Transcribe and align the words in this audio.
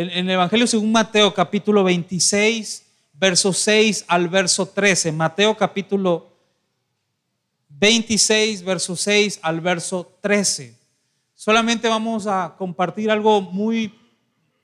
en, 0.00 0.10
el 0.10 0.30
Evangelio 0.30 0.66
según 0.66 0.92
Mateo 0.92 1.34
capítulo 1.34 1.84
26, 1.84 2.86
verso 3.12 3.52
6 3.52 4.04
al 4.08 4.28
verso 4.28 4.66
13. 4.66 5.12
Mateo 5.12 5.56
capítulo 5.56 6.28
26, 7.68 8.62
verso 8.62 8.96
6 8.96 9.40
al 9.42 9.60
verso 9.60 10.10
13. 10.20 10.74
Solamente 11.34 11.88
vamos 11.88 12.26
a 12.26 12.54
compartir 12.56 13.10
algo 13.10 13.40
muy, 13.40 13.94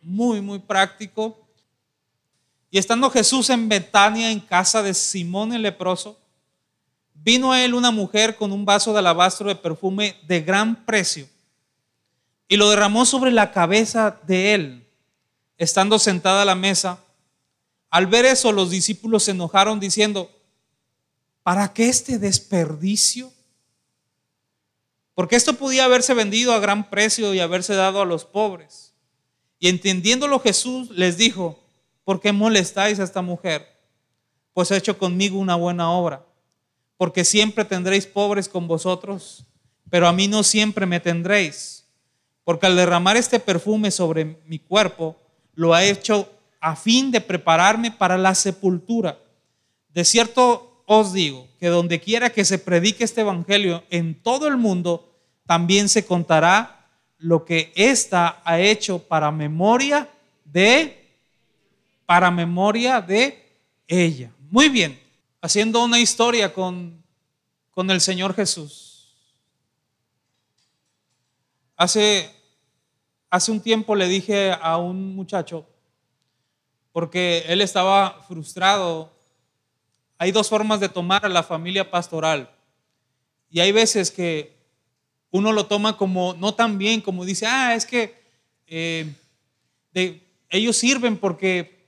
muy, 0.01 0.41
muy 0.41 0.59
práctico. 0.59 1.39
Y 2.71 2.79
estando 2.79 3.11
Jesús 3.11 3.51
en 3.51 3.69
Betania, 3.69 4.31
en 4.31 4.41
casa 4.41 4.83
de 4.83 4.95
Simón 4.95 5.53
el 5.53 5.63
leproso, 5.63 6.19
vino 7.15 7.53
a 7.53 7.63
él 7.65 7.75
una 7.75 7.91
mujer 7.91 8.37
con 8.37 8.53
un 8.53 8.65
vaso 8.65 8.93
de 8.93 8.99
alabastro 8.99 9.49
de 9.49 9.57
perfume 9.57 10.17
de 10.27 10.41
gran 10.41 10.85
precio 10.85 11.29
y 12.49 12.57
lo 12.57 12.71
derramó 12.71 13.05
sobre 13.05 13.31
la 13.31 13.51
cabeza 13.51 14.21
de 14.27 14.55
él, 14.55 14.86
estando 15.59 15.99
sentada 15.99 16.43
a 16.43 16.45
la 16.45 16.55
mesa. 16.55 16.99
Al 17.91 18.07
ver 18.07 18.25
eso, 18.25 18.53
los 18.53 18.71
discípulos 18.71 19.25
se 19.25 19.31
enojaron 19.33 19.81
diciendo, 19.81 20.31
¿para 21.43 21.73
qué 21.73 21.89
este 21.89 22.19
desperdicio? 22.19 23.33
Porque 25.15 25.37
esto 25.37 25.55
podía 25.55 25.85
haberse 25.85 26.15
vendido 26.15 26.53
a 26.53 26.59
gran 26.59 26.91
precio 26.91 27.33
y 27.33 27.41
haberse 27.41 27.75
dado 27.75 28.03
a 28.03 28.07
los 28.07 28.25
pobres. 28.25 28.93
Y 29.59 29.69
entendiéndolo 29.69 30.41
Jesús 30.41 30.91
les 30.91 31.17
dijo, 31.17 31.59
¿por 32.05 32.21
qué 32.21 32.33
molestáis 32.33 33.01
a 33.01 33.05
esta 33.05 33.23
mujer? 33.23 33.67
Pues 34.53 34.71
ha 34.71 34.77
hecho 34.77 34.99
conmigo 34.99 35.39
una 35.39 35.55
buena 35.55 35.91
obra. 35.91 36.25
Porque 36.99 37.25
siempre 37.25 37.65
tendréis 37.65 38.07
pobres 38.07 38.49
con 38.49 38.67
vosotros, 38.67 39.45
pero 39.91 40.07
a 40.07 40.13
mí 40.13 40.29
no 40.29 40.43
siempre 40.43 40.87
me 40.87 41.01
tendréis 41.01 41.77
porque 42.47 42.67
al 42.67 42.77
derramar 42.77 43.17
este 43.17 43.41
perfume 43.41 43.91
sobre 43.91 44.39
mi 44.47 44.61
cuerpo, 44.61 45.17
lo 45.57 45.75
ha 45.75 45.83
hecho 45.83 46.31
a 46.61 46.77
fin 46.77 47.11
de 47.11 47.21
prepararme 47.21 47.91
para 47.91 48.17
la 48.17 48.35
sepultura. 48.35 49.19
De 49.93 50.05
cierto 50.05 50.83
os 50.87 51.13
digo 51.13 51.49
que 51.59 51.67
donde 51.67 52.01
quiera 52.01 52.31
que 52.31 52.45
se 52.45 52.59
predique 52.59 53.03
este 53.03 53.23
evangelio 53.23 53.83
en 53.91 54.15
todo 54.15 54.47
el 54.47 54.57
mundo, 54.57 55.13
también 55.47 55.89
se 55.89 56.07
contará 56.07 56.87
lo 57.19 57.45
que 57.45 57.73
ésta 57.75 58.41
ha 58.45 58.61
hecho 58.61 58.99
para 59.01 59.33
memoria 59.33 60.09
de 60.45 61.03
para 62.05 62.31
memoria 62.31 63.01
de 63.01 63.45
ella. 63.89 64.31
Muy 64.51 64.69
bien, 64.69 65.01
haciendo 65.41 65.83
una 65.83 65.99
historia 65.99 66.53
con, 66.53 67.03
con 67.73 67.91
el 67.91 68.01
Señor 68.01 68.35
Jesús. 68.35 69.09
Hace 71.77 72.31
hace 73.31 73.53
un 73.53 73.61
tiempo 73.61 73.95
le 73.95 74.09
dije 74.09 74.53
a 74.61 74.77
un 74.77 75.15
muchacho, 75.15 75.67
porque 76.93 77.45
él 77.49 77.61
estaba 77.61 78.23
frustrado, 78.27 79.13
hay 80.19 80.33
dos 80.33 80.49
formas 80.49 80.81
de 80.81 80.89
tomar 80.89 81.27
a 81.27 81.29
la 81.29 81.43
familia 81.43 81.91
pastoral. 81.91 82.51
Y 83.51 83.61
hay 83.61 83.73
veces 83.73 84.11
que 84.11 84.57
uno 85.31 85.53
lo 85.53 85.67
toma 85.67 85.97
como 85.97 86.35
no 86.35 86.55
tan 86.55 86.79
bien, 86.79 87.01
como 87.01 87.25
dice, 87.25 87.47
ah, 87.47 87.75
es 87.75 87.85
que 87.85 88.15
eh, 88.67 89.13
ellos 90.49 90.77
sirven 90.77 91.17
porque, 91.19 91.87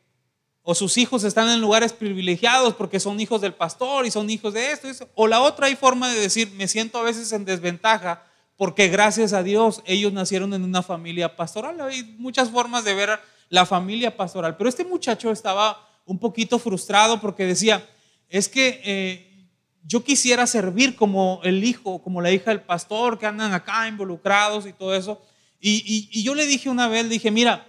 o 0.62 0.75
sus 0.75 0.98
hijos 0.98 1.25
están 1.25 1.48
en 1.48 1.61
lugares 1.61 1.92
privilegiados 1.92 2.75
porque 2.75 3.00
son 3.00 3.19
hijos 3.20 3.41
del 3.41 3.55
pastor 3.55 4.05
y 4.05 4.11
son 4.11 4.28
hijos 4.28 4.52
de 4.52 4.73
esto. 4.73 5.08
O 5.14 5.27
la 5.27 5.41
otra 5.41 5.67
hay 5.67 5.77
forma 5.77 6.08
de 6.11 6.20
decir, 6.20 6.52
me 6.52 6.69
siento 6.69 6.98
a 6.98 7.02
veces 7.02 7.33
en 7.33 7.45
desventaja 7.45 8.23
porque 8.59 8.89
gracias 8.89 9.33
a 9.33 9.45
Dios 9.45 9.83
ellos 9.86 10.13
nacieron 10.13 10.52
en 10.52 10.64
una 10.64 10.83
familia 10.83 11.36
pastoral. 11.36 11.80
Hay 11.80 12.02
muchas 12.19 12.51
formas 12.51 12.85
de 12.85 12.92
ver 12.92 13.19
la 13.48 13.64
familia 13.64 14.17
pastoral, 14.17 14.57
pero 14.57 14.69
este 14.69 14.85
muchacho 14.85 15.30
estaba 15.30 15.89
un 16.05 16.19
poquito 16.19 16.58
frustrado 16.58 17.20
porque 17.20 17.47
decía, 17.47 17.89
es 18.29 18.48
que 18.48 18.83
eh, 18.85 19.47
yo 19.85 20.02
quisiera 20.02 20.45
servir 20.48 20.97
como 20.97 21.41
el 21.45 21.63
hijo, 21.63 22.02
como 22.02 22.20
la 22.20 22.33
hija 22.33 22.51
del 22.51 22.61
pastor, 22.61 23.17
que 23.17 23.27
andan 23.27 23.55
acá 23.55 23.86
involucrados 23.86 24.67
y 24.67 24.73
todo 24.73 24.92
eso. 24.92 25.23
Y, 25.61 26.08
y 26.11 26.23
yo 26.24 26.35
le 26.35 26.45
dije 26.47 26.68
una 26.68 26.89
vez, 26.89 27.08
dije, 27.08 27.30
mira, 27.30 27.64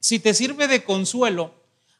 si 0.00 0.18
te 0.18 0.32
sirve 0.32 0.68
de 0.68 0.84
consuelo, 0.84 1.54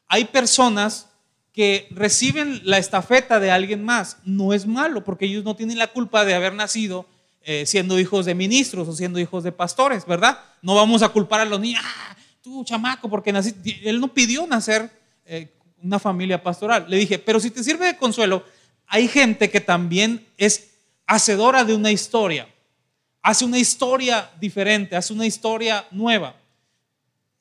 hay 0.07 0.25
personas 0.25 1.09
que 1.53 1.87
reciben 1.91 2.61
la 2.63 2.79
estafeta 2.79 3.39
de 3.39 3.51
alguien 3.51 3.83
más. 3.83 4.17
No 4.25 4.51
es 4.51 4.65
malo, 4.65 5.03
porque 5.03 5.25
ellos 5.25 5.43
no 5.43 5.55
tienen 5.55 5.77
la 5.77 5.93
culpa 5.93 6.25
de 6.25 6.33
haber 6.33 6.53
nacido 6.53 7.05
eh, 7.47 7.67
siendo 7.67 7.99
hijos 7.99 8.25
de 8.25 8.33
ministros 8.33 8.87
o 8.87 8.93
siendo 8.93 9.19
hijos 9.19 9.43
de 9.43 9.51
pastores, 9.51 10.03
¿verdad? 10.07 10.39
No 10.63 10.73
vamos 10.73 11.03
a 11.03 11.09
culpar 11.09 11.41
a 11.41 11.45
los 11.45 11.59
niños, 11.59 11.79
ah, 11.85 12.17
tú 12.41 12.63
chamaco, 12.63 13.07
porque 13.07 13.29
él 13.83 13.99
no 13.99 14.11
pidió 14.11 14.47
nacer 14.47 14.89
eh, 15.25 15.53
una 15.79 15.99
familia 15.99 16.41
pastoral. 16.41 16.87
Le 16.89 16.97
dije, 16.97 17.19
pero 17.19 17.39
si 17.39 17.51
te 17.51 17.63
sirve 17.63 17.85
de 17.85 17.97
consuelo, 17.97 18.43
hay 18.87 19.07
gente 19.07 19.51
que 19.51 19.61
también 19.61 20.25
es 20.37 20.71
hacedora 21.05 21.63
de 21.63 21.75
una 21.75 21.91
historia, 21.91 22.47
hace 23.21 23.45
una 23.45 23.59
historia 23.59 24.31
diferente, 24.41 24.95
hace 24.95 25.13
una 25.13 25.27
historia 25.27 25.85
nueva. 25.91 26.35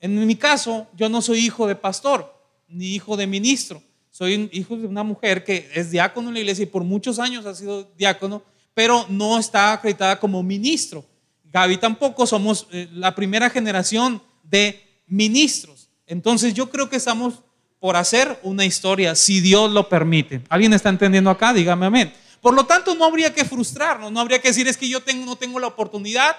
En 0.01 0.27
mi 0.27 0.37
caso, 0.37 0.87
yo 0.95 1.09
no 1.09 1.23
soy 1.23 1.39
hijo 1.39 1.67
de 1.67 1.77
pastor, 1.77 2.31
ni 2.69 2.95
hijo 2.95 3.17
de 3.17 3.27
ministro. 3.27 3.83
Soy 4.11 4.51
hijo 4.53 4.77
de 4.77 4.87
una 4.87 5.03
mujer 5.03 5.45
que 5.45 5.71
es 5.75 5.91
diácono 5.91 6.29
en 6.29 6.35
la 6.35 6.41
iglesia 6.41 6.65
y 6.65 6.67
por 6.67 6.85
muchos 6.85 7.19
años 7.19 7.47
ha 7.47 7.55
sido 7.55 7.85
diácono 7.97 8.43
pero 8.75 9.07
no 9.09 9.39
está 9.39 9.73
acreditada 9.73 10.19
como 10.21 10.43
ministro. 10.43 11.05
Gaby 11.53 11.79
tampoco 11.79 12.27
somos 12.27 12.67
eh, 12.73 12.89
la 12.93 13.15
primera 13.15 13.49
generación 13.49 14.21
de 14.43 14.83
ministros. 15.07 15.89
Entonces 16.07 16.53
yo 16.53 16.69
creo 16.69 16.91
que 16.91 16.97
estamos 16.97 17.35
por 17.79 17.97
hacer 17.97 18.39
una 18.43 18.65
historia, 18.65 19.15
si 19.15 19.41
Dios 19.41 19.71
lo 19.71 19.89
permite. 19.89 20.43
¿Alguien 20.49 20.73
está 20.73 20.89
entendiendo 20.89 21.31
acá? 21.31 21.53
Dígame 21.53 21.87
amén. 21.87 22.13
Por 22.41 22.55
lo 22.55 22.65
tanto, 22.67 22.95
no 22.95 23.05
habría 23.05 23.33
que 23.33 23.45
frustrarnos, 23.45 24.13
no 24.13 24.21
habría 24.21 24.39
que 24.39 24.49
decir 24.49 24.69
es 24.69 24.77
que 24.77 24.89
yo 24.89 25.03
tengo, 25.03 25.25
no 25.25 25.37
tengo 25.37 25.59
la 25.59 25.67
oportunidad, 25.67 26.37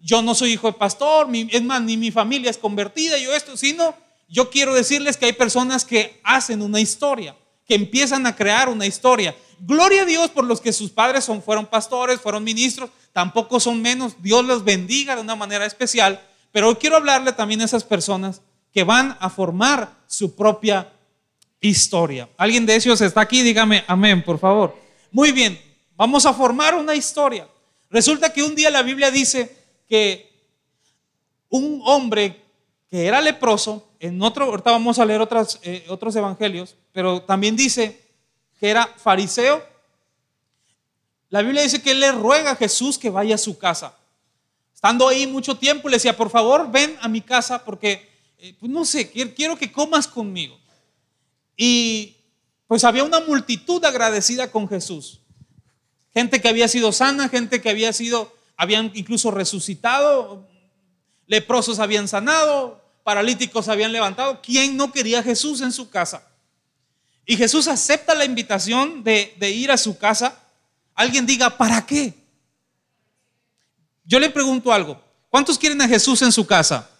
yo 0.00 0.22
no 0.22 0.34
soy 0.34 0.52
hijo 0.52 0.68
de 0.68 0.78
pastor, 0.78 1.28
es 1.32 1.62
más, 1.62 1.82
ni 1.82 1.96
mi 1.96 2.10
familia 2.10 2.50
es 2.50 2.58
convertida, 2.58 3.18
yo 3.18 3.34
esto, 3.34 3.56
sino 3.56 3.94
yo 4.28 4.48
quiero 4.48 4.74
decirles 4.74 5.16
que 5.16 5.26
hay 5.26 5.32
personas 5.32 5.84
que 5.84 6.20
hacen 6.22 6.62
una 6.62 6.80
historia, 6.80 7.34
que 7.66 7.74
empiezan 7.74 8.26
a 8.26 8.36
crear 8.36 8.68
una 8.68 8.86
historia. 8.86 9.34
Gloria 9.62 10.02
a 10.02 10.06
Dios 10.06 10.30
por 10.30 10.44
los 10.44 10.60
que 10.60 10.72
sus 10.72 10.90
padres 10.90 11.24
son, 11.24 11.42
fueron 11.42 11.66
pastores, 11.66 12.20
fueron 12.20 12.42
ministros, 12.44 12.90
tampoco 13.12 13.60
son 13.60 13.82
menos. 13.82 14.22
Dios 14.22 14.44
los 14.44 14.64
bendiga 14.64 15.14
de 15.14 15.20
una 15.20 15.36
manera 15.36 15.66
especial. 15.66 16.20
Pero 16.52 16.68
hoy 16.68 16.76
quiero 16.76 16.96
hablarle 16.96 17.32
también 17.32 17.60
a 17.60 17.64
esas 17.64 17.84
personas 17.84 18.40
que 18.72 18.84
van 18.84 19.16
a 19.20 19.28
formar 19.30 19.96
su 20.06 20.34
propia 20.34 20.92
historia. 21.60 22.28
¿Alguien 22.36 22.66
de 22.66 22.74
ellos 22.74 23.00
está 23.00 23.20
aquí? 23.20 23.42
Dígame 23.42 23.84
amén, 23.86 24.24
por 24.24 24.38
favor. 24.38 24.76
Muy 25.12 25.32
bien, 25.32 25.60
vamos 25.96 26.24
a 26.26 26.32
formar 26.32 26.74
una 26.74 26.94
historia. 26.94 27.46
Resulta 27.90 28.32
que 28.32 28.42
un 28.42 28.54
día 28.54 28.70
la 28.70 28.82
Biblia 28.82 29.10
dice 29.10 29.56
que 29.88 30.30
un 31.48 31.82
hombre 31.84 32.40
que 32.88 33.06
era 33.06 33.20
leproso, 33.20 33.88
en 34.00 34.20
otro, 34.22 34.46
ahorita 34.46 34.70
vamos 34.70 34.98
a 34.98 35.04
leer 35.04 35.26
eh, 35.62 35.84
otros 35.88 36.16
evangelios, 36.16 36.76
pero 36.92 37.22
también 37.22 37.54
dice 37.54 38.00
que 38.60 38.68
era 38.68 38.86
fariseo, 38.86 39.66
la 41.30 41.42
Biblia 41.42 41.62
dice 41.62 41.80
que 41.80 41.92
él 41.92 42.00
le 42.00 42.12
ruega 42.12 42.50
a 42.50 42.56
Jesús 42.56 42.98
que 42.98 43.08
vaya 43.08 43.36
a 43.36 43.38
su 43.38 43.56
casa. 43.56 43.96
Estando 44.74 45.08
ahí 45.08 45.26
mucho 45.26 45.56
tiempo, 45.56 45.88
le 45.88 45.96
decía, 45.96 46.16
por 46.16 46.28
favor, 46.28 46.70
ven 46.70 46.96
a 47.00 47.08
mi 47.08 47.22
casa 47.22 47.64
porque, 47.64 48.08
eh, 48.38 48.54
pues 48.60 48.70
no 48.70 48.84
sé, 48.84 49.10
quiero 49.10 49.56
que 49.56 49.72
comas 49.72 50.06
conmigo. 50.06 50.58
Y 51.56 52.16
pues 52.66 52.84
había 52.84 53.04
una 53.04 53.20
multitud 53.20 53.84
agradecida 53.84 54.50
con 54.50 54.68
Jesús. 54.68 55.20
Gente 56.12 56.40
que 56.40 56.48
había 56.48 56.68
sido 56.68 56.92
sana, 56.92 57.28
gente 57.28 57.62
que 57.62 57.70
había 57.70 57.92
sido, 57.92 58.34
habían 58.56 58.90
incluso 58.94 59.30
resucitado, 59.30 60.48
leprosos 61.26 61.78
habían 61.78 62.08
sanado, 62.08 62.82
paralíticos 63.04 63.68
habían 63.68 63.92
levantado. 63.92 64.40
¿Quién 64.42 64.76
no 64.76 64.92
quería 64.92 65.20
a 65.20 65.22
Jesús 65.22 65.60
en 65.60 65.72
su 65.72 65.90
casa? 65.90 66.29
Y 67.24 67.36
Jesús 67.36 67.68
acepta 67.68 68.14
la 68.14 68.24
invitación 68.24 69.04
de, 69.04 69.34
ir 69.40 69.70
a 69.70 69.76
su 69.76 69.98
casa. 69.98 70.38
Alguien 70.94 71.26
diga, 71.26 71.56
¿para 71.56 71.84
qué? 71.86 72.14
Yo 74.04 74.18
le 74.18 74.30
pregunto 74.30 74.72
algo. 74.72 75.00
¿Cuántos 75.28 75.58
quieren 75.58 75.80
a 75.80 75.88
Jesús 75.88 76.22
en 76.22 76.32
su 76.32 76.46
casa? 76.46 76.90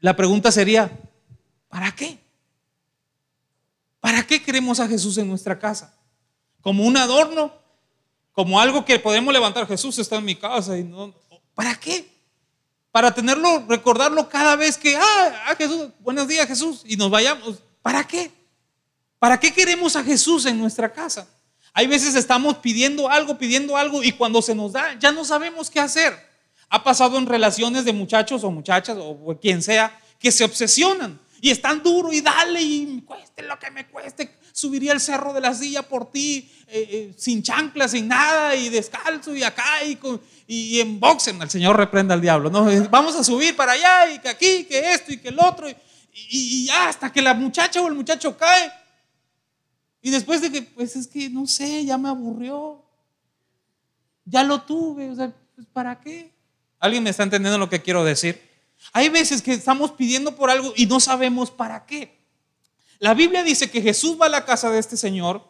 La 0.00 0.14
pregunta 0.14 0.52
sería, 0.52 0.90
¿para 1.68 1.92
qué? 1.92 2.18
¿Para 4.00 4.26
qué 4.26 4.42
queremos 4.42 4.80
a 4.80 4.88
Jesús 4.88 5.16
en 5.18 5.28
nuestra 5.28 5.58
casa? 5.58 5.94
¿Como 6.60 6.84
un 6.84 6.96
adorno? 6.96 7.52
¿Como 8.32 8.60
algo 8.60 8.84
que 8.84 8.98
podemos 8.98 9.32
levantar? 9.32 9.66
Jesús 9.66 9.98
está 9.98 10.16
en 10.16 10.24
mi 10.24 10.34
casa 10.34 10.76
y 10.76 10.84
no... 10.84 11.14
¿Para 11.54 11.74
qué? 11.78 12.10
Para 12.90 13.14
tenerlo, 13.14 13.64
recordarlo 13.68 14.28
cada 14.28 14.56
vez 14.56 14.76
que, 14.76 14.96
ah, 14.96 15.44
ah 15.46 15.54
Jesús, 15.56 15.90
buenos 16.00 16.26
días 16.26 16.46
Jesús, 16.46 16.82
y 16.84 16.96
nos 16.96 17.10
vayamos. 17.10 17.60
¿Para 17.82 18.06
qué? 18.06 18.30
¿Para 19.18 19.38
qué 19.38 19.52
queremos 19.52 19.96
a 19.96 20.04
Jesús 20.04 20.46
en 20.46 20.58
nuestra 20.58 20.92
casa? 20.92 21.28
Hay 21.72 21.86
veces 21.86 22.14
estamos 22.14 22.56
pidiendo 22.58 23.08
algo, 23.08 23.38
pidiendo 23.38 23.76
algo 23.76 24.02
y 24.02 24.12
cuando 24.12 24.42
se 24.42 24.54
nos 24.54 24.72
da 24.72 24.98
ya 24.98 25.12
no 25.12 25.24
sabemos 25.24 25.70
qué 25.70 25.80
hacer. 25.80 26.14
Ha 26.68 26.82
pasado 26.84 27.18
en 27.18 27.26
relaciones 27.26 27.84
de 27.84 27.92
muchachos 27.92 28.44
o 28.44 28.50
muchachas 28.50 28.96
o 29.00 29.38
quien 29.40 29.62
sea 29.62 29.98
que 30.18 30.30
se 30.30 30.44
obsesionan 30.44 31.18
y 31.40 31.50
están 31.50 31.82
duro 31.82 32.12
y 32.12 32.20
dale 32.20 32.60
y 32.62 33.02
cueste 33.06 33.42
lo 33.42 33.58
que 33.58 33.70
me 33.70 33.86
cueste. 33.88 34.36
Subiría 34.52 34.92
el 34.92 35.00
cerro 35.00 35.32
de 35.32 35.40
la 35.40 35.54
silla 35.54 35.82
por 35.82 36.10
ti 36.10 36.50
eh, 36.66 36.88
eh, 36.90 37.14
sin 37.16 37.42
chanclas, 37.42 37.92
sin 37.92 38.08
nada 38.08 38.54
y 38.54 38.68
descalzo 38.68 39.34
y 39.34 39.42
acá 39.42 39.82
y, 39.84 39.98
y, 40.46 40.80
en 40.80 41.00
boxen. 41.00 41.40
El 41.40 41.48
Señor 41.48 41.76
reprenda 41.76 42.14
al 42.14 42.20
diablo. 42.20 42.50
¿no? 42.50 42.66
Vamos 42.90 43.16
a 43.16 43.24
subir 43.24 43.56
para 43.56 43.72
allá 43.72 44.12
y 44.12 44.18
que 44.18 44.28
aquí, 44.28 44.64
que 44.64 44.92
esto 44.92 45.12
y 45.12 45.16
que 45.16 45.28
el 45.28 45.38
otro. 45.38 45.68
Y, 45.68 45.76
y, 46.12 46.68
hasta 46.70 47.12
que 47.12 47.22
la 47.22 47.34
muchacha 47.34 47.80
o 47.80 47.88
el 47.88 47.94
muchacho 47.94 48.36
cae. 48.36 48.72
Y 50.02 50.10
después 50.10 50.40
de 50.40 50.50
que, 50.50 50.62
pues 50.62 50.96
es 50.96 51.06
que 51.06 51.28
no 51.28 51.46
sé, 51.46 51.84
ya 51.84 51.98
me 51.98 52.08
aburrió. 52.08 52.82
Ya 54.24 54.42
lo 54.42 54.62
tuve. 54.62 55.10
O 55.10 55.14
sea, 55.14 55.32
pues, 55.54 55.66
¿para 55.72 56.00
qué? 56.00 56.32
¿Alguien 56.78 57.02
me 57.02 57.10
está 57.10 57.22
entendiendo 57.22 57.58
lo 57.58 57.68
que 57.68 57.82
quiero 57.82 58.04
decir? 58.04 58.40
Hay 58.92 59.08
veces 59.08 59.42
que 59.42 59.52
estamos 59.52 59.92
pidiendo 59.92 60.34
por 60.34 60.50
algo 60.50 60.72
y 60.76 60.86
no 60.86 61.00
sabemos 61.00 61.50
para 61.50 61.84
qué. 61.84 62.18
La 62.98 63.14
Biblia 63.14 63.42
dice 63.42 63.70
que 63.70 63.82
Jesús 63.82 64.18
va 64.20 64.26
a 64.26 64.30
la 64.30 64.44
casa 64.44 64.70
de 64.70 64.78
este 64.78 64.96
señor, 64.96 65.42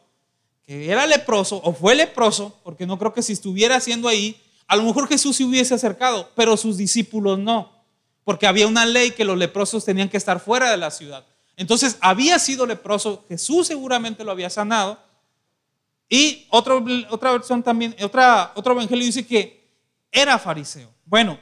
que 0.64 0.90
era 0.90 1.06
leproso 1.06 1.60
o 1.64 1.72
fue 1.72 1.94
leproso, 1.94 2.58
porque 2.62 2.86
no 2.86 2.98
creo 2.98 3.12
que 3.12 3.22
si 3.22 3.32
estuviera 3.32 3.76
haciendo 3.76 4.08
ahí, 4.08 4.40
a 4.66 4.76
lo 4.76 4.84
mejor 4.84 5.08
Jesús 5.08 5.36
se 5.36 5.44
hubiese 5.44 5.74
acercado, 5.74 6.30
pero 6.36 6.56
sus 6.56 6.76
discípulos 6.76 7.38
no, 7.38 7.79
porque 8.24 8.46
había 8.46 8.66
una 8.66 8.86
ley 8.86 9.12
que 9.12 9.24
los 9.24 9.38
leprosos 9.38 9.84
tenían 9.84 10.08
que 10.08 10.16
estar 10.16 10.40
fuera 10.40 10.70
de 10.70 10.76
la 10.76 10.90
ciudad. 10.90 11.24
Entonces 11.56 11.98
había 12.00 12.38
sido 12.38 12.66
leproso, 12.66 13.24
Jesús 13.28 13.66
seguramente 13.66 14.24
lo 14.24 14.30
había 14.30 14.50
sanado. 14.50 14.98
Y 16.08 16.46
otra 16.50 17.32
versión 17.32 17.62
también, 17.62 17.94
otra, 18.02 18.52
otro 18.54 18.72
evangelio 18.72 19.04
dice 19.04 19.26
que 19.26 19.68
era 20.10 20.38
fariseo. 20.38 20.90
Bueno, 21.04 21.38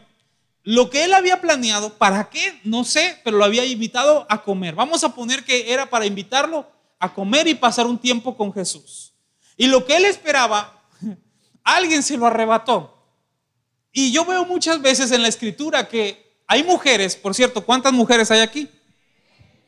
lo 0.63 0.91
que 0.91 1.05
él 1.05 1.15
había 1.15 1.41
planeado, 1.41 1.95
¿para 1.95 2.29
qué? 2.29 2.61
No 2.65 2.85
sé, 2.85 3.19
pero 3.25 3.39
lo 3.39 3.45
había 3.45 3.65
invitado 3.65 4.27
a 4.29 4.43
comer. 4.43 4.75
Vamos 4.75 5.03
a 5.05 5.15
poner 5.15 5.45
que 5.45 5.73
era 5.73 5.89
para 5.89 6.05
invitarlo 6.05 6.67
a 6.99 7.15
comer 7.15 7.49
y 7.49 7.55
pasar 7.55 7.87
un 7.87 7.99
tiempo 7.99 8.37
con 8.37 8.53
Jesús. 8.53 9.15
Y 9.57 9.67
lo 9.67 9.87
que 9.87 9.97
él 9.97 10.05
esperaba, 10.05 10.83
alguien 11.65 12.03
se 12.03 12.17
lo 12.19 12.27
arrebató. 12.27 12.95
Y 13.93 14.13
yo 14.13 14.25
veo 14.25 14.45
muchas 14.45 14.83
veces 14.83 15.11
en 15.11 15.23
la 15.23 15.29
escritura 15.29 15.89
que 15.89 16.28
hay 16.51 16.65
mujeres, 16.65 17.15
por 17.15 17.35
cierto, 17.35 17.63
¿cuántas 17.63 17.93
mujeres 17.93 18.31
hay 18.31 18.41
aquí? 18.41 18.71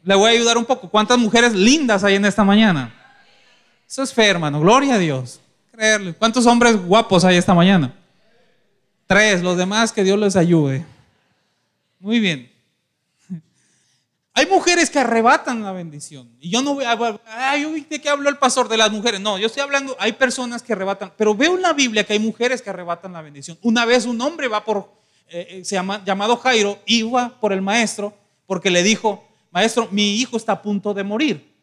Le 0.03 0.15
voy 0.15 0.31
a 0.31 0.35
ayudar 0.35 0.57
un 0.57 0.65
poco. 0.65 0.89
¿Cuántas 0.89 1.19
mujeres 1.19 1.53
lindas 1.53 2.03
hay 2.03 2.15
en 2.15 2.25
esta 2.25 2.43
mañana? 2.43 2.95
Eso 3.87 4.03
es 4.03 4.15
fe, 4.15 4.27
hermano. 4.27 4.61
Gloria 4.61 4.95
a 4.95 4.99
Dios. 4.99 5.41
Creerle. 5.71 6.15
¿Cuántos 6.15 6.47
hombres 6.47 6.77
guapos 6.77 7.23
hay 7.27 7.37
esta 7.37 7.53
mañana? 7.53 7.95
Tres, 9.07 9.43
los 9.43 9.59
demás 9.59 9.93
que 9.93 10.03
Dios 10.03 10.19
les 10.19 10.37
ayude. 10.37 10.87
Muy 11.99 12.19
bien. 12.19 12.51
Hay 14.33 14.47
mujeres 14.47 14.89
que 14.89 15.01
arrebatan 15.01 15.63
la 15.63 15.73
bendición. 15.73 16.31
Y 16.41 16.49
yo 16.49 16.63
no 16.63 16.75
voy 16.75 16.85
a 16.85 16.95
vi 17.57 17.81
de 17.91 18.01
qué 18.01 18.09
habló 18.09 18.31
el 18.31 18.39
pastor 18.39 18.69
de 18.69 18.79
las 18.79 18.91
mujeres. 18.91 19.21
No, 19.21 19.37
yo 19.37 19.49
estoy 19.49 19.63
hablando, 19.63 19.97
hay 19.99 20.13
personas 20.13 20.63
que 20.63 20.73
arrebatan, 20.73 21.13
pero 21.19 21.35
veo 21.35 21.57
en 21.57 21.63
la 21.63 21.75
Biblia 21.75 22.05
que 22.05 22.15
hay 22.15 22.21
mujeres 22.21 22.63
que 22.63 22.71
arrebatan 22.71 23.13
la 23.13 23.21
bendición. 23.21 23.59
Una 23.61 23.85
vez 23.85 24.07
un 24.07 24.21
hombre 24.21 24.49
va 24.49 24.65
por, 24.65 25.00
eh, 25.31 25.47
eh, 25.51 25.65
se 25.65 25.77
llama, 25.77 26.03
llamado 26.05 26.37
Jairo, 26.37 26.79
iba 26.87 27.41
por 27.41 27.53
el 27.53 27.63
maestro 27.63 28.13
porque 28.47 28.71
le 28.71 28.83
dijo, 28.83 29.25
maestro, 29.51 29.89
mi 29.91 30.17
hijo 30.17 30.37
está 30.37 30.53
a 30.53 30.63
punto 30.63 30.93
de 30.93 31.05
morir. 31.05 31.55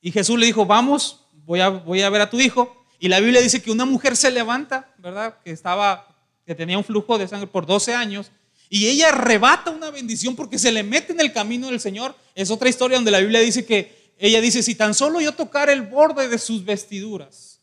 Y 0.00 0.12
Jesús 0.12 0.38
le 0.38 0.46
dijo, 0.46 0.64
vamos, 0.64 1.26
voy 1.44 1.60
a, 1.60 1.68
voy 1.68 2.02
a 2.02 2.10
ver 2.10 2.20
a 2.20 2.30
tu 2.30 2.38
hijo. 2.38 2.86
Y 2.98 3.08
la 3.08 3.20
Biblia 3.20 3.40
dice 3.40 3.60
que 3.60 3.70
una 3.70 3.84
mujer 3.84 4.16
se 4.16 4.30
levanta, 4.30 4.94
¿verdad? 4.98 5.36
Que 5.44 5.50
estaba 5.50 6.06
que 6.46 6.54
tenía 6.54 6.78
un 6.78 6.84
flujo 6.84 7.18
de 7.18 7.26
sangre 7.26 7.48
por 7.48 7.66
12 7.66 7.92
años, 7.92 8.30
y 8.68 8.86
ella 8.86 9.08
arrebata 9.08 9.70
una 9.70 9.90
bendición 9.90 10.34
porque 10.34 10.58
se 10.58 10.72
le 10.72 10.82
mete 10.82 11.12
en 11.12 11.20
el 11.20 11.32
camino 11.32 11.68
del 11.68 11.80
Señor. 11.80 12.14
Es 12.34 12.50
otra 12.50 12.68
historia 12.68 12.96
donde 12.96 13.10
la 13.10 13.20
Biblia 13.20 13.40
dice 13.40 13.64
que 13.64 14.12
ella 14.18 14.40
dice, 14.40 14.62
si 14.62 14.74
tan 14.74 14.94
solo 14.94 15.20
yo 15.20 15.32
tocar 15.32 15.68
el 15.70 15.82
borde 15.82 16.28
de 16.28 16.38
sus 16.38 16.64
vestiduras. 16.64 17.55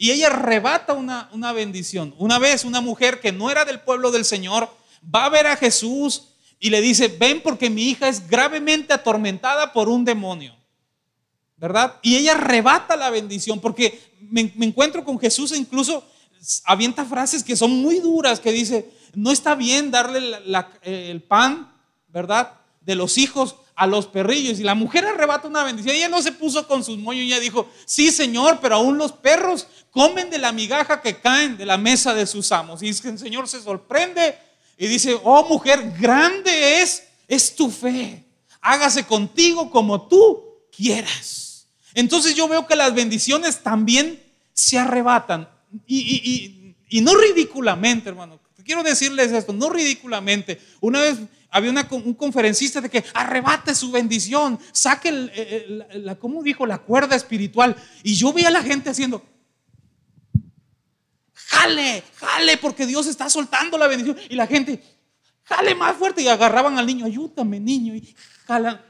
Y 0.00 0.12
ella 0.12 0.28
arrebata 0.28 0.94
una, 0.94 1.28
una 1.30 1.52
bendición. 1.52 2.14
Una 2.16 2.38
vez 2.38 2.64
una 2.64 2.80
mujer 2.80 3.20
que 3.20 3.32
no 3.32 3.50
era 3.50 3.66
del 3.66 3.80
pueblo 3.80 4.10
del 4.10 4.24
Señor 4.24 4.74
va 5.14 5.26
a 5.26 5.28
ver 5.28 5.46
a 5.46 5.58
Jesús 5.58 6.28
y 6.58 6.70
le 6.70 6.80
dice, 6.80 7.08
ven 7.08 7.42
porque 7.42 7.68
mi 7.68 7.82
hija 7.82 8.08
es 8.08 8.26
gravemente 8.26 8.94
atormentada 8.94 9.74
por 9.74 9.90
un 9.90 10.06
demonio. 10.06 10.56
¿Verdad? 11.58 11.96
Y 12.00 12.16
ella 12.16 12.32
arrebata 12.32 12.96
la 12.96 13.10
bendición 13.10 13.60
porque 13.60 14.00
me, 14.22 14.50
me 14.56 14.64
encuentro 14.64 15.04
con 15.04 15.20
Jesús 15.20 15.52
e 15.52 15.58
incluso 15.58 16.02
avienta 16.64 17.04
frases 17.04 17.44
que 17.44 17.54
son 17.54 17.82
muy 17.82 17.98
duras, 17.98 18.40
que 18.40 18.52
dice, 18.52 18.90
no 19.12 19.30
está 19.30 19.54
bien 19.54 19.90
darle 19.90 20.38
el 20.82 21.22
pan, 21.24 21.74
¿verdad? 22.08 22.54
De 22.80 22.94
los 22.94 23.18
hijos 23.18 23.56
a 23.80 23.86
los 23.86 24.06
perrillos. 24.06 24.60
Y 24.60 24.62
la 24.62 24.74
mujer 24.74 25.06
arrebata 25.06 25.48
una 25.48 25.64
bendición. 25.64 25.96
Ella 25.96 26.10
no 26.10 26.20
se 26.20 26.32
puso 26.32 26.68
con 26.68 26.84
sus 26.84 26.98
moños, 26.98 27.24
ella 27.24 27.40
dijo, 27.40 27.66
sí 27.86 28.10
Señor, 28.10 28.58
pero 28.60 28.74
aún 28.74 28.98
los 28.98 29.10
perros 29.10 29.66
comen 29.90 30.28
de 30.28 30.36
la 30.36 30.52
migaja 30.52 31.00
que 31.00 31.16
caen 31.16 31.56
de 31.56 31.64
la 31.64 31.78
mesa 31.78 32.12
de 32.12 32.26
sus 32.26 32.52
amos. 32.52 32.82
Y 32.82 32.90
es 32.90 33.00
que 33.00 33.08
el 33.08 33.18
Señor 33.18 33.48
se 33.48 33.62
sorprende 33.62 34.36
y 34.76 34.86
dice, 34.86 35.18
oh 35.24 35.48
mujer, 35.48 35.94
grande 35.98 36.82
es, 36.82 37.04
es 37.26 37.56
tu 37.56 37.70
fe. 37.70 38.22
Hágase 38.60 39.06
contigo 39.06 39.70
como 39.70 40.06
tú 40.08 40.44
quieras. 40.76 41.66
Entonces 41.94 42.34
yo 42.34 42.48
veo 42.48 42.66
que 42.66 42.76
las 42.76 42.94
bendiciones 42.94 43.62
también 43.62 44.22
se 44.52 44.78
arrebatan 44.78 45.48
y, 45.86 46.74
no 47.00 47.14
ridículamente, 47.14 48.10
hermano. 48.10 48.38
Quiero 48.62 48.82
decirles 48.82 49.32
esto, 49.32 49.54
no 49.54 49.70
ridículamente. 49.70 50.60
Una 50.82 51.00
vez 51.00 51.16
había 51.50 51.70
un 51.90 52.14
conferencista 52.14 52.80
de 52.80 52.88
que 52.88 53.04
arrebate 53.12 53.74
su 53.74 53.90
bendición, 53.90 54.58
saque, 54.72 55.10
la, 55.92 56.16
¿cómo 56.16 56.42
dijo? 56.42 56.64
La 56.64 56.78
cuerda 56.78 57.16
espiritual. 57.16 57.76
Y 58.02 58.14
yo 58.14 58.32
veía 58.32 58.48
a 58.48 58.52
la 58.52 58.62
gente 58.62 58.90
haciendo, 58.90 59.24
jale, 61.34 62.04
jale, 62.14 62.56
porque 62.56 62.86
Dios 62.86 63.06
está 63.06 63.28
soltando 63.28 63.76
la 63.76 63.88
bendición. 63.88 64.16
Y 64.28 64.36
la 64.36 64.46
gente, 64.46 64.82
jale 65.42 65.74
más 65.74 65.96
fuerte. 65.96 66.22
Y 66.22 66.28
agarraban 66.28 66.78
al 66.78 66.86
niño, 66.86 67.06
ayúdame, 67.06 67.58
niño. 67.58 67.94
Y 67.94 68.14
jalan. 68.46 68.80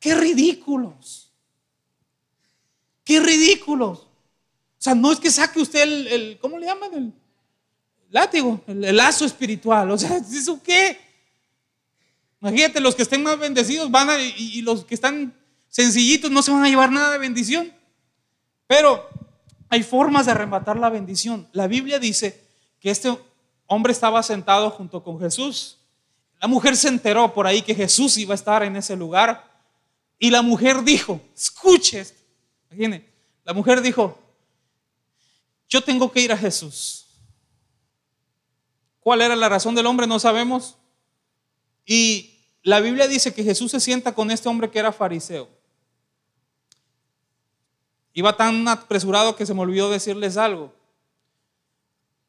Qué 0.00 0.14
ridículos. 0.14 1.32
Qué 3.04 3.20
ridículos. 3.20 4.00
O 4.00 4.80
sea, 4.80 4.94
no 4.94 5.12
es 5.12 5.20
que 5.20 5.30
saque 5.30 5.60
usted 5.60 5.82
el, 5.82 6.38
¿cómo 6.40 6.58
le 6.58 6.66
llaman? 6.66 6.94
El 6.94 7.12
látigo, 8.10 8.60
el, 8.66 8.96
lazo 8.96 9.24
espiritual. 9.24 9.90
O 9.90 9.98
sea, 9.98 10.16
¿eso 10.32 10.60
qué? 10.62 11.07
Imagínate, 12.40 12.80
los 12.80 12.94
que 12.94 13.02
estén 13.02 13.22
más 13.22 13.38
bendecidos 13.38 13.90
van 13.90 14.10
a, 14.10 14.20
y, 14.20 14.62
los 14.62 14.84
que 14.84 14.94
están 14.94 15.34
sencillitos 15.68 16.30
no 16.30 16.42
se 16.42 16.50
van 16.50 16.64
a 16.64 16.68
llevar 16.68 16.90
nada 16.90 17.12
de 17.12 17.18
bendición. 17.18 17.72
Pero 18.66 19.08
hay 19.68 19.82
formas 19.82 20.26
de 20.26 20.32
arrebatar 20.32 20.78
la 20.78 20.88
bendición. 20.88 21.48
La 21.52 21.66
Biblia 21.66 21.98
dice 21.98 22.44
que 22.80 22.90
este 22.90 23.16
hombre 23.66 23.92
estaba 23.92 24.22
sentado 24.22 24.70
junto 24.70 25.02
con 25.02 25.18
Jesús. 25.18 25.78
La 26.40 26.46
mujer 26.46 26.76
se 26.76 26.88
enteró 26.88 27.34
por 27.34 27.46
ahí 27.46 27.62
que 27.62 27.74
Jesús 27.74 28.16
iba 28.18 28.34
a 28.34 28.36
estar 28.36 28.62
en 28.62 28.76
ese 28.76 28.94
lugar. 28.94 29.44
Y 30.18 30.30
la 30.30 30.42
mujer 30.42 30.82
dijo, 30.84 31.20
escuche 31.36 32.00
esto. 32.00 32.22
la 33.44 33.52
mujer 33.52 33.80
dijo, 33.80 34.18
yo 35.68 35.82
tengo 35.82 36.10
que 36.10 36.20
ir 36.20 36.32
a 36.32 36.36
Jesús. 36.36 37.06
¿Cuál 39.00 39.22
era 39.22 39.36
la 39.36 39.48
razón 39.48 39.74
del 39.74 39.86
hombre? 39.86 40.06
No 40.06 40.18
sabemos. 40.18 40.77
Y 41.90 42.38
la 42.62 42.80
Biblia 42.80 43.08
dice 43.08 43.32
que 43.32 43.42
Jesús 43.42 43.70
se 43.70 43.80
sienta 43.80 44.14
con 44.14 44.30
este 44.30 44.46
hombre 44.46 44.70
que 44.70 44.78
era 44.78 44.92
fariseo. 44.92 45.48
Iba 48.12 48.36
tan 48.36 48.68
apresurado 48.68 49.34
que 49.34 49.46
se 49.46 49.54
me 49.54 49.62
olvidó 49.62 49.88
decirles 49.88 50.36
algo. 50.36 50.70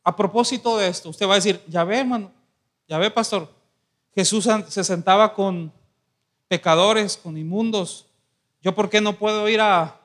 A 0.01 0.15
propósito 0.15 0.77
de 0.77 0.87
esto, 0.87 1.09
usted 1.09 1.27
va 1.27 1.33
a 1.33 1.35
decir, 1.35 1.61
ya 1.67 1.83
ve, 1.83 1.99
hermano, 1.99 2.31
ya 2.87 2.97
ve, 2.99 3.11
pastor, 3.11 3.53
Jesús 4.15 4.47
se 4.69 4.83
sentaba 4.85 5.33
con 5.33 5.73
pecadores, 6.47 7.17
con 7.17 7.37
inmundos. 7.37 8.05
¿Yo 8.61 8.73
por 8.73 8.89
qué 8.89 9.01
no 9.01 9.17
puedo 9.17 9.49
ir 9.49 9.59
a 9.59 9.99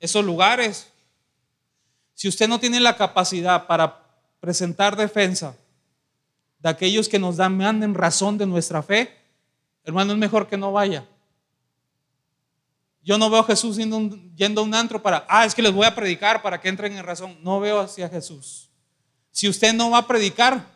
esos 0.00 0.24
lugares? 0.24 0.88
Si 2.14 2.26
usted 2.26 2.48
no 2.48 2.58
tiene 2.58 2.80
la 2.80 2.96
capacidad 2.96 3.68
para 3.68 4.02
presentar 4.40 4.96
defensa 4.96 5.56
de 6.58 6.68
aquellos 6.68 7.08
que 7.08 7.18
nos 7.18 7.36
dan, 7.36 7.56
manden 7.56 7.94
razón 7.94 8.38
de 8.38 8.46
nuestra 8.46 8.82
fe, 8.82 9.14
hermano, 9.84 10.12
es 10.12 10.18
mejor 10.18 10.48
que 10.48 10.56
no 10.56 10.72
vaya. 10.72 11.06
Yo 13.06 13.18
no 13.18 13.30
veo 13.30 13.38
a 13.38 13.44
Jesús 13.44 13.76
yendo, 13.76 14.60
a 14.60 14.64
un 14.64 14.74
antro 14.74 15.00
para, 15.00 15.24
ah, 15.28 15.46
es 15.46 15.54
que 15.54 15.62
les 15.62 15.72
voy 15.72 15.86
a 15.86 15.94
predicar 15.94 16.42
para 16.42 16.60
que 16.60 16.68
entren 16.68 16.96
en 16.96 17.04
razón. 17.04 17.38
No 17.40 17.60
veo 17.60 17.78
hacia 17.78 18.08
Jesús. 18.08 18.68
Si 19.30 19.48
usted 19.48 19.72
no 19.74 19.90
va 19.90 19.98
a 19.98 20.06
predicar, 20.08 20.66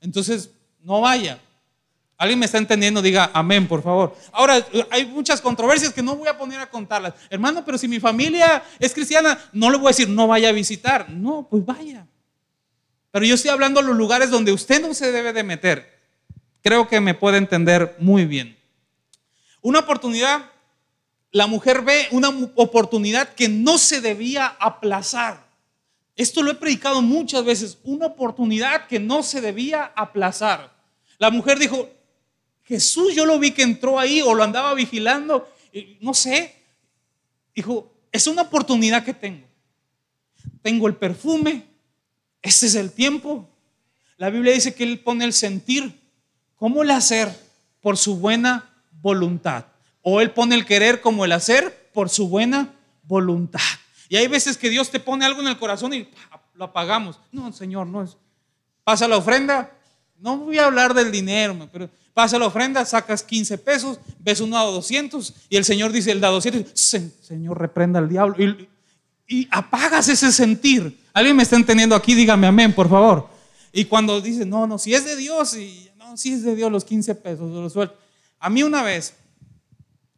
entonces 0.00 0.50
no 0.80 1.02
vaya. 1.02 1.38
¿Alguien 2.16 2.38
me 2.38 2.46
está 2.46 2.56
entendiendo? 2.56 3.02
Diga 3.02 3.30
amén, 3.34 3.68
por 3.68 3.82
favor. 3.82 4.16
Ahora, 4.32 4.64
hay 4.90 5.04
muchas 5.04 5.42
controversias 5.42 5.92
que 5.92 6.02
no 6.02 6.16
voy 6.16 6.28
a 6.28 6.38
poner 6.38 6.58
a 6.58 6.70
contarlas. 6.70 7.12
Hermano, 7.28 7.62
pero 7.66 7.76
si 7.76 7.86
mi 7.86 8.00
familia 8.00 8.62
es 8.78 8.94
cristiana, 8.94 9.38
no 9.52 9.70
le 9.70 9.76
voy 9.76 9.88
a 9.88 9.90
decir 9.90 10.08
no 10.08 10.26
vaya 10.26 10.48
a 10.48 10.52
visitar. 10.52 11.10
No, 11.10 11.46
pues 11.50 11.66
vaya. 11.66 12.06
Pero 13.14 13.26
yo 13.26 13.36
estoy 13.36 13.52
hablando 13.52 13.80
de 13.80 13.86
los 13.86 13.96
lugares 13.96 14.28
donde 14.28 14.50
usted 14.50 14.82
no 14.82 14.92
se 14.92 15.12
debe 15.12 15.32
de 15.32 15.44
meter. 15.44 16.00
Creo 16.64 16.88
que 16.88 16.98
me 17.00 17.14
puede 17.14 17.38
entender 17.38 17.94
muy 18.00 18.24
bien. 18.24 18.58
Una 19.62 19.78
oportunidad, 19.78 20.50
la 21.30 21.46
mujer 21.46 21.82
ve 21.82 22.08
una 22.10 22.30
oportunidad 22.56 23.32
que 23.34 23.48
no 23.48 23.78
se 23.78 24.00
debía 24.00 24.56
aplazar. 24.58 25.46
Esto 26.16 26.42
lo 26.42 26.50
he 26.50 26.56
predicado 26.56 27.02
muchas 27.02 27.44
veces, 27.44 27.78
una 27.84 28.06
oportunidad 28.06 28.88
que 28.88 28.98
no 28.98 29.22
se 29.22 29.40
debía 29.40 29.92
aplazar. 29.94 30.74
La 31.18 31.30
mujer 31.30 31.60
dijo, 31.60 31.88
Jesús 32.64 33.14
yo 33.14 33.26
lo 33.26 33.38
vi 33.38 33.52
que 33.52 33.62
entró 33.62 34.00
ahí 34.00 34.22
o 34.22 34.34
lo 34.34 34.42
andaba 34.42 34.74
vigilando, 34.74 35.48
no 36.00 36.14
sé. 36.14 36.52
Dijo, 37.54 37.92
es 38.10 38.26
una 38.26 38.42
oportunidad 38.42 39.04
que 39.04 39.14
tengo. 39.14 39.46
Tengo 40.62 40.88
el 40.88 40.96
perfume, 40.96 41.73
este 42.44 42.66
es 42.66 42.74
el 42.74 42.92
tiempo. 42.92 43.48
La 44.18 44.28
Biblia 44.30 44.52
dice 44.52 44.74
que 44.74 44.84
Él 44.84 45.00
pone 45.00 45.24
el 45.24 45.32
sentir. 45.32 45.98
¿Cómo 46.56 46.82
el 46.82 46.90
hacer? 46.90 47.34
Por 47.80 47.96
su 47.96 48.16
buena 48.16 48.70
voluntad. 49.00 49.64
O 50.02 50.20
Él 50.20 50.30
pone 50.30 50.54
el 50.54 50.66
querer 50.66 51.00
como 51.00 51.24
el 51.24 51.32
hacer 51.32 51.90
por 51.94 52.10
su 52.10 52.28
buena 52.28 52.74
voluntad. 53.02 53.60
Y 54.10 54.16
hay 54.16 54.28
veces 54.28 54.58
que 54.58 54.68
Dios 54.68 54.90
te 54.90 55.00
pone 55.00 55.24
algo 55.24 55.40
en 55.40 55.48
el 55.48 55.58
corazón 55.58 55.94
y 55.94 56.06
lo 56.52 56.66
apagamos. 56.66 57.18
No, 57.32 57.50
Señor, 57.50 57.86
no 57.86 58.02
es. 58.02 58.18
Pasa 58.84 59.08
la 59.08 59.16
ofrenda. 59.16 59.72
No 60.18 60.36
voy 60.36 60.58
a 60.58 60.66
hablar 60.66 60.92
del 60.92 61.10
dinero, 61.10 61.68
pero 61.72 61.88
pasa 62.12 62.38
la 62.38 62.46
ofrenda, 62.46 62.84
sacas 62.84 63.22
15 63.22 63.58
pesos, 63.58 63.98
ves 64.20 64.40
uno 64.40 64.56
a 64.56 64.62
200 64.64 65.34
y 65.48 65.56
el 65.56 65.64
Señor 65.64 65.92
dice, 65.92 66.12
el 66.12 66.20
da 66.20 66.28
200, 66.28 66.78
Señor, 67.20 67.58
reprenda 67.58 67.98
al 67.98 68.08
diablo. 68.08 68.36
Y, 68.38 68.68
y 69.26 69.48
apagas 69.50 70.08
ese 70.08 70.32
sentir. 70.32 70.98
¿Alguien 71.12 71.36
me 71.36 71.42
está 71.42 71.56
entendiendo 71.56 71.94
aquí? 71.94 72.14
Dígame 72.14 72.46
amén, 72.46 72.72
por 72.72 72.88
favor. 72.88 73.28
Y 73.72 73.84
cuando 73.86 74.20
dice, 74.20 74.44
no, 74.46 74.66
no, 74.66 74.78
si 74.78 74.94
es 74.94 75.04
de 75.04 75.16
Dios, 75.16 75.56
y 75.56 75.90
no, 75.96 76.16
si 76.16 76.32
es 76.32 76.42
de 76.42 76.54
Dios, 76.54 76.70
los 76.70 76.84
15 76.84 77.14
pesos, 77.16 77.50
los 77.50 77.72
suelto. 77.72 77.96
A 78.38 78.50
mí 78.50 78.62
una 78.62 78.82
vez, 78.82 79.14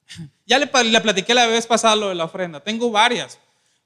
ya 0.47 0.59
le, 0.59 0.71
le 0.85 1.01
platiqué 1.01 1.35
la 1.35 1.47
vez 1.47 1.67
pasada 1.67 1.97
lo 1.97 2.09
de 2.09 2.15
la 2.15 2.25
ofrenda, 2.25 2.61
tengo 2.61 2.91
varias. 2.91 3.39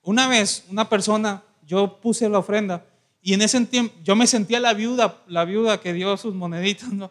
Una 0.03 0.27
vez, 0.27 0.65
una 0.71 0.89
persona, 0.89 1.43
yo 1.67 2.01
puse 2.01 2.29
la 2.29 2.39
ofrenda 2.39 2.85
y 3.23 3.35
en 3.35 3.43
ese 3.43 3.61
tiempo 3.67 3.95
yo 4.03 4.17
me 4.17 4.27
sentía 4.27 4.61
la 4.61 4.73
viuda, 4.73 5.23
la 5.27 5.45
viuda 5.45 5.81
que 5.81 5.93
dio 5.93 6.17
sus 6.17 6.35
moneditas, 6.35 6.93
¿no? 6.93 7.11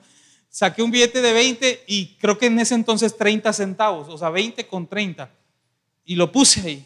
Saqué 0.49 0.81
un 0.81 0.89
billete 0.89 1.21
de 1.21 1.31
20 1.31 1.83
y 1.87 2.17
creo 2.19 2.37
que 2.37 2.47
en 2.47 2.59
ese 2.59 2.73
entonces 2.73 3.15
30 3.15 3.53
centavos, 3.53 4.09
o 4.09 4.17
sea, 4.17 4.31
20 4.31 4.65
con 4.67 4.87
30. 4.87 5.29
Y 6.05 6.15
lo 6.15 6.31
puse 6.31 6.61
ahí. 6.61 6.85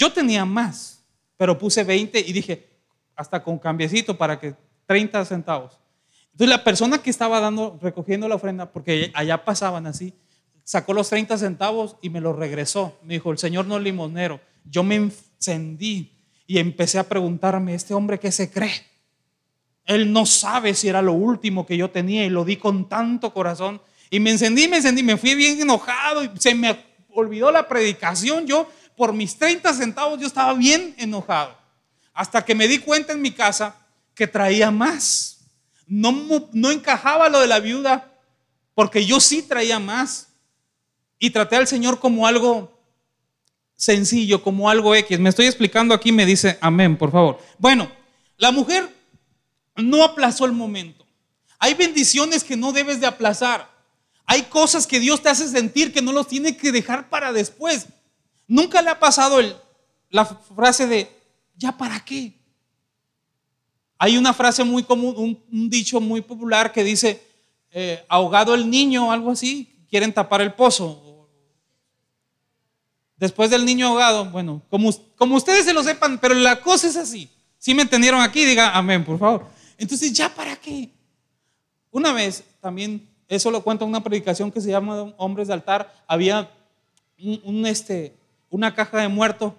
Yo 0.00 0.10
tenía 0.10 0.46
más, 0.46 1.04
pero 1.36 1.58
puse 1.58 1.84
20 1.84 2.20
y 2.20 2.32
dije, 2.32 2.70
hasta 3.14 3.42
con 3.42 3.58
cambiecito 3.58 4.16
para 4.16 4.40
que 4.40 4.54
30 4.86 5.26
centavos. 5.26 5.78
Entonces 6.32 6.48
la 6.48 6.64
persona 6.64 7.02
que 7.02 7.10
estaba 7.10 7.38
dando, 7.38 7.78
recogiendo 7.82 8.26
la 8.26 8.36
ofrenda, 8.36 8.72
porque 8.72 9.10
allá 9.12 9.44
pasaban 9.44 9.86
así, 9.86 10.14
sacó 10.64 10.94
los 10.94 11.10
30 11.10 11.36
centavos 11.36 11.96
y 12.00 12.08
me 12.08 12.22
los 12.22 12.34
regresó. 12.34 12.98
Me 13.02 13.12
dijo, 13.12 13.30
el 13.30 13.36
Señor 13.36 13.66
no 13.66 13.76
es 13.76 13.82
limonero. 13.82 14.40
Yo 14.64 14.82
me 14.82 14.94
encendí 14.94 16.16
y 16.46 16.58
empecé 16.58 16.98
a 16.98 17.06
preguntarme, 17.06 17.74
¿este 17.74 17.92
hombre 17.92 18.18
qué 18.18 18.32
se 18.32 18.50
cree? 18.50 18.86
Él 19.84 20.10
no 20.10 20.24
sabe 20.24 20.72
si 20.72 20.88
era 20.88 21.02
lo 21.02 21.12
último 21.12 21.66
que 21.66 21.76
yo 21.76 21.90
tenía 21.90 22.24
y 22.24 22.30
lo 22.30 22.46
di 22.46 22.56
con 22.56 22.88
tanto 22.88 23.34
corazón. 23.34 23.82
Y 24.08 24.18
me 24.18 24.30
encendí, 24.30 24.66
me 24.66 24.78
encendí, 24.78 25.02
me 25.02 25.18
fui 25.18 25.34
bien 25.34 25.60
enojado 25.60 26.24
y 26.24 26.30
se 26.38 26.54
me 26.54 26.74
olvidó 27.10 27.52
la 27.52 27.68
predicación. 27.68 28.46
Yo, 28.46 28.66
por 29.00 29.14
mis 29.14 29.34
30 29.38 29.72
centavos, 29.72 30.20
yo 30.20 30.26
estaba 30.26 30.52
bien 30.52 30.94
enojado. 30.98 31.56
Hasta 32.12 32.44
que 32.44 32.54
me 32.54 32.68
di 32.68 32.76
cuenta 32.80 33.14
en 33.14 33.22
mi 33.22 33.30
casa 33.30 33.74
que 34.14 34.26
traía 34.26 34.70
más. 34.70 35.38
No, 35.86 36.12
no 36.52 36.70
encajaba 36.70 37.30
lo 37.30 37.40
de 37.40 37.46
la 37.46 37.60
viuda 37.60 38.12
porque 38.74 39.06
yo 39.06 39.18
sí 39.18 39.40
traía 39.40 39.78
más. 39.78 40.28
Y 41.18 41.30
traté 41.30 41.56
al 41.56 41.66
Señor 41.66 41.98
como 41.98 42.26
algo 42.26 42.78
sencillo, 43.74 44.42
como 44.42 44.68
algo 44.68 44.94
X. 44.94 45.18
Me 45.18 45.30
estoy 45.30 45.46
explicando 45.46 45.94
aquí, 45.94 46.12
me 46.12 46.26
dice 46.26 46.58
amén, 46.60 46.98
por 46.98 47.10
favor. 47.10 47.38
Bueno, 47.56 47.90
la 48.36 48.50
mujer 48.50 48.94
no 49.76 50.04
aplazó 50.04 50.44
el 50.44 50.52
momento. 50.52 51.06
Hay 51.58 51.72
bendiciones 51.72 52.44
que 52.44 52.54
no 52.54 52.70
debes 52.70 53.00
de 53.00 53.06
aplazar. 53.06 53.66
Hay 54.26 54.42
cosas 54.42 54.86
que 54.86 55.00
Dios 55.00 55.22
te 55.22 55.30
hace 55.30 55.48
sentir 55.48 55.90
que 55.90 56.02
no 56.02 56.12
los 56.12 56.28
tiene 56.28 56.54
que 56.54 56.70
dejar 56.70 57.08
para 57.08 57.32
después. 57.32 57.86
Nunca 58.50 58.82
le 58.82 58.90
ha 58.90 58.98
pasado 58.98 59.38
el, 59.38 59.54
la 60.08 60.24
frase 60.24 60.88
de, 60.88 61.08
¿ya 61.56 61.70
para 61.70 62.04
qué? 62.04 62.36
Hay 63.96 64.18
una 64.18 64.34
frase 64.34 64.64
muy 64.64 64.82
común, 64.82 65.38
un, 65.48 65.70
dicho 65.70 66.00
muy 66.00 66.20
popular 66.20 66.72
que 66.72 66.82
dice, 66.82 67.22
eh, 67.70 68.04
ahogado 68.08 68.56
el 68.56 68.68
niño, 68.68 69.12
algo 69.12 69.30
así, 69.30 69.72
quieren 69.88 70.12
tapar 70.12 70.40
el 70.40 70.52
pozo. 70.52 71.28
Después 73.16 73.50
del 73.50 73.64
niño 73.64 73.86
ahogado, 73.86 74.24
bueno, 74.24 74.62
como, 74.68 74.90
como 75.16 75.36
ustedes 75.36 75.64
se 75.64 75.72
lo 75.72 75.84
sepan, 75.84 76.18
pero 76.18 76.34
la 76.34 76.60
cosa 76.60 76.88
es 76.88 76.96
así. 76.96 77.30
Si 77.56 77.72
me 77.72 77.82
entendieron 77.82 78.20
aquí, 78.20 78.44
diga 78.44 78.76
amén, 78.76 79.04
por 79.04 79.16
favor. 79.16 79.46
Entonces, 79.78 80.12
¿ya 80.12 80.28
para 80.28 80.56
qué? 80.56 80.90
Una 81.92 82.12
vez 82.12 82.42
también, 82.60 83.08
eso 83.28 83.52
lo 83.52 83.62
cuenta 83.62 83.84
una 83.84 84.02
predicación 84.02 84.50
que 84.50 84.60
se 84.60 84.70
llama 84.70 85.14
Hombres 85.18 85.46
de 85.46 85.54
Altar, 85.54 85.94
había 86.08 86.50
un, 87.16 87.64
este, 87.64 88.18
una 88.50 88.74
caja 88.74 88.98
de 88.98 89.08
muerto 89.08 89.56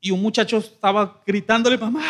y 0.00 0.10
un 0.10 0.22
muchacho 0.22 0.56
estaba 0.58 1.20
gritándole, 1.26 1.76
mamá, 1.76 2.02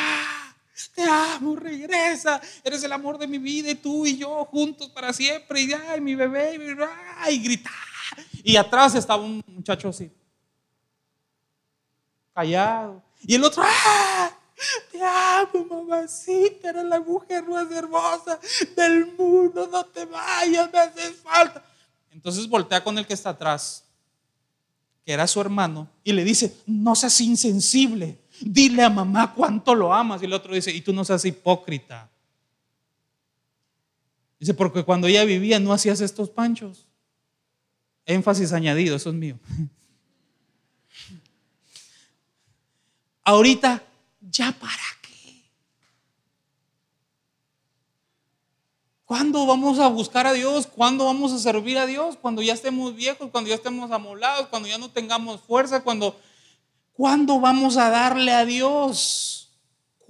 te 0.95 1.03
amo, 1.03 1.57
regresa, 1.57 2.41
eres 2.62 2.83
el 2.85 2.93
amor 2.93 3.19
de 3.19 3.27
mi 3.27 3.39
vida 3.39 3.71
y 3.71 3.75
tú 3.75 4.07
y 4.07 4.17
yo 4.17 4.45
juntos 4.45 4.89
para 4.91 5.12
siempre, 5.12 5.62
y 5.62 5.73
ay, 5.73 6.00
mi 6.00 6.15
bebé, 6.15 6.57
y, 7.29 7.53
y. 7.53 7.65
Y 8.43 8.57
atrás 8.57 8.95
estaba 8.95 9.23
un 9.23 9.43
muchacho 9.47 9.89
así, 9.89 10.11
callado. 12.33 13.03
Y 13.23 13.35
el 13.35 13.45
otro, 13.45 13.62
¡ah! 13.67 14.31
Te 14.93 15.03
amo, 15.03 15.65
mamacita, 15.65 16.71
eres 16.71 16.85
la 16.85 17.00
mujer 17.00 17.45
más 17.45 17.71
hermosa 17.71 18.39
del 18.77 19.07
mundo, 19.15 19.69
no 19.71 19.85
te 19.87 20.05
vayas, 20.05 20.71
me 20.71 20.79
haces 20.79 21.17
falta. 21.17 21.65
Entonces 22.11 22.47
voltea 22.49 22.83
con 22.83 22.99
el 22.99 23.07
que 23.07 23.15
está 23.15 23.31
atrás, 23.31 23.85
era 25.12 25.26
su 25.26 25.40
hermano, 25.40 25.88
y 26.05 26.12
le 26.12 26.25
dice, 26.25 26.57
no 26.67 26.95
seas 26.95 27.21
insensible, 27.21 28.21
dile 28.40 28.83
a 28.83 28.90
mamá 28.90 29.35
cuánto 29.35 29.75
lo 29.75 29.93
amas. 29.93 30.23
Y 30.23 30.25
el 30.26 30.33
otro 30.33 30.55
dice, 30.55 30.73
y 30.73 30.81
tú 30.81 30.93
no 30.93 31.05
seas 31.05 31.25
hipócrita. 31.25 32.11
Dice, 34.38 34.55
porque 34.55 34.85
cuando 34.85 35.07
ella 35.07 35.25
vivía 35.25 35.61
no 35.61 35.73
hacías 35.73 36.00
estos 36.00 36.31
panchos. 36.31 36.87
Énfasis 38.07 38.52
añadido, 38.52 38.97
eso 38.97 39.11
es 39.11 39.17
mío. 39.17 39.38
Ahorita, 43.23 43.85
¿ya 44.21 44.50
para 44.52 44.83
qué? 45.02 45.45
¿Cuándo 49.11 49.45
vamos 49.45 49.81
a 49.81 49.88
buscar 49.88 50.29
a 50.29 50.33
Dios? 50.33 50.69
¿Cuándo 50.69 51.07
vamos 51.07 51.33
a 51.33 51.38
servir 51.40 51.79
a 51.79 51.87
Dios? 51.87 52.17
Cuando 52.23 52.43
ya 52.43 52.52
estemos 52.52 52.95
viejos, 52.95 53.29
cuando 53.33 53.50
ya 53.50 53.57
estemos 53.57 53.90
amolados, 53.90 54.47
cuando 54.47 54.69
ya 54.69 54.79
no 54.79 54.88
tengamos 54.88 55.40
fuerza, 55.40 55.83
cuando 55.83 56.14
¿Cuándo 56.93 57.40
vamos 57.40 57.76
a 57.76 57.90
darle 57.90 58.33
a 58.33 58.45
Dios? 58.45 59.50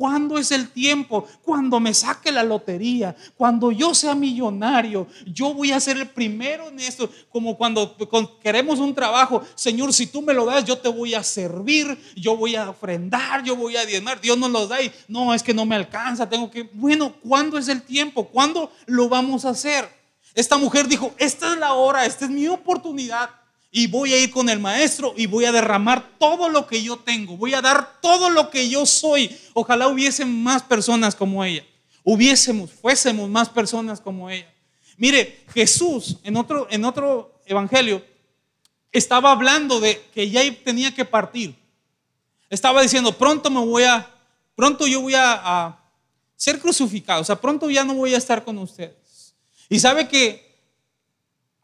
¿Cuándo 0.01 0.39
es 0.39 0.51
el 0.51 0.71
tiempo? 0.71 1.27
Cuando 1.43 1.79
me 1.79 1.93
saque 1.93 2.33
la 2.33 2.43
lotería, 2.43 3.15
cuando 3.37 3.71
yo 3.71 3.95
sea 3.95 4.15
millonario, 4.15 5.07
yo 5.27 5.53
voy 5.53 5.73
a 5.73 5.79
ser 5.79 5.99
el 5.99 6.09
primero 6.09 6.69
en 6.69 6.81
esto. 6.81 7.11
Como 7.29 7.55
cuando 7.55 7.99
queremos 8.43 8.79
un 8.79 8.95
trabajo, 8.95 9.43
Señor, 9.55 9.93
si 9.93 10.07
tú 10.07 10.23
me 10.23 10.33
lo 10.33 10.47
das, 10.47 10.65
yo 10.65 10.79
te 10.79 10.89
voy 10.89 11.13
a 11.13 11.23
servir, 11.23 12.03
yo 12.17 12.35
voy 12.35 12.57
a 12.57 12.71
ofrendar, 12.71 13.45
yo 13.45 13.55
voy 13.57 13.77
a 13.77 13.85
diezmar. 13.85 14.23
Dios 14.23 14.39
nos 14.39 14.51
lo 14.51 14.67
da 14.67 14.81
y 14.81 14.91
no, 15.07 15.35
es 15.35 15.43
que 15.43 15.53
no 15.53 15.67
me 15.67 15.77
alcanza, 15.77 16.27
tengo 16.27 16.51
que. 16.51 16.63
Bueno, 16.73 17.13
¿cuándo 17.23 17.59
es 17.59 17.69
el 17.69 17.83
tiempo? 17.83 18.27
¿Cuándo 18.27 18.73
lo 18.87 19.11
vamos 19.11 19.45
a 19.45 19.51
hacer? 19.51 19.87
Esta 20.35 20.57
mujer 20.57 20.89
dijo: 20.89 21.13
Esta 21.19 21.53
es 21.53 21.59
la 21.59 21.75
hora, 21.75 22.07
esta 22.07 22.25
es 22.25 22.31
mi 22.31 22.49
oportunidad 22.49 23.29
y 23.73 23.87
voy 23.87 24.13
a 24.13 24.19
ir 24.21 24.31
con 24.31 24.49
el 24.49 24.59
maestro 24.59 25.15
y 25.17 25.27
voy 25.27 25.45
a 25.45 25.53
derramar 25.53 26.17
todo 26.19 26.49
lo 26.49 26.67
que 26.67 26.83
yo 26.83 26.97
tengo, 26.97 27.37
voy 27.37 27.55
a 27.55 27.63
dar 27.63 28.01
todo 28.01 28.29
lo 28.31 28.51
que 28.51 28.69
yo 28.69 28.85
soy. 28.85 29.37
Ojalá 29.55 29.89
hubiesen 29.89 30.43
más 30.43 30.63
personas 30.63 31.15
como 31.15 31.45
ella, 31.45 31.65
hubiésemos, 32.03 32.71
fuésemos 32.73 33.29
más 33.29 33.49
personas 33.49 34.01
como 34.01 34.29
ella. 34.29 34.53
Mire, 34.97 35.45
Jesús 35.55 36.17
en 36.25 36.37
otro, 36.37 36.67
en 36.71 36.85
otro 36.85 37.41
evangelio 37.47 38.05
estaba 38.93 39.31
hablando 39.31 39.79
de 39.79 40.03
que 40.13 40.29
ya 40.29 40.43
tenía 40.65 40.93
que 40.93 41.05
partir. 41.05 41.55
Estaba 42.49 42.83
diciendo, 42.83 43.17
pronto 43.17 43.49
me 43.51 43.61
voy 43.61 43.85
a, 43.85 44.11
pronto 44.57 44.87
yo 44.89 45.01
voy 45.01 45.15
a, 45.15 45.35
a 45.35 45.81
ser 46.35 46.59
crucificado, 46.59 47.21
o 47.21 47.25
sea, 47.25 47.41
pronto 47.41 47.71
ya 47.71 47.85
no 47.85 47.95
voy 47.95 48.15
a 48.15 48.19
estar 48.19 48.43
con 48.45 48.59
ustedes. 48.59 49.37
Y 49.69 49.79
sabe 49.79 50.09
que 50.09 50.50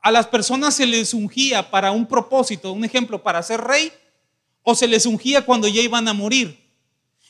a 0.01 0.11
las 0.11 0.27
personas 0.27 0.75
se 0.75 0.87
les 0.87 1.15
ungía 1.15 1.71
para 1.71 1.91
un 1.93 2.07
propósito, 2.07 2.73
un 2.73 2.85
ejemplo, 2.85 3.23
para 3.23 3.43
ser 3.43 3.61
rey, 3.61 3.93
o 4.63 4.75
se 4.75 4.87
les 4.87 5.07
ungía 5.07 5.45
cuando 5.45 5.69
ya 5.69 5.81
iban 5.81 6.07
a 6.09 6.13
morir. 6.13 6.59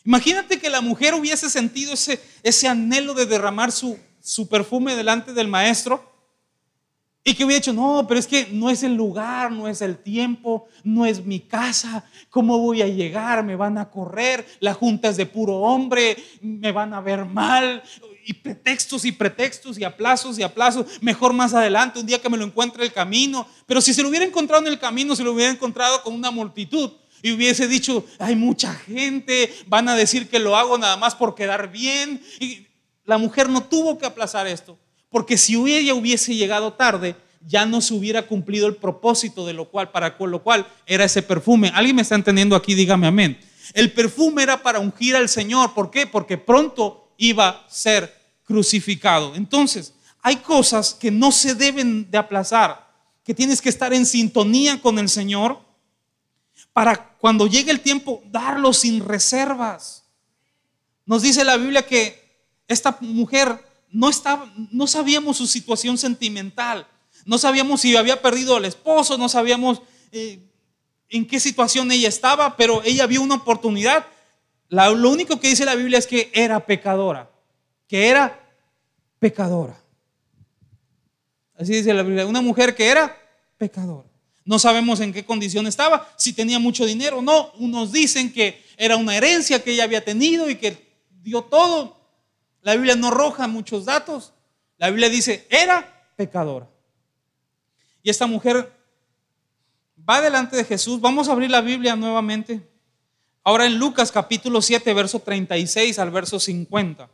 Imagínate 0.04 0.58
que 0.58 0.70
la 0.70 0.80
mujer 0.80 1.14
hubiese 1.14 1.50
sentido 1.50 1.94
ese, 1.94 2.20
ese 2.42 2.68
anhelo 2.68 3.12
de 3.12 3.26
derramar 3.26 3.72
su, 3.72 3.98
su 4.22 4.48
perfume 4.48 4.96
delante 4.96 5.32
del 5.32 5.48
maestro 5.48 6.12
Y 7.24 7.34
que 7.34 7.44
hubiera 7.44 7.58
dicho, 7.58 7.72
no, 7.72 8.06
pero 8.06 8.20
es 8.20 8.26
que 8.28 8.46
no 8.52 8.70
es 8.70 8.84
el 8.84 8.94
lugar, 8.94 9.50
no 9.50 9.66
es 9.66 9.82
el 9.82 9.98
tiempo, 9.98 10.66
no 10.84 11.04
es 11.04 11.24
mi 11.24 11.40
casa. 11.40 12.04
¿Cómo 12.30 12.58
voy 12.58 12.82
a 12.82 12.86
llegar? 12.86 13.42
Me 13.42 13.56
van 13.56 13.78
a 13.78 13.90
correr, 13.90 14.46
la 14.60 14.74
junta 14.74 15.08
es 15.08 15.16
de 15.16 15.26
puro 15.26 15.56
hombre, 15.56 16.16
me 16.40 16.70
van 16.70 16.94
a 16.94 17.00
ver 17.00 17.24
mal. 17.24 17.82
Y 18.28 18.32
pretextos 18.32 19.04
y 19.04 19.12
pretextos 19.12 19.78
y 19.78 19.84
aplazos 19.84 20.36
y 20.36 20.42
aplazos. 20.42 20.84
Mejor 21.00 21.32
más 21.32 21.54
adelante, 21.54 22.00
un 22.00 22.06
día 22.06 22.20
que 22.20 22.28
me 22.28 22.36
lo 22.36 22.44
encuentre 22.44 22.82
el 22.84 22.92
camino. 22.92 23.46
Pero 23.66 23.80
si 23.80 23.94
se 23.94 24.02
lo 24.02 24.08
hubiera 24.08 24.24
encontrado 24.24 24.66
en 24.66 24.72
el 24.72 24.80
camino, 24.80 25.14
se 25.14 25.22
lo 25.22 25.32
hubiera 25.32 25.52
encontrado 25.52 26.02
con 26.02 26.12
una 26.12 26.32
multitud. 26.32 26.90
Y 27.22 27.30
hubiese 27.30 27.68
dicho, 27.68 28.04
hay 28.18 28.34
mucha 28.34 28.74
gente, 28.74 29.54
van 29.68 29.88
a 29.88 29.94
decir 29.94 30.28
que 30.28 30.40
lo 30.40 30.56
hago 30.56 30.76
nada 30.76 30.96
más 30.96 31.14
por 31.14 31.36
quedar 31.36 31.70
bien. 31.70 32.20
Y 32.40 32.66
la 33.04 33.16
mujer 33.16 33.48
no 33.48 33.62
tuvo 33.62 33.96
que 33.96 34.06
aplazar 34.06 34.48
esto. 34.48 34.76
Porque 35.08 35.38
si 35.38 35.54
ella 35.54 35.94
hubiese 35.94 36.34
llegado 36.34 36.72
tarde, 36.72 37.14
ya 37.46 37.64
no 37.64 37.80
se 37.80 37.94
hubiera 37.94 38.22
cumplido 38.22 38.66
el 38.66 38.74
propósito 38.74 39.46
de 39.46 39.52
lo 39.52 39.68
cual, 39.68 39.92
para 39.92 40.16
lo 40.18 40.42
cual 40.42 40.66
era 40.84 41.04
ese 41.04 41.22
perfume. 41.22 41.70
¿Alguien 41.72 41.94
me 41.94 42.02
está 42.02 42.16
entendiendo 42.16 42.56
aquí? 42.56 42.74
Dígame 42.74 43.06
amén. 43.06 43.38
El 43.72 43.92
perfume 43.92 44.42
era 44.42 44.62
para 44.62 44.80
ungir 44.80 45.14
al 45.14 45.28
Señor. 45.28 45.74
¿Por 45.74 45.92
qué? 45.92 46.08
Porque 46.08 46.38
pronto 46.38 47.12
iba 47.16 47.48
a 47.48 47.66
ser 47.68 48.15
crucificado. 48.46 49.34
Entonces, 49.34 49.92
hay 50.22 50.36
cosas 50.36 50.94
que 50.94 51.10
no 51.10 51.30
se 51.30 51.54
deben 51.54 52.10
de 52.10 52.16
aplazar, 52.16 52.86
que 53.22 53.34
tienes 53.34 53.60
que 53.60 53.68
estar 53.68 53.92
en 53.92 54.06
sintonía 54.06 54.80
con 54.80 54.98
el 54.98 55.08
Señor 55.08 55.60
para 56.72 57.16
cuando 57.18 57.46
llegue 57.46 57.70
el 57.70 57.80
tiempo 57.80 58.22
darlo 58.26 58.72
sin 58.72 59.04
reservas. 59.04 60.04
Nos 61.04 61.22
dice 61.22 61.44
la 61.44 61.56
Biblia 61.56 61.86
que 61.86 62.26
esta 62.68 62.96
mujer 63.00 63.64
no, 63.90 64.08
estaba, 64.08 64.52
no 64.72 64.86
sabíamos 64.86 65.36
su 65.36 65.46
situación 65.46 65.98
sentimental, 65.98 66.86
no 67.24 67.38
sabíamos 67.38 67.80
si 67.80 67.96
había 67.96 68.20
perdido 68.20 68.56
al 68.56 68.64
esposo, 68.64 69.18
no 69.18 69.28
sabíamos 69.28 69.82
eh, 70.12 70.40
en 71.08 71.26
qué 71.26 71.40
situación 71.40 71.90
ella 71.90 72.08
estaba, 72.08 72.56
pero 72.56 72.82
ella 72.84 73.06
vio 73.06 73.22
una 73.22 73.36
oportunidad. 73.36 74.06
lo 74.68 75.10
único 75.10 75.40
que 75.40 75.48
dice 75.48 75.64
la 75.64 75.74
Biblia 75.74 75.98
es 75.98 76.06
que 76.06 76.30
era 76.34 76.66
pecadora, 76.66 77.30
que 77.88 78.08
era 78.08 78.40
pecadora. 79.18 79.76
Así 81.58 81.72
dice 81.72 81.94
la 81.94 82.02
Biblia, 82.02 82.26
una 82.26 82.42
mujer 82.42 82.74
que 82.74 82.86
era 82.86 83.16
pecadora. 83.56 84.08
No 84.44 84.58
sabemos 84.58 85.00
en 85.00 85.12
qué 85.12 85.24
condición 85.24 85.66
estaba, 85.66 86.08
si 86.16 86.32
tenía 86.32 86.58
mucho 86.58 86.86
dinero 86.86 87.18
o 87.18 87.22
no. 87.22 87.50
Unos 87.54 87.92
dicen 87.92 88.32
que 88.32 88.64
era 88.76 88.96
una 88.96 89.16
herencia 89.16 89.62
que 89.62 89.72
ella 89.72 89.84
había 89.84 90.04
tenido 90.04 90.48
y 90.48 90.56
que 90.56 90.86
dio 91.22 91.42
todo. 91.42 91.96
La 92.62 92.74
Biblia 92.74 92.94
no 92.94 93.08
arroja 93.08 93.48
muchos 93.48 93.84
datos. 93.84 94.32
La 94.78 94.90
Biblia 94.90 95.08
dice, 95.08 95.46
era 95.50 96.08
pecadora. 96.16 96.68
Y 98.02 98.10
esta 98.10 98.28
mujer 98.28 98.72
va 100.08 100.20
delante 100.20 100.56
de 100.56 100.64
Jesús. 100.64 101.00
Vamos 101.00 101.28
a 101.28 101.32
abrir 101.32 101.50
la 101.50 101.60
Biblia 101.60 101.96
nuevamente. 101.96 102.60
Ahora 103.42 103.66
en 103.66 103.78
Lucas 103.78 104.12
capítulo 104.12 104.62
7, 104.62 104.94
verso 104.94 105.18
36 105.20 105.98
al 105.98 106.10
verso 106.12 106.38
50. 106.38 107.08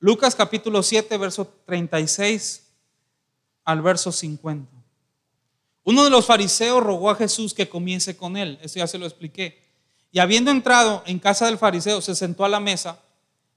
Lucas 0.00 0.34
capítulo 0.34 0.82
7, 0.82 1.16
verso 1.18 1.46
36 1.66 2.66
al 3.64 3.82
verso 3.82 4.10
50. 4.10 4.68
Uno 5.84 6.04
de 6.04 6.10
los 6.10 6.26
fariseos 6.26 6.82
rogó 6.82 7.10
a 7.10 7.14
Jesús 7.14 7.54
que 7.54 7.68
comience 7.68 8.16
con 8.16 8.36
él. 8.36 8.58
Eso 8.62 8.78
ya 8.78 8.86
se 8.86 8.98
lo 8.98 9.06
expliqué. 9.06 9.62
Y 10.10 10.18
habiendo 10.18 10.50
entrado 10.50 11.02
en 11.06 11.18
casa 11.18 11.46
del 11.46 11.58
fariseo, 11.58 12.00
se 12.00 12.14
sentó 12.14 12.44
a 12.44 12.48
la 12.48 12.60
mesa 12.60 12.98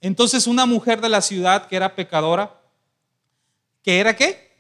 entonces 0.04 0.48
una 0.48 0.66
mujer 0.66 1.00
de 1.00 1.08
la 1.08 1.22
ciudad 1.22 1.66
que 1.68 1.78
era 1.78 1.96
pecadora, 1.96 2.60
que 3.82 4.02
era 4.02 4.14
qué? 4.14 4.52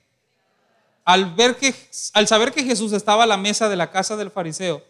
Al, 1.04 1.36
ver 1.36 1.58
que, 1.58 1.76
al 2.14 2.30
saber 2.30 2.54
que 2.54 2.64
Jesús 2.64 2.94
estaba 2.94 3.24
a 3.24 3.28
la 3.28 3.36
mesa 3.36 3.68
de 3.68 3.76
la 3.76 3.92
casa 3.92 4.16
del 4.16 4.32
fariseo, 4.32 4.82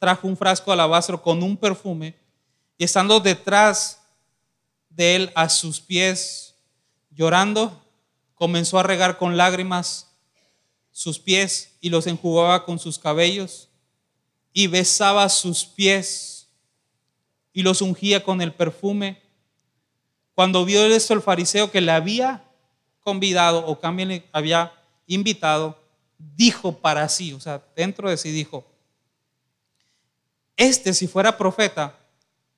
trajo 0.00 0.26
un 0.26 0.36
frasco 0.36 0.72
de 0.72 0.72
alabastro 0.72 1.22
con 1.22 1.44
un 1.44 1.56
perfume 1.56 2.16
y 2.76 2.82
estando 2.82 3.20
detrás 3.20 3.99
de 4.90 5.16
él 5.16 5.32
a 5.34 5.48
sus 5.48 5.80
pies, 5.80 6.54
llorando, 7.10 7.82
comenzó 8.34 8.78
a 8.78 8.82
regar 8.82 9.18
con 9.18 9.36
lágrimas 9.36 10.08
sus 10.92 11.18
pies 11.18 11.76
y 11.80 11.88
los 11.88 12.06
enjugaba 12.06 12.64
con 12.64 12.78
sus 12.78 12.98
cabellos 12.98 13.68
y 14.52 14.66
besaba 14.66 15.28
sus 15.28 15.64
pies 15.64 16.48
y 17.52 17.62
los 17.62 17.82
ungía 17.82 18.22
con 18.22 18.40
el 18.40 18.52
perfume. 18.52 19.22
Cuando 20.34 20.64
vio 20.64 20.84
esto 20.86 21.14
el 21.14 21.22
fariseo 21.22 21.70
que 21.70 21.80
le 21.80 21.92
había 21.92 22.44
convidado 23.00 23.64
o 23.66 23.76
también 23.76 24.24
había 24.32 24.72
invitado, 25.06 25.78
dijo 26.18 26.78
para 26.78 27.08
sí, 27.08 27.32
o 27.32 27.40
sea, 27.40 27.62
dentro 27.74 28.10
de 28.10 28.16
sí 28.16 28.30
dijo, 28.30 28.64
este 30.56 30.92
si 30.92 31.06
fuera 31.06 31.36
profeta, 31.36 31.98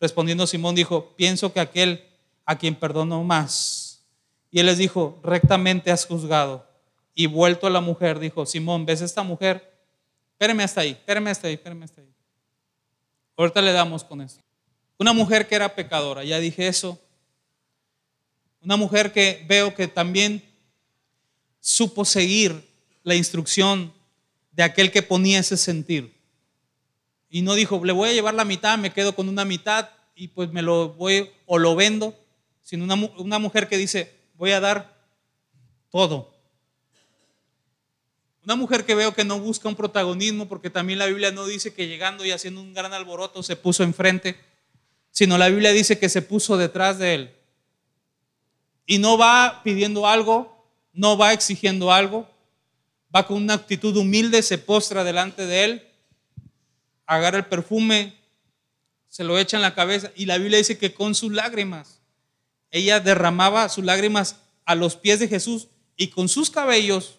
Respondiendo 0.00 0.46
Simón 0.46 0.74
dijo, 0.74 1.14
pienso 1.16 1.52
que 1.52 1.60
aquel 1.60 2.04
a 2.44 2.56
quien 2.56 2.74
perdonó 2.74 3.24
más. 3.24 4.06
Y 4.50 4.60
él 4.60 4.66
les 4.66 4.78
dijo, 4.78 5.20
rectamente 5.22 5.90
has 5.90 6.06
juzgado. 6.06 6.66
Y 7.14 7.26
vuelto 7.26 7.66
a 7.66 7.70
la 7.70 7.80
mujer, 7.80 8.18
dijo, 8.18 8.46
Simón, 8.46 8.86
¿ves 8.86 9.00
esta 9.00 9.22
mujer? 9.22 9.76
Espérame 10.32 10.60
hasta 10.60 10.82
ahí, 10.82 10.90
espérame 10.90 11.28
hasta 11.28 11.48
ahí, 11.48 11.54
espérame 11.54 11.82
hasta 11.82 12.00
ahí. 12.00 12.08
Ahorita 13.36 13.60
le 13.60 13.72
damos 13.72 14.04
con 14.04 14.20
eso. 14.20 14.40
Una 14.98 15.12
mujer 15.12 15.46
que 15.46 15.54
era 15.54 15.74
pecadora, 15.74 16.24
ya 16.24 16.38
dije 16.38 16.66
eso. 16.68 17.00
Una 18.62 18.76
mujer 18.76 19.12
que 19.12 19.44
veo 19.48 19.74
que 19.74 19.88
también 19.88 20.42
supo 21.60 22.04
seguir 22.04 22.68
la 23.02 23.14
instrucción 23.14 23.92
de 24.52 24.62
aquel 24.62 24.90
que 24.90 25.02
ponía 25.02 25.38
ese 25.40 25.56
sentir. 25.56 26.17
Y 27.30 27.42
no 27.42 27.54
dijo, 27.54 27.84
le 27.84 27.92
voy 27.92 28.10
a 28.10 28.12
llevar 28.12 28.34
la 28.34 28.44
mitad, 28.44 28.78
me 28.78 28.92
quedo 28.92 29.14
con 29.14 29.28
una 29.28 29.44
mitad 29.44 29.90
y 30.14 30.28
pues 30.28 30.50
me 30.50 30.62
lo 30.62 30.90
voy 30.90 31.30
o 31.46 31.58
lo 31.58 31.76
vendo, 31.76 32.14
sino 32.62 32.84
una, 32.84 32.94
una 33.18 33.38
mujer 33.38 33.68
que 33.68 33.76
dice, 33.76 34.14
voy 34.34 34.52
a 34.52 34.60
dar 34.60 34.96
todo. 35.90 36.34
Una 38.44 38.56
mujer 38.56 38.84
que 38.84 38.94
veo 38.94 39.14
que 39.14 39.24
no 39.24 39.38
busca 39.38 39.68
un 39.68 39.76
protagonismo, 39.76 40.48
porque 40.48 40.70
también 40.70 40.98
la 40.98 41.06
Biblia 41.06 41.30
no 41.30 41.46
dice 41.46 41.74
que 41.74 41.86
llegando 41.86 42.24
y 42.24 42.30
haciendo 42.30 42.60
un 42.60 42.72
gran 42.72 42.92
alboroto 42.92 43.42
se 43.42 43.56
puso 43.56 43.82
enfrente 43.82 44.36
sino 45.18 45.36
la 45.36 45.48
Biblia 45.48 45.72
dice 45.72 45.98
que 45.98 46.08
se 46.08 46.22
puso 46.22 46.56
detrás 46.56 46.98
de 46.98 47.14
él. 47.14 47.34
Y 48.86 48.98
no 48.98 49.18
va 49.18 49.62
pidiendo 49.64 50.06
algo, 50.06 50.64
no 50.92 51.18
va 51.18 51.32
exigiendo 51.32 51.92
algo, 51.92 52.28
va 53.14 53.26
con 53.26 53.38
una 53.38 53.54
actitud 53.54 53.96
humilde, 53.96 54.42
se 54.42 54.58
postra 54.58 55.02
delante 55.02 55.44
de 55.44 55.64
él, 55.64 55.87
agarra 57.08 57.38
el 57.38 57.46
perfume, 57.46 58.14
se 59.08 59.24
lo 59.24 59.36
echa 59.38 59.56
en 59.56 59.62
la 59.62 59.74
cabeza 59.74 60.12
y 60.14 60.26
la 60.26 60.38
Biblia 60.38 60.58
dice 60.58 60.78
que 60.78 60.94
con 60.94 61.16
sus 61.16 61.32
lágrimas, 61.32 62.00
ella 62.70 63.00
derramaba 63.00 63.68
sus 63.68 63.84
lágrimas 63.84 64.36
a 64.66 64.76
los 64.76 64.94
pies 64.94 65.18
de 65.18 65.26
Jesús 65.26 65.68
y 65.96 66.08
con 66.08 66.28
sus 66.28 66.50
cabellos 66.50 67.18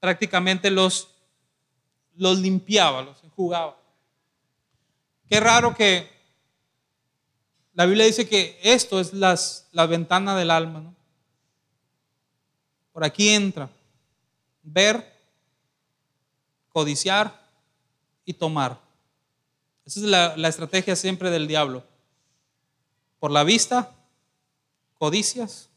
prácticamente 0.00 0.70
los, 0.70 1.08
los 2.16 2.38
limpiaba, 2.38 3.02
los 3.02 3.22
enjugaba. 3.22 3.76
Qué 5.28 5.38
raro 5.38 5.76
que 5.76 6.08
la 7.74 7.84
Biblia 7.84 8.06
dice 8.06 8.26
que 8.26 8.58
esto 8.62 8.98
es 8.98 9.12
las, 9.12 9.68
la 9.72 9.86
ventana 9.86 10.34
del 10.34 10.50
alma. 10.50 10.80
¿no? 10.80 10.96
Por 12.92 13.04
aquí 13.04 13.28
entra 13.28 13.68
ver, 14.62 15.14
codiciar 16.70 17.37
y 18.28 18.34
tomar. 18.34 18.78
Esa 19.86 20.00
es 20.00 20.06
la, 20.36 20.48
estrategia 20.48 20.94
siempre 20.94 21.30
del 21.30 21.48
diablo. 21.48 21.82
Por 23.18 23.30
la 23.30 23.42
vista, 23.42 23.90
codicias 24.98 25.70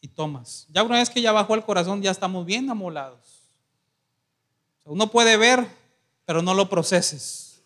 y 0.00 0.08
tomas. 0.08 0.66
Ya 0.70 0.82
una 0.82 0.98
vez 0.98 1.08
que 1.08 1.22
ya 1.22 1.30
bajó 1.30 1.54
el 1.54 1.62
corazón, 1.62 2.02
ya 2.02 2.10
estamos 2.10 2.44
bien 2.44 2.68
amolados. 2.68 3.44
uno 4.84 5.08
puede 5.12 5.36
ver, 5.36 5.64
pero 6.24 6.42
no 6.42 6.52
lo 6.52 6.68
proceses. 6.68 7.62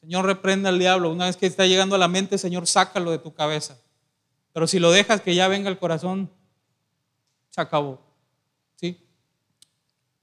Señor, 0.00 0.24
reprenda 0.24 0.70
al 0.70 0.78
diablo. 0.78 1.12
Una 1.12 1.26
vez 1.26 1.36
que 1.36 1.44
está 1.44 1.66
llegando 1.66 1.96
a 1.96 1.98
la 1.98 2.08
mente, 2.08 2.38
Señor, 2.38 2.66
sácalo 2.66 3.10
de 3.10 3.18
tu 3.18 3.34
cabeza. 3.34 3.76
Pero 4.54 4.66
si 4.66 4.78
lo 4.78 4.90
dejas 4.90 5.20
que 5.20 5.34
ya 5.34 5.46
venga 5.46 5.68
el 5.68 5.78
corazón, 5.78 6.30
se 7.50 7.60
acabó. 7.60 8.00
¿Sí? 8.76 8.98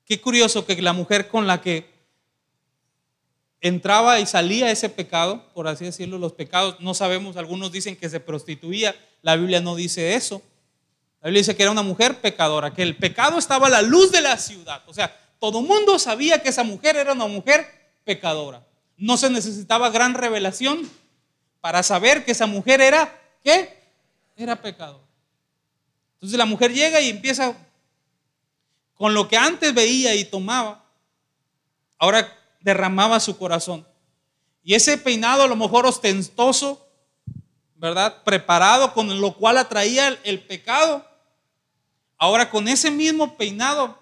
Qué 0.03 0.19
curioso 0.19 0.65
que 0.65 0.81
la 0.81 0.93
mujer 0.93 1.27
con 1.27 1.45
la 1.45 1.61
que 1.61 1.96
entraba 3.61 4.19
y 4.19 4.25
salía 4.25 4.71
ese 4.71 4.89
pecado, 4.89 5.43
por 5.53 5.67
así 5.67 5.85
decirlo, 5.85 6.17
los 6.17 6.33
pecados, 6.33 6.79
no 6.79 6.93
sabemos, 6.93 7.37
algunos 7.37 7.71
dicen 7.71 7.95
que 7.95 8.09
se 8.09 8.19
prostituía, 8.19 8.95
la 9.21 9.35
Biblia 9.35 9.61
no 9.61 9.75
dice 9.75 10.15
eso. 10.15 10.41
La 11.21 11.27
Biblia 11.27 11.41
dice 11.41 11.55
que 11.55 11.63
era 11.63 11.71
una 11.71 11.83
mujer 11.83 12.21
pecadora, 12.21 12.73
que 12.73 12.83
el 12.83 12.95
pecado 12.95 13.37
estaba 13.37 13.67
a 13.67 13.71
la 13.71 13.81
luz 13.81 14.11
de 14.11 14.21
la 14.21 14.37
ciudad. 14.37 14.83
O 14.87 14.93
sea, 14.93 15.15
todo 15.39 15.61
mundo 15.61 15.97
sabía 15.99 16.41
que 16.41 16.49
esa 16.49 16.63
mujer 16.63 16.95
era 16.95 17.13
una 17.13 17.27
mujer 17.27 17.67
pecadora. 18.03 18.63
No 18.95 19.17
se 19.17 19.29
necesitaba 19.29 19.89
gran 19.89 20.13
revelación 20.13 20.89
para 21.59 21.83
saber 21.83 22.23
que 22.23 22.31
esa 22.31 22.45
mujer 22.45 22.81
era, 22.81 23.19
¿qué? 23.43 23.77
Era 24.35 24.61
pecadora. 24.61 25.03
Entonces 26.13 26.37
la 26.37 26.45
mujer 26.45 26.73
llega 26.73 27.01
y 27.01 27.09
empieza 27.09 27.55
con 28.95 29.13
lo 29.13 29.27
que 29.27 29.37
antes 29.37 29.73
veía 29.73 30.15
y 30.15 30.25
tomaba, 30.25 30.83
ahora 31.99 32.36
derramaba 32.67 33.21
su 33.21 33.37
corazón. 33.37 33.87
Y 34.61 34.73
ese 34.73 34.97
peinado 34.97 35.43
a 35.43 35.47
lo 35.47 35.55
mejor 35.55 35.85
ostentoso, 35.85 36.85
¿verdad? 37.75 38.23
Preparado 38.25 38.93
con 38.93 39.21
lo 39.21 39.35
cual 39.35 39.57
atraía 39.57 40.19
el, 40.25 40.41
pecado. 40.41 41.07
Ahora 42.17 42.49
con 42.49 42.67
ese 42.67 42.91
mismo 42.91 43.37
peinado 43.37 43.97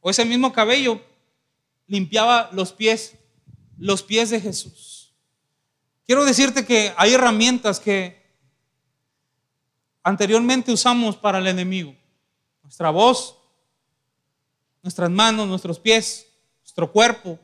o 0.00 0.10
ese 0.10 0.26
mismo 0.26 0.52
cabello 0.52 1.00
limpiaba 1.86 2.50
los 2.52 2.74
pies, 2.74 3.14
los 3.78 4.02
pies 4.02 4.28
de 4.28 4.42
Jesús. 4.42 5.14
Quiero 6.04 6.26
decirte 6.26 6.66
que 6.66 6.92
hay 6.94 7.14
herramientas 7.14 7.80
que 7.80 8.22
anteriormente 10.02 10.72
usamos 10.72 11.16
para 11.16 11.38
el 11.38 11.46
enemigo. 11.46 11.96
Nuestra 12.62 12.90
voz, 12.90 13.38
nuestras 14.82 15.08
manos, 15.08 15.48
nuestros 15.48 15.78
pies, 15.78 16.26
nuestro 16.60 16.92
cuerpo. 16.92 17.38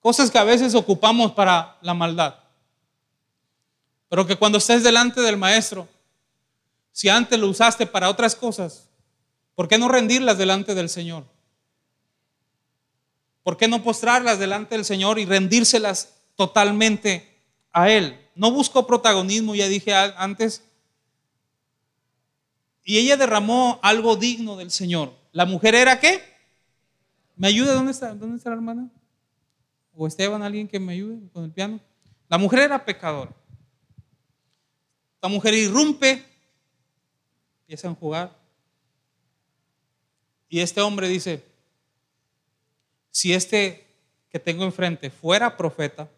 Cosas 0.00 0.30
que 0.30 0.38
a 0.38 0.44
veces 0.44 0.74
ocupamos 0.74 1.32
para 1.32 1.76
la 1.82 1.94
maldad. 1.94 2.36
Pero 4.08 4.26
que 4.26 4.36
cuando 4.36 4.58
estés 4.58 4.82
delante 4.82 5.20
del 5.20 5.36
maestro, 5.36 5.86
si 6.92 7.08
antes 7.08 7.38
lo 7.38 7.48
usaste 7.48 7.86
para 7.86 8.10
otras 8.10 8.34
cosas, 8.34 8.88
¿por 9.54 9.68
qué 9.68 9.78
no 9.78 9.88
rendirlas 9.88 10.38
delante 10.38 10.74
del 10.74 10.88
Señor? 10.88 11.24
¿Por 13.42 13.56
qué 13.56 13.68
no 13.68 13.82
postrarlas 13.82 14.38
delante 14.38 14.74
del 14.74 14.84
Señor 14.84 15.18
y 15.18 15.26
rendírselas 15.26 16.14
totalmente 16.34 17.38
a 17.72 17.90
Él? 17.90 18.18
No 18.34 18.50
busco 18.50 18.86
protagonismo, 18.86 19.54
ya 19.54 19.68
dije 19.68 19.94
antes. 19.94 20.64
Y 22.84 22.98
ella 22.98 23.16
derramó 23.16 23.78
algo 23.82 24.16
digno 24.16 24.56
del 24.56 24.70
Señor. 24.70 25.14
¿La 25.32 25.46
mujer 25.46 25.74
era 25.74 26.00
qué? 26.00 26.22
¿Me 27.36 27.48
ayuda? 27.48 27.74
¿Dónde 27.74 27.92
está, 27.92 28.14
¿Dónde 28.14 28.36
está 28.36 28.50
la 28.50 28.56
hermana? 28.56 28.90
¿O 30.02 30.06
Esteban, 30.06 30.42
alguien 30.42 30.66
que 30.66 30.80
me 30.80 30.94
ayude 30.94 31.28
con 31.30 31.44
el 31.44 31.50
piano? 31.50 31.78
La 32.26 32.38
mujer 32.38 32.60
era 32.60 32.86
pecadora. 32.86 33.34
La 35.20 35.28
mujer 35.28 35.52
irrumpe, 35.52 36.24
empiezan 37.60 37.92
a 37.92 37.96
jugar. 37.96 38.34
Y 40.48 40.60
este 40.60 40.80
hombre 40.80 41.06
dice, 41.06 41.44
si 43.10 43.34
este 43.34 43.86
que 44.30 44.38
tengo 44.38 44.64
enfrente 44.64 45.10
fuera 45.10 45.54
profeta, 45.58 46.08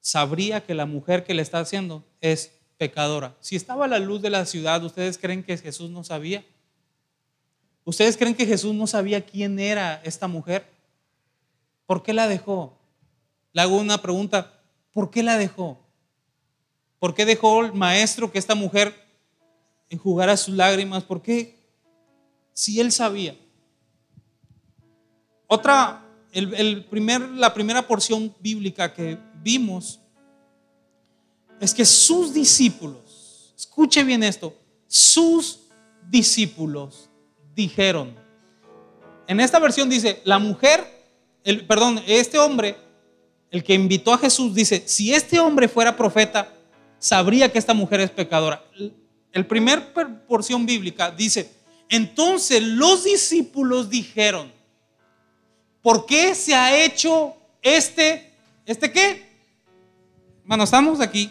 sabría 0.00 0.64
que 0.64 0.72
la 0.72 0.86
mujer 0.86 1.24
que 1.24 1.34
le 1.34 1.42
está 1.42 1.58
haciendo 1.58 2.02
es 2.22 2.50
pecadora. 2.78 3.36
Si 3.40 3.56
estaba 3.56 3.84
a 3.84 3.88
la 3.88 3.98
luz 3.98 4.22
de 4.22 4.30
la 4.30 4.46
ciudad, 4.46 4.82
¿ustedes 4.82 5.18
creen 5.18 5.42
que 5.42 5.58
Jesús 5.58 5.90
no 5.90 6.02
sabía? 6.02 6.46
¿Ustedes 7.84 8.16
creen 8.16 8.34
que 8.34 8.46
Jesús 8.46 8.72
no 8.74 8.86
sabía 8.86 9.20
quién 9.26 9.58
era 9.58 10.00
esta 10.02 10.28
mujer? 10.28 10.72
¿Por 11.92 12.02
qué 12.02 12.14
la 12.14 12.26
dejó? 12.26 12.72
Le 13.52 13.60
hago 13.60 13.76
una 13.76 14.00
pregunta, 14.00 14.62
¿por 14.94 15.10
qué 15.10 15.22
la 15.22 15.36
dejó? 15.36 15.78
¿Por 16.98 17.14
qué 17.14 17.26
dejó 17.26 17.66
el 17.66 17.74
maestro 17.74 18.32
que 18.32 18.38
esta 18.38 18.54
mujer 18.54 18.94
enjugara 19.90 20.38
sus 20.38 20.54
lágrimas? 20.54 21.04
¿Por 21.04 21.20
qué? 21.20 21.54
Si 22.54 22.80
él 22.80 22.92
sabía. 22.92 23.36
Otra, 25.46 26.02
el, 26.32 26.86
primer, 26.86 27.28
la 27.28 27.52
primera 27.52 27.86
porción 27.86 28.34
bíblica 28.40 28.94
que 28.94 29.18
vimos 29.42 30.00
es 31.60 31.74
que 31.74 31.84
sus 31.84 32.32
discípulos, 32.32 33.52
escuche 33.54 34.02
bien 34.02 34.22
esto, 34.22 34.56
sus 34.86 35.64
discípulos 36.08 37.10
dijeron. 37.54 38.16
En 39.26 39.40
esta 39.40 39.58
versión 39.58 39.90
dice, 39.90 40.22
la 40.24 40.38
mujer, 40.38 41.01
perdón, 41.66 42.02
este 42.06 42.38
hombre, 42.38 42.76
el 43.50 43.62
que 43.64 43.74
invitó 43.74 44.12
a 44.12 44.18
Jesús, 44.18 44.54
dice, 44.54 44.82
si 44.86 45.12
este 45.12 45.38
hombre 45.38 45.68
fuera 45.68 45.96
profeta, 45.96 46.52
sabría 46.98 47.50
que 47.50 47.58
esta 47.58 47.74
mujer 47.74 48.00
es 48.00 48.10
pecadora. 48.10 48.64
El 49.32 49.46
primer 49.46 49.92
porción 50.26 50.64
bíblica 50.66 51.10
dice, 51.10 51.50
entonces 51.88 52.62
los 52.62 53.04
discípulos 53.04 53.90
dijeron, 53.90 54.52
¿por 55.82 56.06
qué 56.06 56.34
se 56.34 56.54
ha 56.54 56.84
hecho 56.84 57.34
este, 57.60 58.32
este 58.64 58.92
qué? 58.92 59.26
Bueno, 60.44 60.64
estamos 60.64 61.00
aquí, 61.00 61.30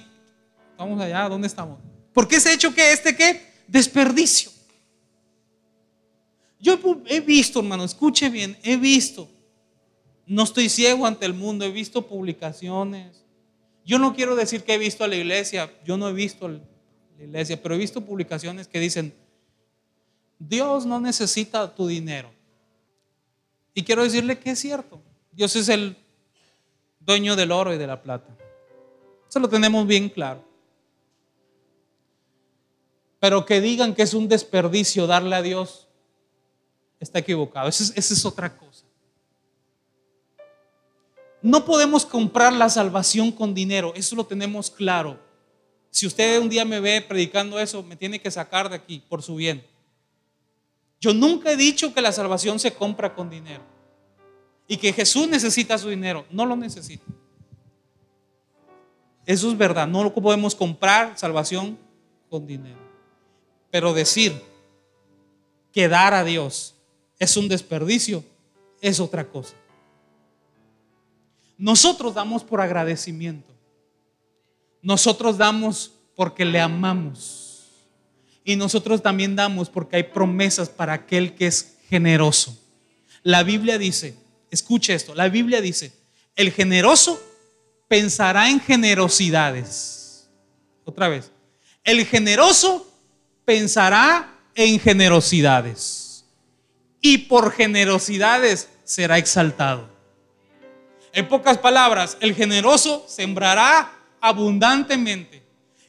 estamos 0.71 0.99
allá, 1.01 1.29
¿dónde 1.29 1.47
estamos? 1.47 1.79
¿Por 2.13 2.27
qué 2.27 2.39
se 2.39 2.49
ha 2.49 2.53
hecho 2.53 2.73
que 2.73 2.91
este 2.91 3.15
qué? 3.15 3.41
Desperdicio. 3.67 4.51
Yo 6.59 6.77
he 7.07 7.21
visto, 7.21 7.59
hermano, 7.59 7.83
escuche 7.83 8.29
bien, 8.29 8.57
he 8.61 8.77
visto. 8.77 9.27
No 10.31 10.43
estoy 10.43 10.69
ciego 10.69 11.05
ante 11.05 11.25
el 11.25 11.33
mundo, 11.33 11.65
he 11.65 11.71
visto 11.71 12.07
publicaciones. 12.07 13.25
Yo 13.83 13.99
no 13.99 14.15
quiero 14.15 14.33
decir 14.33 14.63
que 14.63 14.75
he 14.75 14.77
visto 14.77 15.03
a 15.03 15.09
la 15.09 15.17
iglesia, 15.17 15.69
yo 15.83 15.97
no 15.97 16.07
he 16.07 16.13
visto 16.13 16.45
a 16.45 16.49
la 16.51 16.61
iglesia, 17.19 17.61
pero 17.61 17.75
he 17.75 17.77
visto 17.77 17.99
publicaciones 17.99 18.65
que 18.69 18.79
dicen, 18.79 19.13
Dios 20.39 20.85
no 20.85 21.01
necesita 21.01 21.75
tu 21.75 21.85
dinero. 21.85 22.31
Y 23.73 23.83
quiero 23.83 24.03
decirle 24.03 24.39
que 24.39 24.51
es 24.51 24.59
cierto. 24.59 25.01
Dios 25.33 25.53
es 25.57 25.67
el 25.67 25.97
dueño 27.01 27.35
del 27.35 27.51
oro 27.51 27.73
y 27.73 27.77
de 27.77 27.87
la 27.87 28.01
plata. 28.01 28.33
Eso 29.27 29.37
lo 29.41 29.49
tenemos 29.49 29.85
bien 29.85 30.07
claro. 30.07 30.45
Pero 33.19 33.45
que 33.45 33.59
digan 33.59 33.93
que 33.93 34.03
es 34.03 34.13
un 34.13 34.29
desperdicio 34.29 35.07
darle 35.07 35.35
a 35.35 35.41
Dios 35.41 35.89
está 37.01 37.19
equivocado. 37.19 37.67
Esa 37.67 37.91
es, 37.93 38.25
otra 38.25 38.55
cosa. 38.55 38.70
No 41.41 41.65
podemos 41.65 42.05
comprar 42.05 42.53
la 42.53 42.69
salvación 42.69 43.31
con 43.31 43.53
dinero, 43.53 43.93
eso 43.95 44.15
lo 44.15 44.25
tenemos 44.25 44.69
claro. 44.69 45.19
Si 45.89 46.07
usted 46.07 46.39
un 46.39 46.49
día 46.49 46.63
me 46.63 46.79
ve 46.79 47.01
predicando 47.01 47.59
eso, 47.59 47.83
me 47.83 47.95
tiene 47.95 48.21
que 48.21 48.31
sacar 48.31 48.69
de 48.69 48.75
aquí 48.75 49.03
por 49.09 49.21
su 49.21 49.35
bien. 49.35 49.65
Yo 50.99 51.13
nunca 51.13 51.51
he 51.51 51.57
dicho 51.57 51.93
que 51.93 52.01
la 52.01 52.11
salvación 52.11 52.59
se 52.59 52.73
compra 52.73 53.15
con 53.15 53.29
dinero 53.29 53.63
y 54.67 54.77
que 54.77 54.93
Jesús 54.93 55.27
necesita 55.27 55.77
su 55.77 55.89
dinero. 55.89 56.25
No 56.29 56.45
lo 56.45 56.55
necesita. 56.55 57.03
Eso 59.25 59.49
es 59.49 59.57
verdad. 59.57 59.87
No 59.87 60.13
podemos 60.13 60.55
comprar 60.55 61.17
salvación 61.17 61.77
con 62.29 62.45
dinero. 62.45 62.79
Pero 63.71 63.93
decir 63.93 64.41
que 65.73 65.87
dar 65.87 66.13
a 66.13 66.23
Dios 66.23 66.75
es 67.19 67.35
un 67.35 67.47
desperdicio, 67.47 68.23
es 68.79 68.99
otra 68.99 69.27
cosa. 69.27 69.55
Nosotros 71.61 72.15
damos 72.15 72.43
por 72.43 72.59
agradecimiento. 72.59 73.53
Nosotros 74.81 75.37
damos 75.37 75.91
porque 76.15 76.43
le 76.43 76.59
amamos. 76.59 77.67
Y 78.43 78.55
nosotros 78.55 79.03
también 79.03 79.35
damos 79.35 79.69
porque 79.69 79.97
hay 79.97 80.03
promesas 80.05 80.69
para 80.69 80.93
aquel 80.93 81.35
que 81.35 81.45
es 81.45 81.75
generoso. 81.87 82.59
La 83.21 83.43
Biblia 83.43 83.77
dice, 83.77 84.15
escuche 84.49 84.95
esto, 84.95 85.13
la 85.13 85.29
Biblia 85.29 85.61
dice, 85.61 85.93
el 86.35 86.51
generoso 86.51 87.21
pensará 87.87 88.49
en 88.49 88.59
generosidades. 88.59 90.31
Otra 90.83 91.09
vez, 91.09 91.31
el 91.83 92.07
generoso 92.07 92.91
pensará 93.45 94.35
en 94.55 94.79
generosidades 94.79 96.25
y 97.01 97.19
por 97.19 97.51
generosidades 97.51 98.67
será 98.83 99.19
exaltado. 99.19 99.90
En 101.13 101.27
pocas 101.27 101.57
palabras, 101.57 102.17
el 102.21 102.33
generoso 102.35 103.05
sembrará 103.07 103.91
abundantemente 104.21 105.43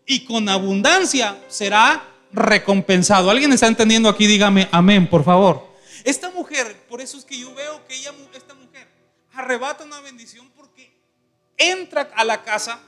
y 0.06 0.24
con 0.24 0.48
abundancia 0.48 1.40
será 1.48 2.04
recompensado. 2.32 3.30
¿Alguien 3.30 3.52
está 3.52 3.66
entendiendo 3.66 4.08
aquí? 4.08 4.26
Dígame 4.26 4.68
amén, 4.72 5.08
por 5.08 5.22
favor. 5.24 5.70
Esta 6.04 6.30
mujer, 6.30 6.86
por 6.88 7.00
eso 7.00 7.16
es 7.18 7.24
que 7.24 7.38
yo 7.38 7.54
veo 7.54 7.86
que 7.86 7.94
ella, 7.94 8.12
esta 8.34 8.54
mujer 8.54 8.88
arrebata 9.34 9.84
una 9.84 10.00
bendición 10.00 10.50
porque 10.56 10.92
entra 11.56 12.10
a 12.14 12.24
la 12.24 12.42
casa 12.42 12.80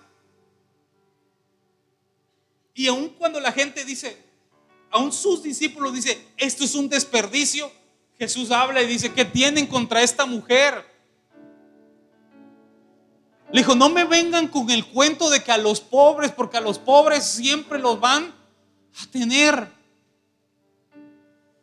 y 2.74 2.88
aun 2.88 3.10
cuando 3.10 3.38
la 3.38 3.52
gente 3.52 3.84
dice, 3.84 4.18
aun 4.90 5.12
sus 5.12 5.42
discípulos 5.42 5.94
dice, 5.94 6.26
esto 6.36 6.64
es 6.64 6.74
un 6.74 6.88
desperdicio, 6.88 7.70
Jesús 8.18 8.50
habla 8.50 8.82
y 8.82 8.86
dice, 8.86 9.12
¿qué 9.12 9.24
tienen 9.24 9.66
contra 9.66 10.02
esta 10.02 10.26
mujer? 10.26 10.93
Le 13.54 13.60
dijo, 13.60 13.76
no 13.76 13.88
me 13.88 14.02
vengan 14.02 14.48
con 14.48 14.68
el 14.68 14.84
cuento 14.84 15.30
de 15.30 15.40
que 15.40 15.52
a 15.52 15.58
los 15.58 15.78
pobres, 15.78 16.32
porque 16.32 16.56
a 16.56 16.60
los 16.60 16.80
pobres 16.80 17.22
siempre 17.22 17.78
los 17.78 18.00
van 18.00 18.34
a 19.00 19.06
tener. 19.12 19.68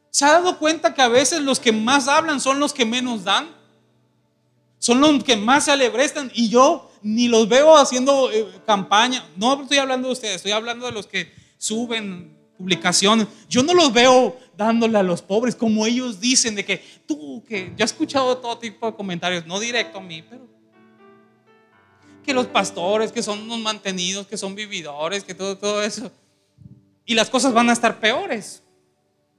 ¿Se 0.10 0.24
ha 0.24 0.32
dado 0.32 0.58
cuenta 0.58 0.94
que 0.94 1.02
a 1.02 1.10
veces 1.10 1.42
los 1.42 1.60
que 1.60 1.74
más 1.74 2.08
hablan 2.08 2.40
son 2.40 2.62
los 2.62 2.72
que 2.72 2.86
menos 2.86 3.26
dan? 3.26 3.50
Son 4.80 5.02
los 5.02 5.22
que 5.26 5.36
más 5.36 5.66
se 5.66 5.72
alebrestan 5.72 6.32
y 6.34 6.48
yo 6.48 6.90
ni 7.02 7.28
los 7.28 7.50
veo 7.50 7.76
haciendo 7.76 8.32
eh, 8.32 8.48
campaña. 8.66 9.28
No 9.36 9.62
estoy 9.62 9.80
hablando 9.80 10.08
de 10.08 10.14
ustedes, 10.14 10.36
estoy 10.38 10.54
hablando 10.54 10.86
de 10.86 10.94
los 10.94 11.08
que 11.08 11.34
suben 11.58 12.38
publicaciones. 12.58 13.28
Yo 13.50 13.64
no 13.64 13.74
los 13.74 13.92
veo 13.92 14.40
dándole 14.56 14.98
a 14.98 15.04
los 15.04 15.22
pobres 15.22 15.58
como 15.58 15.86
ellos 15.86 16.22
dicen 16.22 16.56
de 16.56 16.64
que 16.64 16.82
tú, 17.06 17.44
que 17.46 17.74
yo 17.76 17.84
he 17.84 17.84
escuchado 17.84 18.38
todo 18.38 18.58
tipo 18.60 18.86
de 18.86 18.96
comentarios, 18.96 19.46
no 19.46 19.60
directo 19.60 19.98
a 19.98 20.02
mí, 20.02 20.22
pero 20.22 20.61
que 22.22 22.34
los 22.34 22.48
pastores, 22.48 23.12
que 23.12 23.24
son 23.24 23.40
unos 23.42 23.60
mantenidos, 23.60 24.28
que 24.28 24.38
son 24.38 24.56
vividores, 24.56 25.24
que 25.24 25.34
todo, 25.34 25.58
todo 25.58 25.84
eso. 25.84 26.12
Y 27.06 27.14
las 27.14 27.30
cosas 27.30 27.54
van 27.54 27.70
a 27.70 27.74
estar 27.74 28.00
peores. 28.00 28.64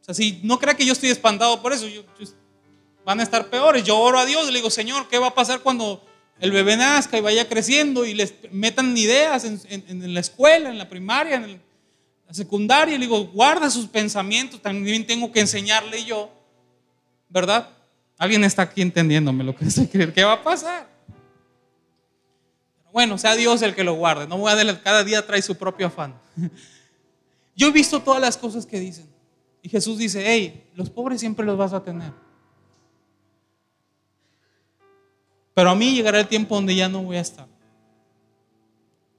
O 0.00 0.04
sea, 0.04 0.14
si 0.14 0.40
no 0.42 0.58
crea 0.58 0.74
que 0.74 0.84
yo 0.84 0.92
estoy 0.92 1.10
espantado 1.10 1.62
por 1.62 1.72
eso, 1.72 1.86
van 3.04 3.20
a 3.20 3.22
estar 3.22 3.48
peores. 3.48 3.84
Yo 3.84 3.98
oro 3.98 4.18
a 4.18 4.26
Dios 4.26 4.46
le 4.46 4.58
digo, 4.58 4.70
Señor, 4.70 5.08
¿qué 5.08 5.18
va 5.18 5.28
a 5.28 5.34
pasar 5.34 5.60
cuando 5.60 6.04
el 6.40 6.50
bebé 6.50 6.76
nazca 6.76 7.18
y 7.18 7.20
vaya 7.20 7.48
creciendo 7.48 8.04
y 8.04 8.14
les 8.14 8.34
metan 8.50 8.96
ideas 8.96 9.44
en, 9.44 10.14
la 10.14 10.20
escuela, 10.20 10.70
en 10.70 10.78
la 10.78 10.88
primaria, 10.88 11.36
en 11.36 11.60
la 12.26 12.34
secundaria? 12.34 12.96
Y 12.96 12.98
le 12.98 13.06
digo, 13.06 13.26
guarda 13.26 13.70
sus 13.70 13.86
pensamientos, 13.86 14.60
también 14.60 15.06
tengo 15.06 15.30
que 15.30 15.40
enseñarle 15.40 16.04
yo, 16.04 16.30
¿verdad? 17.28 17.68
Alguien 18.18 18.44
está 18.44 18.62
aquí 18.62 18.82
entendiéndome 18.82 19.44
lo 19.44 19.54
que 19.54 19.64
estoy 19.66 19.86
creyendo. 19.86 20.14
¿Qué 20.14 20.24
va 20.24 20.34
a 20.34 20.42
pasar? 20.42 20.91
Bueno, 22.92 23.16
sea 23.16 23.34
Dios 23.34 23.62
el 23.62 23.74
que 23.74 23.84
lo 23.84 23.94
guarde. 23.94 24.26
No 24.26 24.36
voy 24.36 24.52
a 24.52 24.82
cada 24.82 25.02
día 25.02 25.26
trae 25.26 25.40
su 25.40 25.56
propio 25.56 25.86
afán. 25.86 26.14
Yo 27.56 27.68
he 27.68 27.72
visto 27.72 28.00
todas 28.00 28.20
las 28.20 28.36
cosas 28.36 28.66
que 28.66 28.78
dicen. 28.78 29.08
Y 29.62 29.68
Jesús 29.68 29.98
dice, 29.98 30.22
hey, 30.26 30.70
los 30.74 30.90
pobres 30.90 31.20
siempre 31.20 31.46
los 31.46 31.56
vas 31.56 31.72
a 31.72 31.82
tener. 31.82 32.12
Pero 35.54 35.70
a 35.70 35.74
mí 35.74 35.94
llegará 35.94 36.20
el 36.20 36.28
tiempo 36.28 36.54
donde 36.54 36.74
ya 36.74 36.88
no 36.88 37.02
voy 37.02 37.16
a 37.16 37.20
estar. 37.20 37.46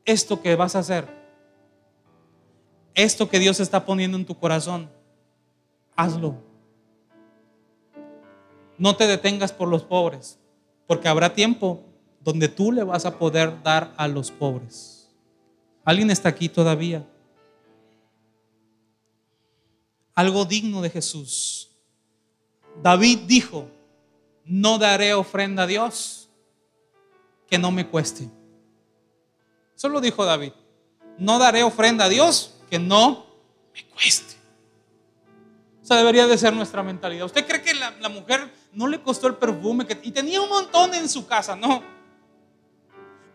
Esto 0.06 0.42
que 0.42 0.56
vas 0.56 0.76
a 0.76 0.80
hacer, 0.80 1.08
esto 2.94 3.30
que 3.30 3.40
Dios 3.40 3.60
está 3.60 3.86
poniendo 3.86 4.18
en 4.18 4.26
tu 4.26 4.38
corazón, 4.38 4.90
hazlo. 5.96 6.36
No 8.78 8.96
te 8.98 9.08
detengas 9.08 9.54
por 9.54 9.70
los 9.70 9.84
pobres, 9.84 10.40
porque 10.88 11.08
habrá 11.08 11.34
tiempo 11.34 11.86
donde 12.24 12.48
tú 12.48 12.72
le 12.72 12.84
vas 12.84 13.06
a 13.06 13.18
poder 13.18 13.62
dar 13.64 13.94
a 13.98 14.08
los 14.08 14.32
pobres. 14.32 15.10
¿Alguien 15.84 16.10
está 16.10 16.30
aquí 16.30 16.48
todavía? 16.48 17.06
Algo 20.16 20.46
digno 20.46 20.82
de 20.82 20.90
Jesús. 20.90 21.70
David 22.82 23.20
dijo, 23.28 23.68
no 24.46 24.78
daré 24.78 25.14
ofrenda 25.14 25.64
a 25.64 25.68
Dios 25.68 26.30
que 27.50 27.58
no 27.58 27.72
me 27.72 27.88
cueste. 27.88 28.30
Eso 29.76 29.90
lo 29.90 30.00
dijo 30.00 30.24
David. 30.24 30.54
No 31.18 31.40
daré 31.40 31.64
ofrenda 31.64 32.06
a 32.06 32.10
Dios 32.10 32.56
que 32.70 32.80
no 32.80 33.26
me 33.74 33.86
cueste. 33.88 34.36
Esa 35.84 35.98
debería 35.98 36.26
de 36.28 36.38
ser 36.38 36.54
nuestra 36.54 36.82
mentalidad. 36.82 37.26
¿Usted 37.26 37.46
cree 37.46 37.62
que 37.62 37.74
la, 37.74 38.10
mujer 38.10 38.50
no 38.72 38.88
le 38.88 39.02
costó 39.02 39.28
el 39.28 39.36
perfume 39.36 39.86
y 40.02 40.12
tenía 40.12 40.42
un 40.42 40.48
montón 40.48 40.94
en 40.94 41.10
su 41.10 41.28
casa? 41.28 41.58
No. 41.58 41.92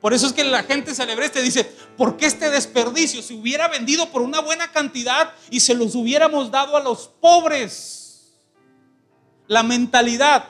Por 0.01 0.15
eso 0.15 0.27
es 0.27 0.33
que 0.33 0.45
la 0.45 0.63
gente 0.63 0.95
celebreste 0.95 1.43
dice, 1.43 1.65
¿por 1.97 2.17
qué 2.17 2.27
este 2.27 2.51
desperdicio? 2.51 3.21
Si 3.21 3.35
hubiera 3.35 3.67
vendido 3.69 4.11
por 4.11 4.23
una 4.23 4.41
buena 4.41 4.71
cantidad 4.71 5.33
y 5.51 5.61
se 5.61 5.75
los 5.75 5.95
hubiéramos 5.95 6.51
dado 6.51 6.77
a 6.77 6.83
los 6.83 7.09
pobres. 7.21 8.33
La 9.49 9.63
mentalidad. 9.63 10.45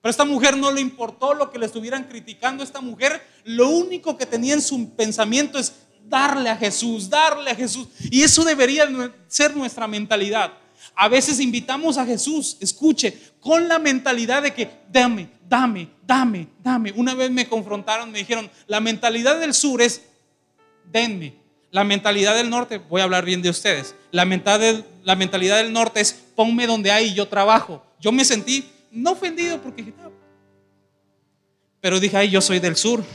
Pero 0.00 0.08
a 0.08 0.10
esta 0.10 0.24
mujer 0.24 0.56
no 0.56 0.70
le 0.70 0.80
importó 0.80 1.34
lo 1.34 1.50
que 1.50 1.58
le 1.58 1.66
estuvieran 1.66 2.04
criticando. 2.04 2.62
Esta 2.62 2.80
mujer 2.80 3.26
lo 3.44 3.70
único 3.70 4.16
que 4.16 4.26
tenía 4.26 4.54
en 4.54 4.62
su 4.62 4.94
pensamiento 4.94 5.58
es 5.58 5.72
darle 6.04 6.48
a 6.48 6.56
Jesús, 6.56 7.10
darle 7.10 7.50
a 7.50 7.56
Jesús. 7.56 7.88
Y 8.10 8.22
eso 8.22 8.44
debería 8.44 8.88
ser 9.26 9.56
nuestra 9.56 9.88
mentalidad. 9.88 10.52
A 10.94 11.08
veces 11.08 11.40
invitamos 11.40 11.98
a 11.98 12.06
Jesús, 12.06 12.56
escuche, 12.60 13.18
con 13.40 13.68
la 13.68 13.78
mentalidad 13.78 14.42
de 14.42 14.52
que 14.52 14.70
dame, 14.90 15.28
dame, 15.48 15.88
dame, 16.06 16.48
dame. 16.62 16.92
Una 16.92 17.14
vez 17.14 17.30
me 17.30 17.48
confrontaron, 17.48 18.10
me 18.10 18.18
dijeron, 18.18 18.50
la 18.66 18.80
mentalidad 18.80 19.38
del 19.38 19.54
sur 19.54 19.82
es, 19.82 20.02
denme. 20.90 21.34
La 21.70 21.84
mentalidad 21.84 22.34
del 22.34 22.48
norte, 22.48 22.78
voy 22.78 23.00
a 23.00 23.04
hablar 23.04 23.24
bien 23.24 23.42
de 23.42 23.50
ustedes, 23.50 23.94
la 24.10 24.24
mentalidad, 24.24 25.58
del 25.58 25.72
norte 25.72 26.00
es, 26.00 26.12
ponme 26.34 26.66
donde 26.66 26.90
hay 26.90 27.12
yo 27.12 27.28
trabajo. 27.28 27.84
Yo 28.00 28.12
me 28.12 28.24
sentí 28.24 28.64
no 28.90 29.12
ofendido 29.12 29.60
porque 29.60 29.82
dije, 29.82 29.94
pero 31.80 32.00
dije, 32.00 32.16
ay, 32.16 32.30
yo 32.30 32.40
soy 32.40 32.60
del 32.60 32.76
sur. 32.76 33.04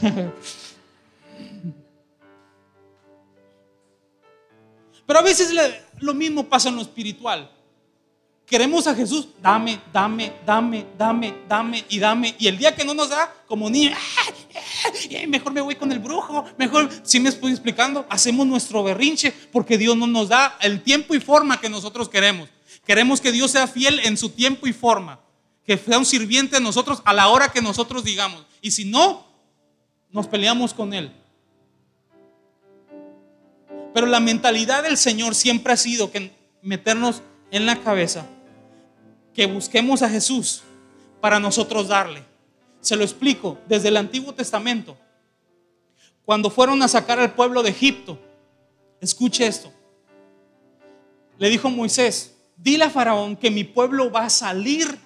pero 5.06 5.18
a 5.18 5.22
veces 5.22 5.52
lo 6.02 6.14
mismo 6.14 6.44
pasa 6.44 6.68
en 6.68 6.76
lo 6.76 6.82
espiritual. 6.82 7.50
Queremos 8.46 8.86
a 8.86 8.94
Jesús, 8.94 9.28
dame, 9.40 9.80
dame, 9.92 10.32
dame, 10.44 10.84
dame, 10.98 11.34
dame 11.48 11.84
y 11.88 11.98
dame. 11.98 12.34
Y 12.38 12.48
el 12.48 12.58
día 12.58 12.74
que 12.74 12.84
no 12.84 12.92
nos 12.92 13.08
da, 13.08 13.32
como 13.46 13.70
niño, 13.70 13.92
mejor 15.28 15.52
me 15.52 15.60
voy 15.60 15.74
con 15.74 15.90
el 15.90 16.00
brujo, 16.00 16.44
mejor, 16.58 16.90
si 17.02 17.18
me 17.18 17.30
estoy 17.30 17.52
explicando, 17.52 18.04
hacemos 18.10 18.46
nuestro 18.46 18.82
berrinche 18.82 19.32
porque 19.52 19.78
Dios 19.78 19.96
no 19.96 20.06
nos 20.06 20.28
da 20.28 20.58
el 20.60 20.82
tiempo 20.82 21.14
y 21.14 21.20
forma 21.20 21.60
que 21.60 21.70
nosotros 21.70 22.08
queremos. 22.08 22.48
Queremos 22.84 23.20
que 23.20 23.32
Dios 23.32 23.52
sea 23.52 23.66
fiel 23.66 24.00
en 24.00 24.16
su 24.16 24.28
tiempo 24.30 24.66
y 24.66 24.72
forma, 24.72 25.20
que 25.64 25.78
sea 25.78 25.98
un 25.98 26.04
sirviente 26.04 26.56
de 26.56 26.62
nosotros 26.62 27.00
a 27.04 27.12
la 27.12 27.28
hora 27.28 27.50
que 27.50 27.62
nosotros 27.62 28.04
digamos. 28.04 28.44
Y 28.60 28.72
si 28.72 28.84
no, 28.84 29.24
nos 30.10 30.26
peleamos 30.26 30.74
con 30.74 30.92
Él. 30.92 31.12
Pero 33.94 34.06
la 34.06 34.20
mentalidad 34.20 34.82
del 34.82 34.96
Señor 34.96 35.34
siempre 35.34 35.72
ha 35.72 35.76
sido 35.76 36.10
que 36.10 36.32
meternos 36.62 37.22
en 37.50 37.66
la 37.66 37.80
cabeza 37.82 38.26
que 39.34 39.46
busquemos 39.46 40.02
a 40.02 40.08
Jesús 40.08 40.62
para 41.20 41.40
nosotros 41.40 41.88
darle. 41.88 42.24
Se 42.80 42.96
lo 42.96 43.04
explico 43.04 43.58
desde 43.68 43.88
el 43.88 43.96
Antiguo 43.96 44.34
Testamento. 44.34 44.96
Cuando 46.24 46.50
fueron 46.50 46.82
a 46.82 46.88
sacar 46.88 47.18
al 47.18 47.34
pueblo 47.34 47.62
de 47.62 47.70
Egipto, 47.70 48.18
escuche 49.00 49.46
esto. 49.46 49.72
Le 51.38 51.48
dijo 51.48 51.70
Moisés, 51.70 52.34
dile 52.56 52.84
a 52.84 52.90
Faraón 52.90 53.36
que 53.36 53.50
mi 53.50 53.64
pueblo 53.64 54.10
va 54.10 54.26
a 54.26 54.30
salir 54.30 54.98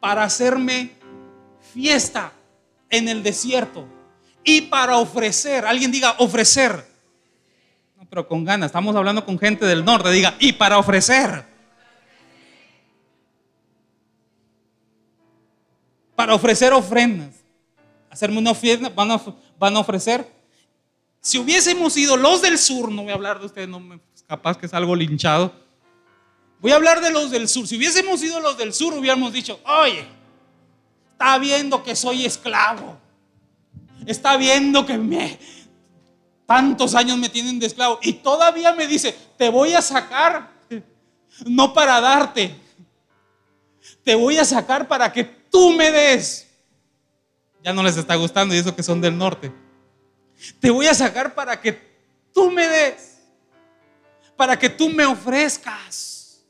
para 0.00 0.24
hacerme 0.24 0.92
fiesta 1.72 2.32
en 2.90 3.08
el 3.08 3.22
desierto 3.22 3.86
y 4.44 4.62
para 4.62 4.98
ofrecer, 4.98 5.64
alguien 5.64 5.92
diga 5.92 6.16
ofrecer, 6.18 6.91
pero 8.12 8.28
con 8.28 8.44
ganas, 8.44 8.66
estamos 8.66 8.94
hablando 8.94 9.24
con 9.24 9.38
gente 9.38 9.64
del 9.64 9.86
norte, 9.86 10.10
diga, 10.10 10.36
y 10.38 10.52
para 10.52 10.76
ofrecer 10.76 11.46
para 16.14 16.34
ofrecer 16.34 16.74
ofrendas. 16.74 17.34
Hacerme 18.10 18.36
una 18.36 18.50
ofrenda, 18.50 18.90
van 18.90 19.12
a, 19.12 19.20
van 19.58 19.76
a 19.76 19.80
ofrecer. 19.80 20.30
Si 21.22 21.38
hubiésemos 21.38 21.96
ido 21.96 22.18
los 22.18 22.42
del 22.42 22.58
sur, 22.58 22.92
no 22.92 23.04
voy 23.04 23.12
a 23.12 23.14
hablar 23.14 23.40
de 23.40 23.46
ustedes, 23.46 23.66
no 23.66 23.80
me, 23.80 23.98
capaz 24.26 24.58
que 24.58 24.66
es 24.66 24.74
algo 24.74 24.94
linchado. 24.94 25.50
Voy 26.60 26.72
a 26.72 26.74
hablar 26.74 27.00
de 27.00 27.10
los 27.10 27.30
del 27.30 27.48
sur. 27.48 27.66
Si 27.66 27.78
hubiésemos 27.78 28.22
ido 28.22 28.40
los 28.40 28.58
del 28.58 28.74
sur, 28.74 28.92
hubiéramos 28.92 29.32
dicho, 29.32 29.58
oye, 29.64 30.04
está 31.12 31.38
viendo 31.38 31.82
que 31.82 31.96
soy 31.96 32.26
esclavo. 32.26 32.98
Está 34.04 34.36
viendo 34.36 34.84
que 34.84 34.98
me, 34.98 35.38
tantos 36.52 36.94
años 36.94 37.16
me 37.16 37.30
tienen 37.30 37.58
de 37.58 37.64
esclavo. 37.64 37.98
Y 38.02 38.12
todavía 38.12 38.74
me 38.74 38.86
dice, 38.86 39.16
te 39.38 39.48
voy 39.48 39.72
a 39.72 39.80
sacar, 39.80 40.50
no 41.46 41.72
para 41.72 41.98
darte, 41.98 42.54
te 44.04 44.14
voy 44.14 44.36
a 44.36 44.44
sacar 44.44 44.86
para 44.86 45.10
que 45.10 45.24
tú 45.24 45.70
me 45.70 45.90
des. 45.90 46.46
Ya 47.64 47.72
no 47.72 47.82
les 47.82 47.96
está 47.96 48.16
gustando 48.16 48.54
y 48.54 48.58
eso 48.58 48.76
que 48.76 48.82
son 48.82 49.00
del 49.00 49.16
norte. 49.16 49.50
Te 50.60 50.68
voy 50.68 50.86
a 50.88 50.92
sacar 50.92 51.34
para 51.34 51.58
que 51.58 51.72
tú 52.34 52.50
me 52.50 52.68
des. 52.68 53.22
Para 54.36 54.58
que 54.58 54.68
tú 54.68 54.90
me 54.90 55.06
ofrezcas. 55.06 56.42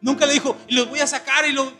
Nunca 0.00 0.26
le 0.26 0.32
dijo, 0.32 0.56
y 0.66 0.74
los 0.74 0.88
voy 0.88 0.98
a 0.98 1.06
sacar 1.06 1.46
y 1.46 1.52
los... 1.52 1.72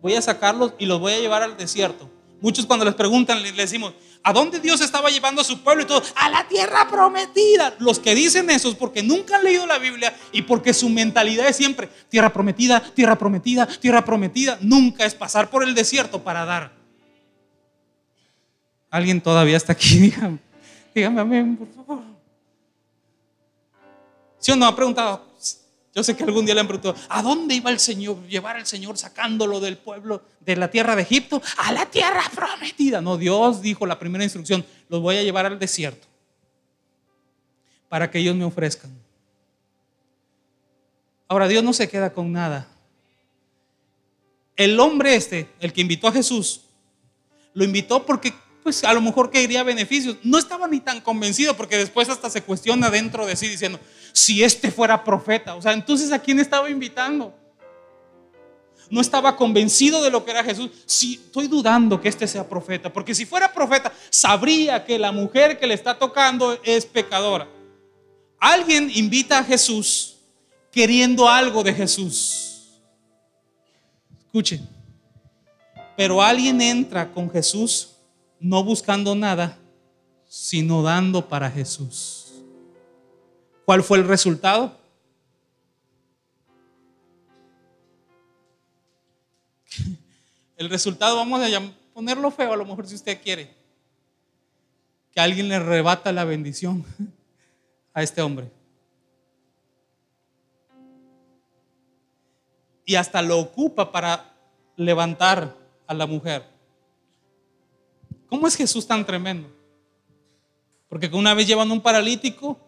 Voy 0.00 0.14
a 0.14 0.22
sacarlos 0.22 0.72
y 0.78 0.86
los 0.86 0.98
voy 0.98 1.12
a 1.12 1.18
llevar 1.18 1.42
al 1.42 1.58
desierto. 1.58 2.10
Muchos 2.40 2.64
cuando 2.64 2.86
les 2.86 2.94
preguntan 2.94 3.42
le 3.42 3.52
decimos, 3.52 3.92
¿a 4.26 4.32
dónde 4.32 4.58
Dios 4.58 4.80
estaba 4.80 5.08
llevando 5.08 5.40
a 5.40 5.44
su 5.44 5.62
pueblo 5.62 5.84
y 5.84 5.86
todo? 5.86 6.02
A 6.16 6.28
la 6.28 6.48
tierra 6.48 6.88
prometida. 6.88 7.76
Los 7.78 8.00
que 8.00 8.12
dicen 8.12 8.50
eso 8.50 8.68
es 8.68 8.74
porque 8.74 9.00
nunca 9.00 9.36
han 9.36 9.44
leído 9.44 9.64
la 9.66 9.78
Biblia 9.78 10.12
y 10.32 10.42
porque 10.42 10.74
su 10.74 10.88
mentalidad 10.88 11.46
es 11.46 11.56
siempre 11.56 11.88
tierra 12.08 12.32
prometida, 12.32 12.80
tierra 12.80 13.16
prometida, 13.16 13.66
tierra 13.66 14.04
prometida. 14.04 14.58
Nunca 14.60 15.04
es 15.04 15.14
pasar 15.14 15.48
por 15.48 15.62
el 15.62 15.76
desierto 15.76 16.24
para 16.24 16.44
dar. 16.44 16.72
¿Alguien 18.90 19.20
todavía 19.20 19.56
está 19.56 19.74
aquí? 19.74 19.96
Dígame, 20.00 20.38
dígame 20.92 21.20
amén, 21.20 21.56
por 21.56 21.72
favor. 21.72 22.02
Si 24.40 24.50
o 24.50 24.56
no? 24.56 24.66
Ha 24.66 24.74
preguntado, 24.74 25.24
yo 25.96 26.04
sé 26.04 26.14
que 26.14 26.24
algún 26.24 26.44
día 26.44 26.54
le 26.54 26.60
han 26.60 26.68
preguntado, 26.68 26.94
¿a 27.08 27.22
dónde 27.22 27.54
iba 27.54 27.70
el 27.70 27.78
Señor? 27.78 28.22
Llevar 28.26 28.56
al 28.56 28.66
Señor 28.66 28.98
sacándolo 28.98 29.60
del 29.60 29.78
pueblo, 29.78 30.22
de 30.40 30.54
la 30.54 30.70
tierra 30.70 30.94
de 30.94 31.00
Egipto, 31.00 31.40
a 31.56 31.72
la 31.72 31.86
tierra 31.86 32.22
prometida. 32.34 33.00
No, 33.00 33.16
Dios 33.16 33.62
dijo 33.62 33.86
la 33.86 33.98
primera 33.98 34.22
instrucción, 34.22 34.62
los 34.90 35.00
voy 35.00 35.16
a 35.16 35.22
llevar 35.22 35.46
al 35.46 35.58
desierto 35.58 36.06
para 37.88 38.10
que 38.10 38.18
ellos 38.18 38.36
me 38.36 38.44
ofrezcan. 38.44 38.90
Ahora, 41.28 41.48
Dios 41.48 41.64
no 41.64 41.72
se 41.72 41.88
queda 41.88 42.12
con 42.12 42.30
nada. 42.30 42.68
El 44.54 44.78
hombre 44.78 45.14
este, 45.14 45.48
el 45.60 45.72
que 45.72 45.80
invitó 45.80 46.08
a 46.08 46.12
Jesús, 46.12 46.60
lo 47.54 47.64
invitó 47.64 48.04
porque 48.04 48.34
pues 48.62 48.84
a 48.84 48.92
lo 48.92 49.00
mejor 49.00 49.30
quería 49.30 49.62
beneficios. 49.62 50.18
No 50.24 50.36
estaba 50.36 50.68
ni 50.68 50.80
tan 50.80 51.00
convencido 51.00 51.56
porque 51.56 51.78
después 51.78 52.10
hasta 52.10 52.28
se 52.28 52.42
cuestiona 52.42 52.90
dentro 52.90 53.24
de 53.24 53.34
sí 53.34 53.48
diciendo, 53.48 53.80
si 54.16 54.42
este 54.42 54.70
fuera 54.70 55.04
profeta, 55.04 55.56
o 55.56 55.60
sea, 55.60 55.74
entonces 55.74 56.10
a 56.10 56.18
quién 56.18 56.40
estaba 56.40 56.70
invitando? 56.70 57.34
No 58.88 59.02
estaba 59.02 59.36
convencido 59.36 60.02
de 60.02 60.10
lo 60.10 60.24
que 60.24 60.30
era 60.30 60.42
Jesús. 60.42 60.70
Si 60.86 61.16
estoy 61.16 61.48
dudando 61.48 62.00
que 62.00 62.08
este 62.08 62.26
sea 62.26 62.48
profeta, 62.48 62.90
porque 62.90 63.14
si 63.14 63.26
fuera 63.26 63.52
profeta, 63.52 63.92
sabría 64.08 64.86
que 64.86 64.98
la 64.98 65.12
mujer 65.12 65.58
que 65.58 65.66
le 65.66 65.74
está 65.74 65.98
tocando 65.98 66.58
es 66.64 66.86
pecadora. 66.86 67.46
Alguien 68.40 68.90
invita 68.94 69.38
a 69.38 69.44
Jesús 69.44 70.16
queriendo 70.72 71.28
algo 71.28 71.62
de 71.62 71.74
Jesús. 71.74 72.70
Escuchen. 74.18 74.66
Pero 75.94 76.22
alguien 76.22 76.62
entra 76.62 77.12
con 77.12 77.30
Jesús 77.30 77.96
no 78.40 78.64
buscando 78.64 79.14
nada, 79.14 79.58
sino 80.26 80.82
dando 80.82 81.28
para 81.28 81.50
Jesús. 81.50 82.25
¿Cuál 83.66 83.82
fue 83.82 83.98
el 83.98 84.06
resultado? 84.06 84.78
El 90.56 90.70
resultado, 90.70 91.16
vamos 91.16 91.42
a 91.42 91.48
ponerlo 91.92 92.30
feo 92.30 92.52
a 92.52 92.56
lo 92.56 92.64
mejor 92.64 92.86
si 92.86 92.94
usted 92.94 93.20
quiere, 93.20 93.52
que 95.12 95.20
alguien 95.20 95.48
le 95.48 95.58
rebata 95.58 96.12
la 96.12 96.24
bendición 96.24 96.84
a 97.92 98.04
este 98.04 98.22
hombre. 98.22 98.48
Y 102.84 102.94
hasta 102.94 103.20
lo 103.20 103.40
ocupa 103.40 103.90
para 103.90 104.32
levantar 104.76 105.56
a 105.88 105.92
la 105.92 106.06
mujer. 106.06 106.44
¿Cómo 108.28 108.46
es 108.46 108.54
Jesús 108.56 108.86
tan 108.86 109.04
tremendo? 109.04 109.50
Porque 110.88 111.08
una 111.08 111.34
vez 111.34 111.48
llevan 111.48 111.72
un 111.72 111.80
paralítico 111.80 112.65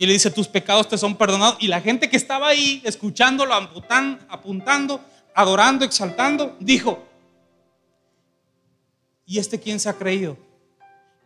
y 0.00 0.06
le 0.06 0.14
dice, 0.14 0.30
tus 0.30 0.48
pecados 0.48 0.88
te 0.88 0.96
son 0.96 1.14
perdonados. 1.14 1.58
Y 1.60 1.68
la 1.68 1.82
gente 1.82 2.08
que 2.08 2.16
estaba 2.16 2.48
ahí 2.48 2.80
escuchándolo, 2.86 3.52
apuntando, 3.54 4.98
adorando, 5.34 5.84
exaltando, 5.84 6.56
dijo, 6.58 7.04
¿y 9.26 9.38
este 9.38 9.60
quién 9.60 9.78
se 9.78 9.90
ha 9.90 9.98
creído? 9.98 10.38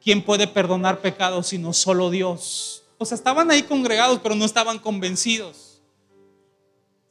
¿Quién 0.02 0.24
puede 0.24 0.48
perdonar 0.48 1.00
pecados 1.00 1.46
sino 1.46 1.72
solo 1.72 2.10
Dios? 2.10 2.82
O 2.98 3.04
sea, 3.04 3.14
estaban 3.14 3.48
ahí 3.48 3.62
congregados, 3.62 4.18
pero 4.20 4.34
no 4.34 4.44
estaban 4.44 4.80
convencidos. 4.80 5.80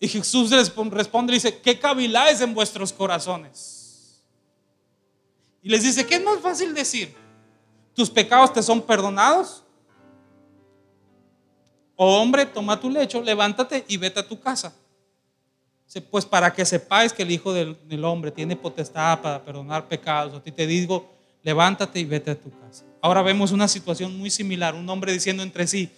Y 0.02 0.10
Jesús 0.10 0.52
les 0.52 0.76
responde 0.76 1.32
y 1.32 1.36
dice, 1.36 1.62
¿qué 1.62 1.80
caviláis 1.80 2.41
en 2.41 2.54
vuestros 2.54 2.91
corazones? 2.91 4.21
Y 5.62 5.69
les 5.69 5.84
dice, 5.84 6.06
¿qué 6.06 6.15
es 6.15 6.23
más 6.26 6.41
fácil 6.41 6.73
decir? 6.73 7.15
¿Tus 7.93 8.10
pecados 8.10 8.52
te 8.52 8.62
son 8.62 8.82
perdonados? 8.82 9.62
O 11.95 12.17
hombre, 12.17 12.45
toma 12.45 12.79
tu 12.79 12.89
lecho, 12.89 13.21
levántate 13.21 13.86
y 13.88 13.97
vete 13.97 14.19
a 14.19 14.27
tu 14.27 14.39
casa. 14.39 14.73
Pues 16.10 16.25
para 16.25 16.51
que 16.51 16.65
sepáis 16.65 17.13
que 17.13 17.21
el 17.21 17.32
Hijo 17.32 17.53
del, 17.53 18.03
Hombre 18.03 18.32
tiene 18.32 18.56
potestad 18.56 19.21
para 19.21 19.43
perdonar 19.43 19.88
pecados, 19.88 20.34
a 20.34 20.41
ti 20.41 20.51
te 20.51 20.65
digo, 20.65 21.12
levántate 21.43 21.99
y 21.99 22.06
vete 22.06 22.32
a 22.32 22.36
tu 22.36 22.49
casa. 22.49 22.84
Ahora 23.01 23.21
vemos 23.21 23.51
una 23.51 23.67
situación 23.67 24.17
muy 24.17 24.29
similar, 24.29 24.73
un 24.73 24.89
hombre 24.89 25.12
diciendo 25.12 25.43
entre 25.43 25.67
sí, 25.67 25.91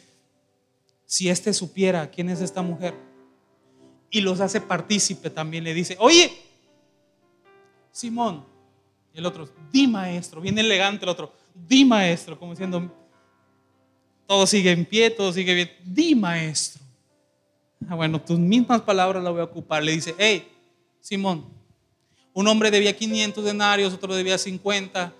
si 1.05 1.29
éste 1.29 1.53
supiera 1.53 2.10
quién 2.10 2.29
es 2.29 2.41
esta 2.41 2.62
mujer, 2.62 2.93
y 4.10 4.21
los 4.21 4.39
hace 4.39 4.60
partícipe 4.60 5.29
también, 5.29 5.63
le 5.63 5.73
dice, 5.73 5.95
oye, 5.99 6.31
Simón, 7.91 8.43
y 9.13 9.19
el 9.19 9.25
otro, 9.25 9.47
di 9.71 9.88
maestro. 9.88 10.41
Viene 10.41 10.62
elegante 10.62 11.05
el 11.05 11.10
otro, 11.10 11.31
di 11.53 11.86
maestro, 11.86 12.38
como 12.38 12.51
diciendo, 12.51 12.91
todo 14.28 14.48
sigue 14.48 14.72
en 14.72 14.86
pie, 14.86 15.10
todo 15.10 15.32
sigue 15.32 15.54
bien. 15.54 15.72
Di 15.84 16.16
maestro. 16.16 16.82
Ah, 17.88 17.96
bueno, 17.96 18.22
tus 18.22 18.40
mismas 18.40 18.82
palabras 18.82 19.24
las 19.24 19.32
voy 19.32 19.42
a 19.42 19.46
ocupar. 19.46 19.84
Le 19.84 19.92
dice, 19.92 20.16
hey, 20.18 20.48
Simón, 21.02 21.46
un 22.34 22.48
hombre 22.48 22.72
debía 22.72 22.96
500 22.96 23.44
denarios, 23.44 23.94
otro 23.94 24.16
debía 24.16 24.38
50, 24.38 25.14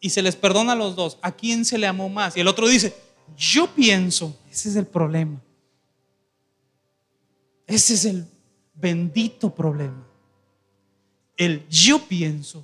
y 0.00 0.10
se 0.10 0.22
les 0.22 0.36
perdona 0.36 0.72
a 0.72 0.76
los 0.76 0.96
dos. 0.96 1.18
¿A 1.22 1.32
quién 1.32 1.64
se 1.64 1.78
le 1.78 1.86
amó 1.86 2.08
más? 2.08 2.36
Y 2.36 2.40
el 2.40 2.48
otro 2.48 2.68
dice, 2.68 2.94
yo 3.36 3.68
pienso, 3.68 4.36
ese 4.50 4.68
es 4.68 4.76
el 4.76 4.86
problema. 4.86 5.40
Ese 7.66 7.94
es 7.94 8.04
el 8.04 8.26
bendito 8.74 9.54
problema. 9.54 10.06
El 11.36 11.66
yo 11.68 11.98
pienso 12.00 12.62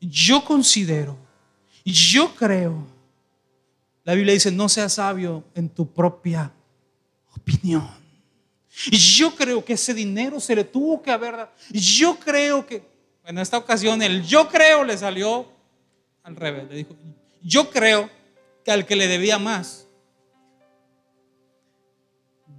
yo 0.00 0.44
considero, 0.44 1.16
yo 1.84 2.34
creo. 2.34 2.95
La 4.06 4.14
Biblia 4.14 4.32
dice, 4.32 4.52
no 4.52 4.68
seas 4.68 4.94
sabio 4.94 5.42
en 5.52 5.68
tu 5.68 5.92
propia 5.92 6.52
opinión. 7.36 7.86
Y 8.86 8.96
yo 8.96 9.34
creo 9.34 9.64
que 9.64 9.72
ese 9.72 9.92
dinero 9.92 10.38
se 10.38 10.54
le 10.54 10.62
tuvo 10.62 11.02
que 11.02 11.10
haber 11.10 11.36
dado. 11.36 11.50
Yo 11.70 12.16
creo 12.16 12.64
que, 12.64 12.82
en 13.24 13.36
esta 13.38 13.58
ocasión, 13.58 14.00
el 14.00 14.24
yo 14.24 14.48
creo 14.48 14.84
le 14.84 14.96
salió 14.96 15.48
al 16.22 16.36
revés. 16.36 16.68
Le 16.70 16.76
dijo, 16.76 16.94
yo 17.42 17.68
creo 17.68 18.08
que 18.64 18.70
al 18.70 18.86
que 18.86 18.94
le 18.94 19.08
debía 19.08 19.40
más, 19.40 19.88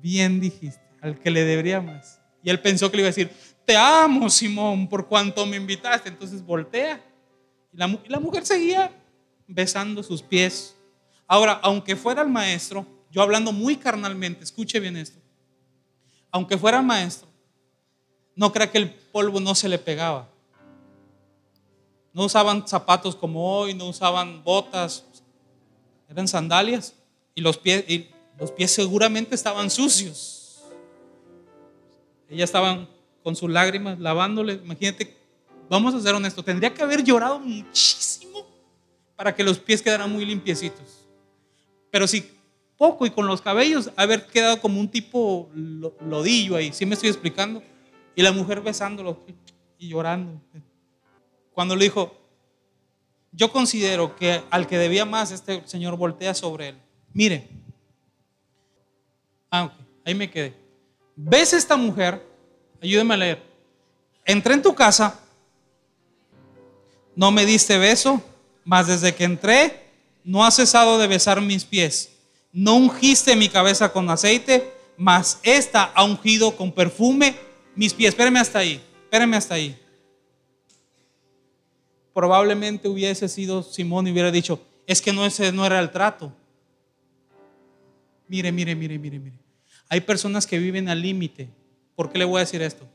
bien 0.01 0.41
dijiste, 0.41 0.83
al 1.01 1.17
que 1.17 1.31
le 1.31 1.45
debería 1.45 1.79
más. 1.79 2.19
Y 2.43 2.49
él 2.49 2.59
pensó 2.59 2.91
que 2.91 2.97
le 2.97 3.03
iba 3.03 3.07
a 3.07 3.15
decir, 3.15 3.31
te 3.65 3.77
amo, 3.77 4.29
Simón, 4.29 4.89
por 4.89 5.07
cuanto 5.07 5.45
me 5.45 5.55
invitaste. 5.55 6.09
Entonces 6.09 6.45
voltea 6.45 7.01
la, 7.71 7.99
la 8.07 8.19
mujer 8.19 8.45
seguía 8.45 8.91
besando 9.47 10.03
sus 10.03 10.21
pies. 10.21 10.76
Ahora, 11.27 11.59
aunque 11.61 11.95
fuera 11.95 12.21
el 12.21 12.29
maestro, 12.29 12.85
yo 13.11 13.21
hablando 13.21 13.51
muy 13.51 13.75
carnalmente, 13.75 14.43
escuche 14.43 14.79
bien 14.79 14.97
esto, 14.97 15.19
aunque 16.31 16.57
fuera 16.57 16.79
el 16.79 16.85
maestro, 16.85 17.27
no 18.35 18.51
crea 18.51 18.71
que 18.71 18.77
el 18.77 18.89
polvo 18.91 19.39
no 19.39 19.53
se 19.55 19.67
le 19.67 19.77
pegaba. 19.77 20.29
No 22.13 22.25
usaban 22.25 22.67
zapatos 22.67 23.15
como 23.15 23.59
hoy, 23.59 23.73
no 23.73 23.89
usaban 23.89 24.43
botas, 24.43 25.03
eran 26.09 26.27
sandalias 26.27 26.95
y 27.35 27.41
los 27.41 27.57
pies, 27.57 27.83
y 27.87 28.09
los 28.39 28.51
pies 28.51 28.71
seguramente 28.71 29.35
estaban 29.35 29.69
sucios. 29.69 30.63
Ellas 32.29 32.49
estaban 32.49 32.87
con 33.23 33.35
sus 33.35 33.49
lágrimas 33.49 33.99
lavándole. 33.99 34.53
Imagínate 34.53 35.17
Vamos 35.69 35.93
a 35.93 35.99
ser 35.99 36.15
honestos, 36.15 36.45
tendría 36.45 36.73
que 36.73 36.81
haber 36.81 37.03
llorado 37.03 37.39
muchísimo 37.39 38.45
para 39.15 39.35
que 39.35 39.43
los 39.43 39.59
pies 39.59 39.81
quedaran 39.81 40.11
muy 40.11 40.25
limpiecitos. 40.25 40.96
Pero 41.91 42.07
si 42.07 42.29
poco 42.77 43.05
y 43.05 43.11
con 43.11 43.27
los 43.27 43.41
cabellos, 43.41 43.91
haber 43.95 44.27
quedado 44.27 44.61
como 44.61 44.79
un 44.79 44.89
tipo 44.89 45.49
lodillo 45.53 46.55
ahí, 46.55 46.71
¿sí 46.73 46.85
me 46.85 46.93
estoy 46.93 47.09
explicando? 47.09 47.63
Y 48.15 48.21
la 48.21 48.31
mujer 48.31 48.61
besándolo 48.61 49.19
y 49.77 49.89
llorando. 49.89 50.41
Cuando 51.53 51.75
le 51.75 51.85
dijo, 51.85 52.15
yo 53.31 53.51
considero 53.51 54.15
que 54.15 54.41
al 54.49 54.67
que 54.67 54.77
debía 54.77 55.05
más, 55.05 55.31
este 55.31 55.61
señor 55.67 55.97
voltea 55.97 56.33
sobre 56.33 56.69
él. 56.69 56.77
Mire, 57.13 57.47
ah, 59.51 59.71
ahí 60.05 60.13
me 60.15 60.29
quedé. 60.29 60.53
¿Ves 61.15 61.53
esta 61.53 61.75
mujer? 61.77 62.23
Ayúdeme 62.81 63.13
a 63.13 63.17
leer. 63.17 63.43
Entré 64.25 64.53
en 64.53 64.61
tu 64.61 64.75
casa 64.75 65.19
no 67.17 67.31
me 67.31 67.47
diste 67.47 67.79
beso, 67.79 68.21
mas 68.63 68.85
desde 68.85 69.15
que 69.15 69.23
entré 69.23 69.86
no 70.27 70.43
has 70.43 70.57
cesado 70.57 70.97
de 70.99 71.07
besar 71.07 71.39
mis 71.39 71.63
pies. 71.63 72.11
No 72.51 72.75
ungiste 72.75 73.33
mi 73.37 73.47
cabeza 73.47 73.93
con 73.93 74.09
aceite, 74.09 74.73
mas 74.97 75.39
esta 75.41 75.85
ha 75.95 76.03
ungido 76.03 76.53
con 76.57 76.73
perfume 76.73 77.33
mis 77.75 77.93
pies. 77.93 78.09
Espérame 78.09 78.35
hasta 78.35 78.59
ahí, 78.59 78.81
espérame 79.05 79.35
hasta 79.35 79.55
ahí. 79.55 79.75
probablemente 82.13 82.89
hubiese 82.89 83.29
sido 83.29 83.61
Simón 83.63 84.07
y 84.07 84.11
hubiera 84.11 84.31
dicho, 84.31 84.59
es 84.87 85.01
que 85.01 85.13
no 85.13 85.23
ese 85.25 85.51
no 85.51 85.65
era 85.65 85.79
el 85.79 85.91
trato. 85.91 86.33
Mire, 88.27 88.51
mire, 88.51 88.75
mire, 88.75 88.97
mire, 88.97 89.19
mire. 89.19 89.37
Hay 89.87 90.01
personas 90.01 90.45
que 90.45 90.57
viven 90.57 90.89
al 90.89 91.01
límite. 91.01 91.47
¿Por 91.95 92.11
qué 92.11 92.17
le 92.17 92.25
voy 92.25 92.37
a 92.37 92.39
decir 92.39 92.61
esto? 92.61 92.85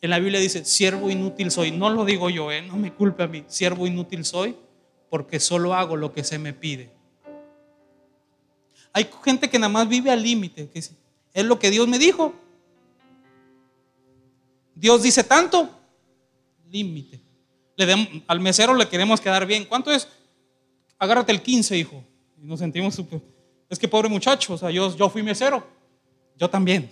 En 0.00 0.10
la 0.10 0.18
Biblia 0.18 0.40
dice, 0.40 0.64
siervo 0.64 1.08
inútil 1.10 1.50
soy. 1.50 1.70
No 1.70 1.88
lo 1.90 2.04
digo 2.04 2.30
yo, 2.30 2.50
¿eh? 2.50 2.62
no 2.62 2.76
me 2.78 2.92
culpe 2.92 3.22
a 3.22 3.26
mí. 3.28 3.44
Siervo 3.46 3.86
inútil 3.86 4.24
soy 4.24 4.56
porque 5.14 5.38
solo 5.38 5.74
hago 5.74 5.96
lo 5.96 6.12
que 6.12 6.24
se 6.24 6.40
me 6.40 6.52
pide. 6.52 6.90
Hay 8.92 9.08
gente 9.24 9.48
que 9.48 9.60
nada 9.60 9.72
más 9.72 9.88
vive 9.88 10.10
al 10.10 10.20
límite, 10.20 10.68
que 10.68 10.80
es 10.80 11.44
lo 11.44 11.56
que 11.56 11.70
Dios 11.70 11.86
me 11.86 12.00
dijo. 12.00 12.34
Dios 14.74 15.04
dice 15.04 15.22
tanto, 15.22 15.70
límite. 16.68 17.20
Al 18.26 18.40
mesero 18.40 18.74
le 18.74 18.88
queremos 18.88 19.20
quedar 19.20 19.46
bien. 19.46 19.66
¿Cuánto 19.66 19.92
es? 19.92 20.08
Agárrate 20.98 21.30
el 21.30 21.42
15, 21.42 21.78
hijo. 21.78 22.02
Y 22.42 22.46
nos 22.46 22.58
sentimos 22.58 22.96
super, 22.96 23.20
es 23.70 23.78
que 23.78 23.86
pobre 23.86 24.08
muchacho, 24.08 24.54
o 24.54 24.58
sea, 24.58 24.72
yo, 24.72 24.96
yo 24.96 25.08
fui 25.08 25.22
mesero. 25.22 25.64
Yo 26.36 26.50
también. 26.50 26.90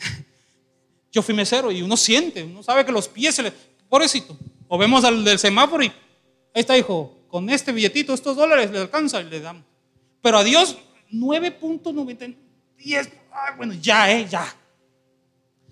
Yo 1.10 1.22
fui 1.22 1.34
mesero 1.34 1.72
y 1.72 1.82
uno 1.82 1.96
siente, 1.96 2.44
uno 2.44 2.62
sabe 2.62 2.86
que 2.86 2.92
los 2.92 3.08
pies 3.08 3.34
se 3.34 3.42
le. 3.42 3.52
Pobrecito. 3.88 4.38
O 4.68 4.78
vemos 4.78 5.02
al 5.02 5.24
del 5.24 5.40
semáforo 5.40 5.82
y 5.82 5.88
ahí 5.88 5.92
está, 6.54 6.78
hijo, 6.78 7.21
con 7.32 7.48
este 7.48 7.72
billetito, 7.72 8.12
estos 8.12 8.36
dólares 8.36 8.70
le 8.70 8.78
alcanza 8.78 9.22
y 9.22 9.24
le 9.24 9.40
damos. 9.40 9.64
Pero 10.20 10.36
a 10.36 10.44
Dios, 10.44 10.76
9.90, 11.10 12.36
bueno, 13.56 13.72
ya, 13.72 14.12
eh, 14.12 14.28
ya. 14.28 14.54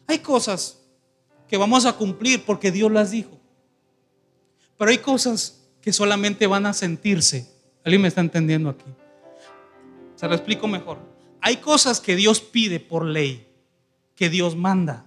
Hay 0.07 0.21
cosas 0.21 0.81
que 1.47 1.59
vamos 1.59 1.85
a 1.85 1.93
cumplir 1.93 2.47
porque 2.47 2.73
Dios 2.73 2.91
las 2.91 3.11
dijo. 3.11 3.39
Pero 4.79 4.91
hay 4.91 4.97
cosas 4.97 5.61
que 5.83 5.93
solamente 5.93 6.47
van 6.47 6.65
a 6.65 6.73
sentirse. 6.73 7.47
¿Alguien 7.85 8.01
me 8.01 8.09
está 8.09 8.23
entendiendo 8.23 8.71
aquí? 8.71 8.87
Se 10.17 10.27
lo 10.27 10.35
explico 10.35 10.67
mejor. 10.67 10.97
Hay 11.43 11.59
cosas 11.59 12.01
que 12.01 12.17
Dios 12.17 12.41
pide 12.41 12.81
por 12.81 13.05
ley, 13.05 13.47
que 14.17 14.31
Dios 14.31 14.57
manda. 14.57 15.05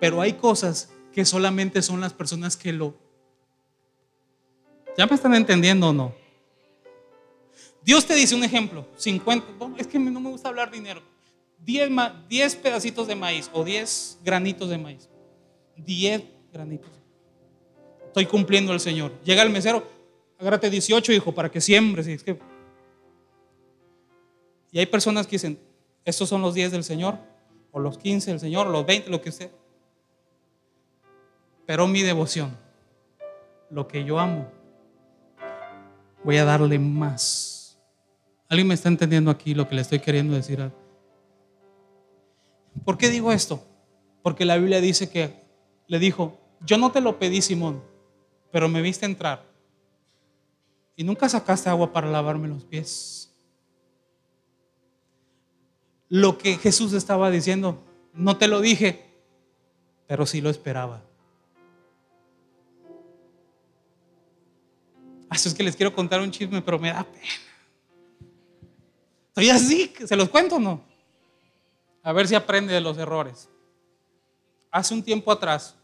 Pero 0.00 0.22
hay 0.22 0.32
cosas 0.32 0.88
que 1.12 1.26
solamente 1.26 1.82
son 1.82 2.00
las 2.00 2.14
personas 2.14 2.56
que 2.56 2.72
lo... 2.72 3.07
¿Ya 4.98 5.06
me 5.06 5.14
están 5.14 5.32
entendiendo 5.36 5.90
o 5.90 5.92
no? 5.92 6.12
Dios 7.84 8.04
te 8.04 8.16
dice 8.16 8.34
un 8.34 8.42
ejemplo, 8.42 8.84
50, 8.96 9.46
es 9.78 9.86
que 9.86 9.96
no 9.96 10.18
me 10.18 10.28
gusta 10.28 10.48
hablar 10.48 10.72
dinero, 10.72 11.00
10, 11.64 11.90
10 12.28 12.56
pedacitos 12.56 13.06
de 13.06 13.14
maíz 13.14 13.48
o 13.52 13.62
10 13.62 14.18
granitos 14.24 14.68
de 14.68 14.76
maíz. 14.76 15.08
10 15.76 16.24
granitos. 16.52 16.90
Estoy 18.06 18.26
cumpliendo 18.26 18.72
el 18.72 18.80
Señor. 18.80 19.12
Llega 19.22 19.42
el 19.42 19.50
mesero, 19.50 19.86
agárrate 20.36 20.68
18, 20.68 21.12
hijo, 21.12 21.32
para 21.32 21.48
que 21.48 21.60
siembres. 21.60 22.08
Es 22.08 22.24
que 22.24 22.36
y 24.72 24.80
hay 24.80 24.86
personas 24.86 25.28
que 25.28 25.36
dicen, 25.36 25.60
estos 26.04 26.28
son 26.28 26.42
los 26.42 26.54
10 26.54 26.72
del 26.72 26.82
Señor, 26.82 27.18
o 27.70 27.78
los 27.78 27.98
15 27.98 28.32
del 28.32 28.40
Señor, 28.40 28.66
o 28.66 28.70
los 28.70 28.84
20, 28.84 29.10
lo 29.10 29.22
que 29.22 29.28
usted. 29.28 29.50
Pero 31.66 31.86
mi 31.86 32.02
devoción, 32.02 32.58
lo 33.70 33.86
que 33.86 34.04
yo 34.04 34.18
amo, 34.18 34.57
voy 36.24 36.36
a 36.36 36.44
darle 36.44 36.78
más. 36.78 37.78
¿Alguien 38.48 38.68
me 38.68 38.74
está 38.74 38.88
entendiendo 38.88 39.30
aquí 39.30 39.54
lo 39.54 39.68
que 39.68 39.74
le 39.74 39.82
estoy 39.82 40.00
queriendo 40.00 40.34
decir? 40.34 40.70
¿Por 42.84 42.96
qué 42.96 43.08
digo 43.08 43.32
esto? 43.32 43.62
Porque 44.22 44.44
la 44.44 44.56
Biblia 44.56 44.80
dice 44.80 45.10
que 45.10 45.42
le 45.86 45.98
dijo, 45.98 46.38
yo 46.64 46.78
no 46.78 46.90
te 46.90 47.00
lo 47.00 47.18
pedí, 47.18 47.42
Simón, 47.42 47.82
pero 48.50 48.68
me 48.68 48.82
viste 48.82 49.06
entrar. 49.06 49.44
Y 50.96 51.04
nunca 51.04 51.28
sacaste 51.28 51.68
agua 51.68 51.92
para 51.92 52.10
lavarme 52.10 52.48
los 52.48 52.64
pies 52.64 53.28
lo 56.08 56.38
que 56.38 56.56
Jesús 56.56 56.92
estaba 56.92 57.30
diciendo. 57.30 57.82
No 58.14 58.36
te 58.36 58.48
lo 58.48 58.60
dije, 58.60 59.04
pero 60.06 60.26
sí 60.26 60.40
lo 60.40 60.50
esperaba. 60.50 61.04
Así 65.28 65.48
es 65.48 65.54
que 65.54 65.62
les 65.62 65.76
quiero 65.76 65.94
contar 65.94 66.20
un 66.20 66.30
chisme, 66.30 66.62
pero 66.62 66.78
me 66.78 66.90
da 66.90 67.04
pena. 67.04 67.26
Estoy 69.28 69.50
así, 69.50 69.92
¿se 70.04 70.16
los 70.16 70.28
cuento 70.28 70.56
o 70.56 70.58
no? 70.58 70.82
A 72.02 72.12
ver 72.12 72.26
si 72.26 72.34
aprende 72.34 72.72
de 72.72 72.80
los 72.80 72.96
errores. 72.98 73.48
Hace 74.70 74.94
un 74.94 75.02
tiempo 75.02 75.30
atrás, 75.30 75.76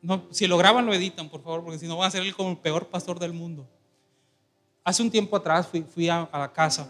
no, 0.00 0.26
si 0.30 0.46
lo 0.46 0.58
graban 0.58 0.84
lo 0.84 0.92
editan, 0.92 1.28
por 1.28 1.42
favor, 1.42 1.62
porque 1.62 1.78
si 1.78 1.86
no 1.86 1.98
va 1.98 2.06
a 2.06 2.10
ser 2.10 2.22
el 2.22 2.34
como 2.34 2.50
el 2.50 2.58
peor 2.58 2.88
pastor 2.88 3.18
del 3.18 3.32
mundo. 3.32 3.68
Hace 4.84 5.02
un 5.02 5.10
tiempo 5.10 5.36
atrás 5.36 5.68
fui, 5.68 6.08
a, 6.08 6.28
la 6.32 6.52
casa. 6.52 6.88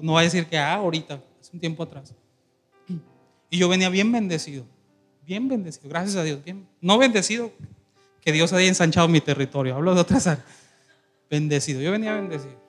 no 0.00 0.12
voy 0.12 0.20
a 0.20 0.24
decir 0.24 0.46
que 0.46 0.58
ah, 0.58 0.74
ahorita, 0.74 1.22
hace 1.40 1.50
un 1.54 1.60
tiempo 1.60 1.82
atrás. 1.82 2.14
Y 3.48 3.58
yo 3.58 3.68
venía 3.68 3.88
bien 3.88 4.12
bendecido, 4.12 4.66
bien 5.24 5.48
bendecido, 5.48 5.88
gracias 5.88 6.16
a 6.16 6.22
Dios, 6.22 6.42
bien. 6.44 6.68
No 6.80 6.98
bendecido, 6.98 7.52
que 8.20 8.32
Dios 8.32 8.52
haya 8.52 8.68
ensanchado 8.68 9.08
mi 9.08 9.20
territorio, 9.20 9.74
hablo 9.74 9.94
de 9.94 10.00
otras 10.00 10.26
áreas. 10.26 10.46
Bendecido, 11.30 11.80
yo 11.80 11.90
venía 11.92 12.14
bendecido. 12.14 12.60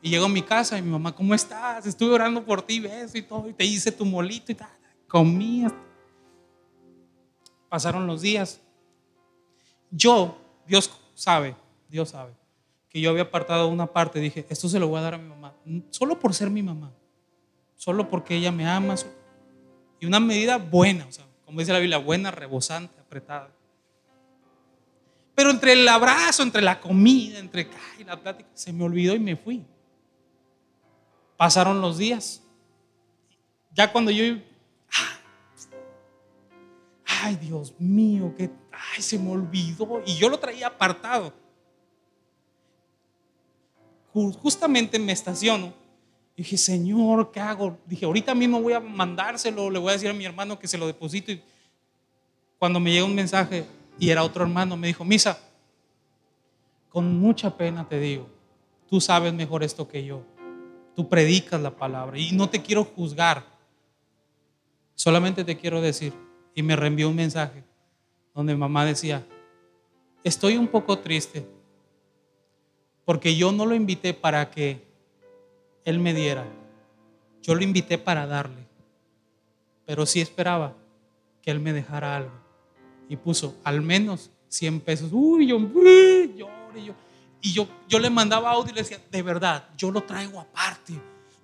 Y 0.00 0.10
llego 0.10 0.26
a 0.26 0.28
mi 0.28 0.42
casa 0.42 0.78
y 0.78 0.82
mi 0.82 0.90
mamá, 0.90 1.14
¿cómo 1.14 1.34
estás? 1.34 1.86
Estuve 1.86 2.14
orando 2.14 2.44
por 2.44 2.62
ti, 2.62 2.80
beso 2.80 3.18
y 3.18 3.22
todo, 3.22 3.48
y 3.48 3.52
te 3.52 3.64
hice 3.64 3.92
tu 3.92 4.04
molito 4.04 4.52
y 4.52 4.54
tal. 4.54 4.70
Comías. 5.06 5.72
Pasaron 7.68 8.06
los 8.06 8.22
días. 8.22 8.60
Yo, 9.90 10.36
Dios 10.66 10.90
sabe, 11.14 11.54
Dios 11.88 12.10
sabe 12.10 12.32
que 12.92 13.00
yo 13.00 13.08
había 13.08 13.22
apartado 13.22 13.68
una 13.68 13.86
parte, 13.86 14.20
dije, 14.20 14.44
esto 14.50 14.68
se 14.68 14.78
lo 14.78 14.86
voy 14.86 14.98
a 14.98 15.02
dar 15.02 15.14
a 15.14 15.18
mi 15.18 15.26
mamá, 15.26 15.54
solo 15.88 16.18
por 16.18 16.34
ser 16.34 16.50
mi 16.50 16.62
mamá, 16.62 16.92
solo 17.74 18.10
porque 18.10 18.36
ella 18.36 18.52
me 18.52 18.68
ama, 18.68 18.96
y 19.98 20.04
una 20.04 20.20
medida 20.20 20.58
buena, 20.58 21.06
o 21.06 21.10
sea, 21.12 21.24
como 21.52 21.60
dice 21.60 21.74
la 21.74 21.80
Biblia, 21.80 21.98
buena, 21.98 22.30
rebosante, 22.30 22.98
apretada. 22.98 23.50
Pero 25.34 25.50
entre 25.50 25.74
el 25.74 25.86
abrazo, 25.86 26.42
entre 26.42 26.62
la 26.62 26.80
comida, 26.80 27.38
entre 27.38 27.68
la 28.06 28.18
plática, 28.18 28.48
se 28.54 28.72
me 28.72 28.84
olvidó 28.84 29.14
y 29.14 29.18
me 29.18 29.36
fui. 29.36 29.62
Pasaron 31.36 31.82
los 31.82 31.98
días. 31.98 32.42
Ya 33.74 33.92
cuando 33.92 34.10
yo, 34.10 34.24
ay 37.04 37.36
Dios 37.36 37.74
mío, 37.78 38.34
que, 38.34 38.50
ay, 38.72 39.02
se 39.02 39.18
me 39.18 39.30
olvidó. 39.30 40.02
Y 40.06 40.16
yo 40.16 40.30
lo 40.30 40.38
traía 40.38 40.68
apartado 40.68 41.34
justamente 44.12 44.98
me 44.98 45.12
estaciono. 45.12 45.81
Dije, 46.36 46.56
Señor, 46.56 47.30
¿qué 47.30 47.40
hago? 47.40 47.78
Dije, 47.86 48.06
ahorita 48.06 48.34
mismo 48.34 48.60
voy 48.60 48.72
a 48.72 48.80
mandárselo, 48.80 49.70
le 49.70 49.78
voy 49.78 49.90
a 49.90 49.92
decir 49.92 50.08
a 50.08 50.14
mi 50.14 50.24
hermano 50.24 50.58
que 50.58 50.66
se 50.66 50.78
lo 50.78 50.86
deposito. 50.86 51.30
Y 51.30 51.42
cuando 52.58 52.80
me 52.80 52.90
llega 52.90 53.04
un 53.04 53.14
mensaje 53.14 53.66
y 53.98 54.08
era 54.10 54.24
otro 54.24 54.44
hermano, 54.44 54.76
me 54.76 54.86
dijo, 54.86 55.04
Misa, 55.04 55.38
con 56.88 57.18
mucha 57.18 57.56
pena 57.56 57.88
te 57.88 58.00
digo, 58.00 58.28
tú 58.88 59.00
sabes 59.00 59.32
mejor 59.32 59.62
esto 59.62 59.88
que 59.88 60.04
yo. 60.04 60.22
Tú 60.94 61.08
predicas 61.08 61.60
la 61.60 61.76
palabra 61.76 62.18
y 62.18 62.32
no 62.32 62.48
te 62.48 62.62
quiero 62.62 62.84
juzgar. 62.84 63.44
Solamente 64.94 65.44
te 65.44 65.56
quiero 65.56 65.80
decir. 65.80 66.12
Y 66.54 66.62
me 66.62 66.76
reenvió 66.76 67.08
un 67.08 67.16
mensaje 67.16 67.64
donde 68.34 68.54
mamá 68.54 68.84
decía, 68.84 69.26
estoy 70.22 70.58
un 70.58 70.68
poco 70.68 70.98
triste 70.98 71.46
porque 73.04 73.34
yo 73.36 73.52
no 73.52 73.66
lo 73.66 73.74
invité 73.74 74.14
para 74.14 74.50
que 74.50 74.91
Él 75.84 75.98
me 75.98 76.14
diera. 76.14 76.46
Yo 77.42 77.54
lo 77.54 77.62
invité 77.62 77.98
para 77.98 78.26
darle. 78.26 78.66
Pero 79.84 80.06
sí 80.06 80.20
esperaba 80.20 80.74
que 81.42 81.50
Él 81.50 81.60
me 81.60 81.72
dejara 81.72 82.16
algo. 82.16 82.32
Y 83.08 83.16
puso 83.16 83.56
al 83.64 83.82
menos 83.82 84.30
100 84.48 84.80
pesos. 84.80 85.10
Uy, 85.12 85.48
yo, 85.48 85.56
uy, 85.56 86.34
yo. 86.36 86.48
Y 87.44 87.52
yo, 87.52 87.66
yo 87.88 87.98
le 87.98 88.08
mandaba 88.08 88.52
audio 88.52 88.70
y 88.70 88.74
le 88.76 88.82
decía, 88.82 89.00
de 89.10 89.22
verdad, 89.22 89.68
yo 89.76 89.90
lo 89.90 90.02
traigo 90.04 90.40
aparte. 90.40 90.94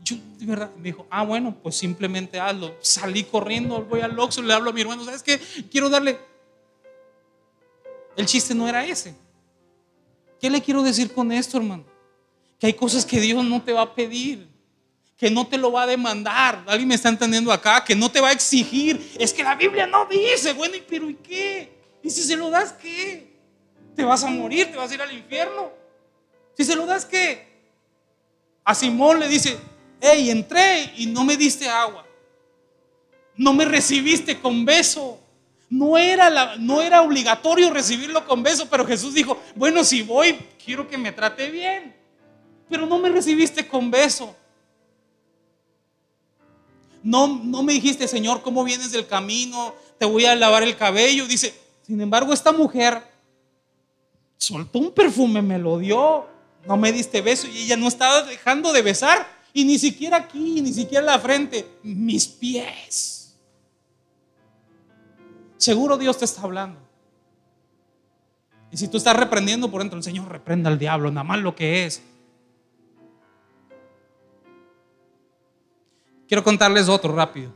Yo, 0.04 0.16
de 0.38 0.46
verdad, 0.46 0.70
me 0.76 0.84
dijo, 0.84 1.06
ah, 1.10 1.24
bueno, 1.24 1.56
pues 1.60 1.76
simplemente 1.76 2.38
hazlo. 2.38 2.76
Salí 2.80 3.24
corriendo, 3.24 3.82
voy 3.82 4.00
al 4.00 4.16
Oxxo, 4.16 4.40
le 4.42 4.54
hablo 4.54 4.70
a 4.70 4.72
mi 4.72 4.80
hermano, 4.80 5.04
¿sabes 5.04 5.24
qué? 5.24 5.40
Quiero 5.68 5.90
darle. 5.90 6.18
El 8.16 8.26
chiste 8.26 8.54
no 8.54 8.68
era 8.68 8.86
ese. 8.86 9.14
¿Qué 10.40 10.48
le 10.48 10.62
quiero 10.62 10.82
decir 10.82 11.12
con 11.12 11.32
esto, 11.32 11.58
hermano? 11.58 11.84
Que 12.58 12.66
hay 12.66 12.72
cosas 12.74 13.04
que 13.04 13.20
Dios 13.20 13.44
no 13.44 13.62
te 13.62 13.72
va 13.72 13.82
a 13.82 13.94
pedir, 13.94 14.48
que 15.16 15.30
no 15.30 15.46
te 15.46 15.58
lo 15.58 15.72
va 15.72 15.82
a 15.82 15.86
demandar. 15.86 16.64
¿Alguien 16.66 16.88
me 16.88 16.94
está 16.94 17.08
entendiendo 17.08 17.52
acá? 17.52 17.84
Que 17.84 17.94
no 17.94 18.10
te 18.10 18.20
va 18.20 18.28
a 18.28 18.32
exigir. 18.32 19.14
Es 19.18 19.32
que 19.32 19.42
la 19.42 19.54
Biblia 19.54 19.86
no 19.86 20.06
dice, 20.06 20.52
bueno, 20.52 20.76
pero 20.88 21.08
¿y 21.08 21.14
qué? 21.14 21.72
¿Y 22.02 22.10
si 22.10 22.22
se 22.22 22.36
lo 22.36 22.50
das 22.50 22.72
qué? 22.72 23.36
¿Te 23.94 24.04
vas 24.04 24.22
a 24.22 24.30
morir? 24.30 24.70
¿Te 24.70 24.76
vas 24.76 24.90
a 24.90 24.94
ir 24.94 25.02
al 25.02 25.12
infierno? 25.12 25.72
Si 26.56 26.64
se 26.64 26.76
lo 26.76 26.86
das 26.86 27.04
qué? 27.04 27.46
A 28.64 28.74
Simón 28.74 29.18
le 29.18 29.28
dice, 29.28 29.58
hey, 30.00 30.30
entré 30.30 30.92
y 30.96 31.06
no 31.06 31.24
me 31.24 31.36
diste 31.36 31.68
agua. 31.68 32.04
no 33.36 33.52
me 33.52 33.64
recibiste 33.64 34.40
con 34.40 34.64
beso. 34.64 35.20
No 35.70 35.98
era, 35.98 36.56
no 36.56 36.80
era 36.80 37.02
obligatorio 37.02 37.70
recibirlo 37.70 38.26
con 38.26 38.42
beso, 38.42 38.68
pero 38.70 38.86
Jesús 38.86 39.14
dijo, 39.14 39.40
bueno, 39.54 39.84
si 39.84 40.02
voy, 40.02 40.38
quiero 40.64 40.88
que 40.88 40.96
me 40.96 41.12
trate 41.12 41.50
bien. 41.50 41.94
Pero 42.68 42.86
no 42.86 42.98
me 42.98 43.08
recibiste 43.08 43.66
con 43.66 43.90
beso. 43.90 44.34
No, 47.02 47.26
no 47.26 47.62
me 47.62 47.72
dijiste, 47.72 48.08
Señor, 48.08 48.42
¿cómo 48.42 48.64
vienes 48.64 48.92
del 48.92 49.06
camino? 49.06 49.74
Te 49.98 50.04
voy 50.04 50.24
a 50.26 50.34
lavar 50.34 50.62
el 50.62 50.76
cabello. 50.76 51.26
Dice, 51.26 51.54
sin 51.86 52.00
embargo, 52.00 52.32
esta 52.32 52.52
mujer 52.52 53.02
soltó 54.36 54.78
un 54.78 54.92
perfume, 54.92 55.40
me 55.42 55.58
lo 55.58 55.78
dio. 55.78 56.26
No 56.66 56.76
me 56.76 56.92
diste 56.92 57.22
beso 57.22 57.46
y 57.46 57.62
ella 57.62 57.76
no 57.76 57.88
estaba 57.88 58.22
dejando 58.22 58.72
de 58.72 58.82
besar. 58.82 59.26
Y 59.52 59.64
ni 59.64 59.78
siquiera 59.78 60.18
aquí, 60.18 60.60
ni 60.60 60.72
siquiera 60.72 61.04
la 61.04 61.18
frente, 61.18 61.66
mis 61.82 62.26
pies. 62.26 63.34
Seguro 65.56 65.96
Dios 65.96 66.18
te 66.18 66.24
está 66.24 66.42
hablando. 66.42 66.78
Y 68.70 68.76
si 68.76 68.88
tú 68.88 68.98
estás 68.98 69.16
reprendiendo 69.16 69.70
por 69.70 69.80
dentro, 69.80 69.96
el 69.96 70.04
Señor 70.04 70.28
reprenda 70.28 70.68
al 70.68 70.78
diablo, 70.78 71.10
nada 71.10 71.24
más 71.24 71.40
lo 71.40 71.56
que 71.56 71.86
es. 71.86 72.02
Quiero 76.28 76.44
contarles 76.44 76.88
otro 76.88 77.14
rápido. 77.14 77.52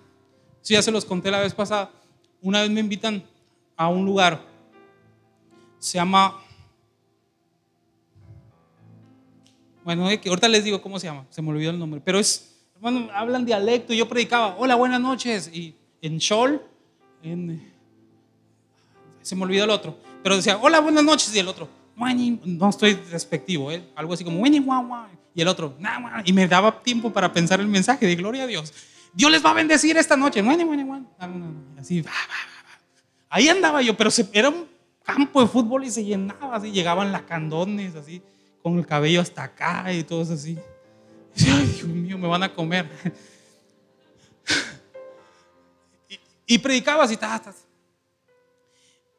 Si 0.62 0.74
ya 0.74 0.82
se 0.82 0.90
los 0.90 1.04
conté 1.04 1.30
la 1.30 1.40
vez 1.40 1.54
pasada. 1.54 1.90
Una 2.40 2.62
vez 2.62 2.70
me 2.70 2.80
invitan 2.80 3.22
a 3.76 3.88
un 3.88 4.04
lugar. 4.04 4.42
Se 5.78 5.98
llama. 5.98 6.42
Bueno, 9.84 10.04
ahorita 10.04 10.48
les 10.48 10.64
digo 10.64 10.80
cómo 10.80 10.98
se 10.98 11.06
llama. 11.06 11.26
Se 11.28 11.42
me 11.42 11.50
olvidó 11.50 11.70
el 11.70 11.78
nombre. 11.78 12.00
Pero 12.02 12.18
es. 12.18 12.56
Bueno, 12.80 13.08
hablan 13.12 13.44
dialecto. 13.44 13.92
Y 13.92 13.98
yo 13.98 14.08
predicaba. 14.08 14.56
Hola, 14.58 14.74
buenas 14.74 15.00
noches. 15.00 15.50
Y 15.52 15.76
en 16.00 16.18
Shol, 16.18 16.62
se 19.20 19.36
me 19.36 19.42
olvidó 19.42 19.64
el 19.64 19.70
otro. 19.70 19.96
Pero 20.22 20.36
decía, 20.36 20.58
hola, 20.60 20.80
buenas 20.80 21.04
noches. 21.04 21.34
Y 21.34 21.38
el 21.38 21.48
otro, 21.48 21.68
no 22.44 22.68
estoy 22.68 22.94
despectivo, 22.94 23.70
¿eh? 23.70 23.84
algo 23.94 24.14
así 24.14 24.24
como, 24.24 24.44
y 25.34 25.40
el 25.40 25.48
otro, 25.48 25.76
y 26.24 26.32
me 26.32 26.46
daba 26.46 26.82
tiempo 26.82 27.12
para 27.12 27.32
pensar 27.32 27.60
el 27.60 27.68
mensaje 27.68 28.06
de 28.06 28.16
gloria 28.16 28.44
a 28.44 28.46
Dios. 28.46 28.72
Dios 29.14 29.30
les 29.30 29.44
va 29.44 29.50
a 29.50 29.54
bendecir 29.54 29.96
esta 29.96 30.16
noche. 30.16 30.42
Así, 31.78 32.04
ahí 33.28 33.48
andaba 33.48 33.82
yo, 33.82 33.96
pero 33.96 34.10
era 34.32 34.50
un 34.50 34.66
campo 35.04 35.40
de 35.40 35.48
fútbol 35.48 35.84
y 35.84 35.90
se 35.90 36.04
llenaba 36.04 36.56
así, 36.56 36.70
llegaban 36.70 37.12
las 37.12 37.22
candones 37.22 37.94
así, 37.94 38.22
con 38.62 38.78
el 38.78 38.86
cabello 38.86 39.20
hasta 39.20 39.44
acá 39.44 39.92
y 39.92 40.04
todo 40.04 40.22
así. 40.22 40.58
Ay, 41.38 41.66
Dios 41.66 41.84
mío, 41.84 42.18
me 42.18 42.28
van 42.28 42.42
a 42.42 42.52
comer. 42.52 42.88
y, 46.46 46.58
predicaba 46.58 47.04
así, 47.04 47.16
ta, 47.16 47.40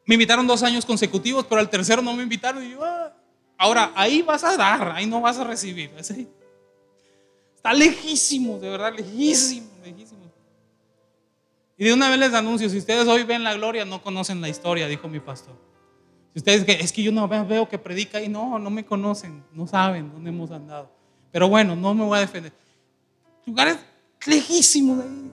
me 0.05 0.15
invitaron 0.15 0.45
dos 0.45 0.61
años 0.63 0.85
consecutivos, 0.85 1.45
pero 1.45 1.59
al 1.59 1.69
tercero 1.69 2.01
no 2.01 2.13
me 2.13 2.23
invitaron. 2.23 2.63
Y 2.63 2.71
yo, 2.71 2.83
ah". 2.83 3.15
Ahora, 3.63 3.93
ahí 3.95 4.21
vas 4.21 4.43
a 4.43 4.57
dar, 4.57 4.91
ahí 4.91 5.05
no 5.05 5.21
vas 5.21 5.37
a 5.37 5.45
recibir. 5.45 5.89
Está 7.55 7.71
lejísimo, 7.71 8.59
de 8.59 8.69
verdad, 8.69 8.93
lejísimo, 8.93 9.69
lejísimo. 9.81 10.19
Y 11.77 11.85
de 11.85 11.93
una 11.93 12.09
vez 12.09 12.19
les 12.19 12.33
anuncio, 12.33 12.69
si 12.69 12.77
ustedes 12.77 13.07
hoy 13.07 13.23
ven 13.23 13.41
la 13.41 13.53
gloria, 13.53 13.85
no 13.85 14.01
conocen 14.01 14.41
la 14.41 14.49
historia, 14.49 14.85
dijo 14.89 15.07
mi 15.07 15.21
pastor. 15.21 15.55
Si 16.33 16.39
ustedes 16.39 16.65
es 16.67 16.91
que 16.91 17.03
yo 17.03 17.13
no 17.13 17.25
veo 17.25 17.69
que 17.69 17.77
predica 17.77 18.21
y 18.21 18.27
no, 18.27 18.59
no 18.59 18.69
me 18.69 18.83
conocen, 18.83 19.45
no 19.53 19.65
saben 19.65 20.11
dónde 20.11 20.29
hemos 20.29 20.51
andado. 20.51 20.91
Pero 21.31 21.47
bueno, 21.47 21.73
no 21.73 21.93
me 21.93 22.03
voy 22.03 22.17
a 22.17 22.19
defender. 22.19 22.51
Lugares 23.45 23.77
lejísimos 24.25 24.97
de 24.97 25.03
ahí. 25.05 25.31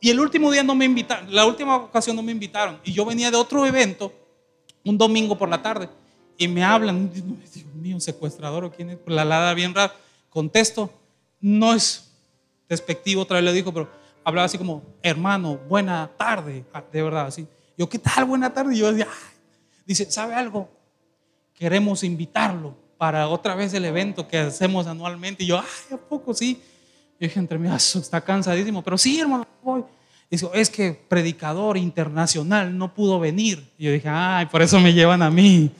Y 0.00 0.10
el 0.10 0.20
último 0.20 0.52
día 0.52 0.62
no 0.62 0.76
me 0.76 0.84
invitaron, 0.84 1.34
la 1.34 1.44
última 1.44 1.78
ocasión 1.78 2.14
no 2.14 2.22
me 2.22 2.30
invitaron. 2.30 2.78
Y 2.84 2.92
yo 2.92 3.04
venía 3.04 3.28
de 3.28 3.36
otro 3.36 3.66
evento, 3.66 4.12
un 4.90 4.98
domingo 4.98 5.36
por 5.36 5.48
la 5.48 5.62
tarde, 5.62 5.88
y 6.38 6.48
me 6.48 6.62
hablan, 6.64 7.10
Dios 7.12 7.24
mío, 7.74 8.00
secuestrador 8.00 8.64
o 8.64 8.70
quién 8.70 8.90
es, 8.90 8.98
la 9.06 9.24
lada 9.24 9.54
bien 9.54 9.74
rara. 9.74 9.94
Contesto, 10.28 10.90
no 11.40 11.74
es 11.74 12.10
despectivo, 12.68 13.22
otra 13.22 13.36
vez 13.36 13.44
le 13.44 13.52
dijo, 13.52 13.72
pero 13.72 13.88
hablaba 14.24 14.46
así 14.46 14.58
como, 14.58 14.82
hermano, 15.02 15.56
buena 15.68 16.10
tarde, 16.16 16.64
ah, 16.72 16.82
de 16.92 17.02
verdad, 17.02 17.26
así. 17.26 17.46
Yo, 17.78 17.88
¿qué 17.88 17.98
tal? 17.98 18.24
Buena 18.24 18.52
tarde. 18.52 18.74
Y 18.74 18.78
yo 18.78 18.92
decía, 18.92 19.08
dice, 19.86 20.10
¿sabe 20.10 20.34
algo? 20.34 20.68
Queremos 21.54 22.02
invitarlo 22.02 22.74
para 22.98 23.28
otra 23.28 23.54
vez 23.54 23.72
el 23.74 23.84
evento 23.84 24.26
que 24.26 24.38
hacemos 24.38 24.86
anualmente. 24.86 25.44
Y 25.44 25.48
yo, 25.48 25.58
ay, 25.58 25.94
¿a 25.94 25.96
poco 25.96 26.34
sí? 26.34 26.60
Yo 27.18 27.26
dije 27.28 27.38
entre 27.38 27.58
está 27.76 28.20
cansadísimo, 28.20 28.82
pero 28.82 28.98
sí, 28.98 29.20
hermano, 29.20 29.46
voy. 29.62 29.84
Dijo, 30.30 30.52
es 30.52 30.70
que 30.70 30.92
predicador 30.92 31.76
internacional 31.76 32.76
no 32.76 32.92
pudo 32.92 33.20
venir. 33.20 33.64
Y 33.78 33.84
yo 33.84 33.92
dije, 33.92 34.08
ay, 34.08 34.46
por 34.46 34.60
eso 34.60 34.80
me 34.80 34.92
llevan 34.92 35.22
a 35.22 35.30
mí. 35.30 35.70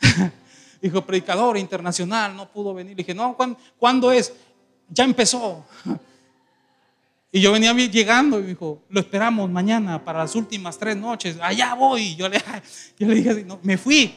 Dijo, 0.80 1.04
predicador 1.04 1.58
internacional 1.58 2.34
no 2.34 2.50
pudo 2.50 2.74
venir. 2.74 2.96
dije, 2.96 3.14
no, 3.14 3.36
¿cuándo, 3.78 4.10
es? 4.10 4.32
Ya 4.88 5.04
empezó. 5.04 5.64
Y 7.34 7.40
yo 7.40 7.50
venía 7.50 7.72
llegando 7.72 8.38
y 8.40 8.42
dijo, 8.42 8.82
lo 8.90 9.00
esperamos 9.00 9.48
mañana 9.48 10.04
para 10.04 10.18
las 10.18 10.36
últimas 10.36 10.76
tres 10.76 10.98
noches. 10.98 11.38
Allá 11.40 11.72
voy. 11.72 12.14
Yo 12.14 12.28
le, 12.28 12.36
yo 12.98 13.06
le 13.06 13.14
dije, 13.14 13.42
no, 13.44 13.58
me 13.62 13.78
fui 13.78 14.14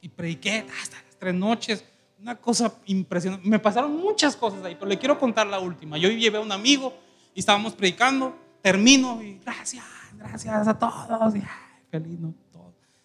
y 0.00 0.08
prediqué 0.08 0.64
hasta 0.80 0.98
las 1.04 1.16
tres 1.18 1.34
noches. 1.34 1.84
Una 2.20 2.36
cosa 2.36 2.72
impresionante. 2.86 3.48
Me 3.48 3.58
pasaron 3.58 3.96
muchas 3.96 4.36
cosas 4.36 4.64
ahí, 4.64 4.76
pero 4.76 4.86
le 4.86 4.96
quiero 4.96 5.18
contar 5.18 5.48
la 5.48 5.58
última. 5.58 5.98
Yo 5.98 6.08
llevé 6.10 6.38
a 6.38 6.40
un 6.40 6.52
amigo 6.52 6.94
y 7.34 7.40
estábamos 7.40 7.72
predicando 7.72 8.36
termino 8.72 9.22
y 9.22 9.38
gracias, 9.42 9.84
gracias 10.18 10.68
a 10.68 10.78
todos. 10.78 11.34
Feliz, 11.90 12.20
no, 12.20 12.34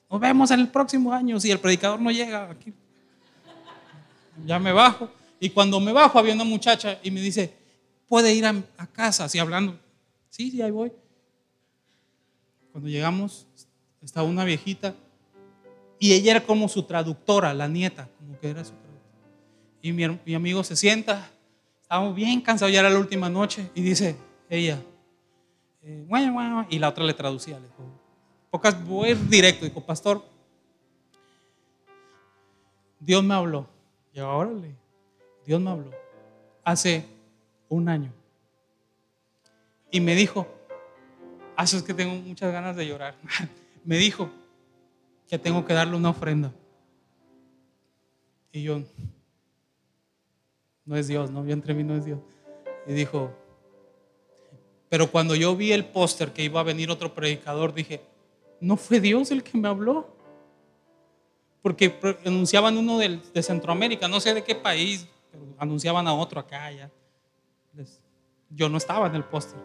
Nos 0.09 0.20
vemos 0.20 0.51
en 0.51 0.59
el 0.59 0.68
próximo 0.68 1.14
año. 1.14 1.39
Si 1.39 1.49
el 1.49 1.59
predicador 1.59 2.01
no 2.01 2.11
llega 2.11 2.49
aquí, 2.49 2.74
ya 4.45 4.59
me 4.59 4.74
bajo. 4.74 5.09
Y 5.39 5.49
cuando 5.49 5.80
me 5.80 5.93
bajo, 5.93 6.20
había 6.20 6.34
una 6.34 6.43
muchacha 6.43 6.99
y 7.01 7.11
me 7.11 7.22
dice, 7.22 7.53
¿puede 8.09 8.34
ir 8.34 8.45
a, 8.45 8.88
casa? 8.91 9.26
Así 9.26 9.39
hablando. 9.39 9.80
Sí, 10.30 10.51
sí, 10.51 10.61
ahí 10.61 10.72
voy. 10.72 10.91
Cuando 12.74 12.89
llegamos, 12.89 13.47
estaba 14.01 14.28
una 14.28 14.43
viejita 14.43 14.95
y 15.97 16.11
ella 16.11 16.32
era 16.32 16.43
como 16.43 16.68
su 16.68 16.84
traductora, 16.84 17.53
la 17.53 17.70
nieta, 17.70 18.09
como 18.20 18.38
que 18.38 18.49
era 18.49 18.66
su 18.66 18.72
traductora. 18.72 19.01
Y 19.82 19.93
mi, 19.93 20.20
mi 20.26 20.36
amigo 20.36 20.61
se 20.64 20.76
sienta, 20.76 21.30
estábamos 21.82 22.16
bien 22.16 22.41
cansados, 22.41 22.74
ya 22.74 22.82
era 22.82 22.89
la 22.89 22.99
última 22.99 23.30
noche, 23.30 23.70
y 23.76 23.82
dice 23.82 24.18
ella, 24.49 24.82
eh, 25.84 26.65
y 26.69 26.79
la 26.79 26.89
otra 26.89 27.03
le 27.03 27.13
traducía. 27.13 27.59
Le 27.59 27.67
dijo, 27.67 27.84
pocas, 28.49 28.84
voy 28.86 29.13
directo. 29.13 29.65
Dijo, 29.65 29.81
pastor, 29.81 30.23
Dios 32.99 33.23
me 33.23 33.34
habló. 33.34 33.67
Y 34.13 34.19
ahora 34.19 34.51
le, 34.51 34.75
Dios 35.45 35.59
me 35.59 35.69
habló 35.71 35.91
hace 36.63 37.05
un 37.69 37.89
año. 37.89 38.11
Y 39.91 39.99
me 39.99 40.15
dijo, 40.15 40.47
ah, 41.55 41.63
eso 41.63 41.77
es 41.77 41.84
que 41.84 41.93
tengo 41.93 42.15
muchas 42.15 42.51
ganas 42.51 42.75
de 42.75 42.88
llorar. 42.88 43.15
me 43.86 43.97
dijo 43.97 44.29
que 45.27 45.38
tengo 45.38 45.65
que 45.65 45.73
darle 45.73 45.95
una 45.95 46.09
ofrenda. 46.09 46.51
Y 48.51 48.63
yo, 48.63 48.81
no 50.86 50.95
es 50.95 51.07
Dios, 51.07 51.31
no, 51.31 51.45
yo 51.45 51.53
entre 51.53 51.73
mí 51.73 51.84
no 51.84 51.95
es 51.95 52.05
Dios. 52.05 52.19
Y 52.88 52.93
dijo, 52.93 53.31
pero 54.93 55.09
cuando 55.09 55.33
yo 55.33 55.55
vi 55.55 55.71
el 55.71 55.85
póster 55.85 56.33
que 56.33 56.43
iba 56.43 56.59
a 56.59 56.63
venir 56.63 56.91
otro 56.91 57.15
predicador, 57.15 57.73
dije, 57.73 57.99
no 58.59 58.77
fue 58.77 58.99
Dios 58.99 59.31
el 59.31 59.41
que 59.41 59.57
me 59.57 59.67
habló. 59.67 60.07
Porque 61.63 61.95
anunciaban 62.23 62.77
uno 62.77 62.99
de, 62.99 63.19
Centroamérica, 63.41 64.07
no 64.07 64.19
sé 64.19 64.35
de 64.35 64.43
qué 64.43 64.53
país, 64.53 65.07
pero 65.31 65.45
anunciaban 65.57 66.07
a 66.07 66.13
otro 66.13 66.39
acá, 66.39 66.71
ya. 66.71 66.91
Yo 68.51 68.69
no 68.69 68.77
estaba 68.77 69.07
en 69.07 69.15
el 69.15 69.23
póster. 69.23 69.57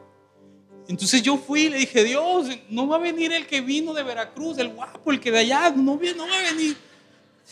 Entonces 0.89 1.21
yo 1.21 1.37
fui 1.37 1.65
y 1.65 1.69
le 1.69 1.77
dije, 1.77 2.05
Dios, 2.05 2.47
no 2.71 2.89
va 2.89 2.97
a 2.97 3.01
venir 3.01 3.31
el 3.31 3.47
que 3.47 3.61
vino 3.61 3.93
de 3.93 4.05
Veracruz, 4.05 4.57
el 4.57 4.73
guapo, 4.73 5.13
el 5.13 5.21
que 5.21 5.31
de 5.31 5.41
allá, 5.41 5.69
no, 5.73 6.01
no 6.17 6.27
va 6.27 6.39
a 6.39 6.55
venir. 6.55 6.75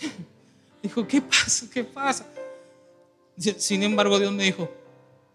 Dijo, 0.83 1.07
¿qué 1.07 1.21
pasa? 1.21 1.67
¿Qué 1.71 1.85
pasa? 1.85 2.27
Sin 3.37 3.83
embargo, 3.83 4.19
Dios 4.19 4.33
me 4.33 4.45
dijo, 4.45 4.67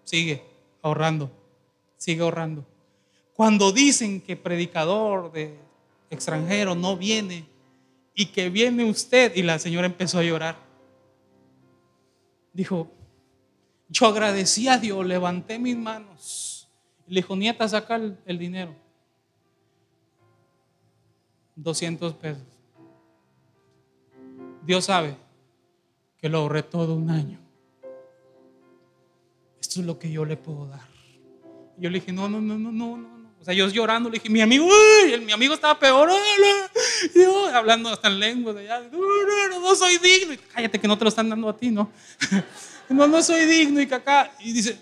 sigue 0.04 0.42
ahorrando 0.82 1.30
sigue 2.02 2.24
ahorrando. 2.24 2.66
Cuando 3.36 3.72
dicen 3.72 4.22
que 4.22 4.36
predicador 4.36 5.32
de 5.32 5.56
extranjero 6.10 6.74
no 6.74 6.98
viene 6.98 7.46
y 8.16 8.26
que 8.26 8.50
viene 8.50 8.84
usted, 8.86 9.36
y 9.36 9.44
la 9.44 9.60
señora 9.60 9.86
empezó 9.86 10.18
a 10.18 10.24
llorar, 10.24 10.58
dijo, 12.54 12.90
yo 13.88 14.08
agradecí 14.08 14.68
a 14.68 14.80
Dios, 14.80 15.06
levanté 15.06 15.60
mis 15.60 15.78
manos. 15.78 16.68
Le 17.06 17.22
dijo, 17.22 17.36
nieta, 17.36 17.70
saca 17.70 17.98
el, 17.98 18.18
el 18.26 18.40
dinero. 18.40 18.74
200 21.56 22.16
pesos. 22.16 22.44
Dios 24.66 24.86
sabe 24.86 25.16
que 26.18 26.30
lo 26.30 26.40
ahorré 26.40 26.64
todo 26.64 26.96
un 26.96 27.12
año. 27.12 27.40
Esto 29.60 29.82
es 29.82 29.86
lo 29.86 30.00
que 30.00 30.12
yo 30.12 30.26
le 30.26 30.36
puedo 30.36 30.66
dar. 30.66 30.91
Yo 31.78 31.90
le 31.90 32.00
dije, 32.00 32.12
no, 32.12 32.30
no, 32.30 32.42
no, 32.42 32.58
no, 32.58 32.72
no, 32.72 32.98
no. 32.98 33.22
O 33.42 33.44
sea, 33.44 33.56
yo 33.56 33.68
llorando, 33.70 34.10
le 34.10 34.20
dije, 34.20 34.30
mi 34.30 34.40
amigo, 34.40 34.68
uy, 34.68 35.20
mi 35.22 35.32
amigo 35.32 35.56
estaba 35.56 35.80
peor, 35.80 36.10
hablando 37.54 37.90
hasta 37.90 38.08
en 38.08 38.20
lengua 38.20 38.54
de 38.54 38.68
no, 38.68 39.60
no, 39.60 39.76
soy 39.76 39.98
digno. 39.98 40.36
Cállate 40.54 40.80
que 40.80 40.88
no 40.88 40.96
te 40.96 41.06
lo 41.06 41.10
están 41.10 41.28
dando 41.28 41.50
a 41.50 41.58
ti, 41.58 41.72
¿no? 41.72 41.92
no, 42.90 43.08
no 43.08 43.24
soy 43.24 43.46
digno 43.46 43.82
y 43.82 43.88
que 43.88 43.96
acá. 43.96 44.32
Y 44.42 44.54
dice, 44.54 44.78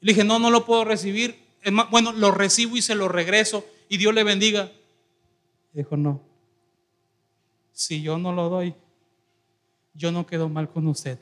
le 0.00 0.12
dije, 0.12 0.22
no, 0.22 0.38
no 0.38 0.50
lo 0.50 0.64
puedo 0.64 0.84
recibir. 0.84 1.36
bueno, 1.90 2.12
lo 2.12 2.30
recibo 2.30 2.76
y 2.76 2.82
se 2.82 2.94
lo 2.94 3.08
regreso 3.08 3.66
y 3.88 3.96
Dios 3.96 4.14
le 4.14 4.22
bendiga. 4.22 4.70
Y 5.74 5.78
dijo, 5.78 5.96
no, 5.96 6.22
si 7.72 8.00
yo 8.00 8.16
no 8.16 8.32
lo 8.32 8.48
doy, 8.48 8.74
yo 9.92 10.12
no 10.12 10.24
quedo 10.24 10.48
mal 10.48 10.70
con 10.70 10.86
usted. 10.86 11.18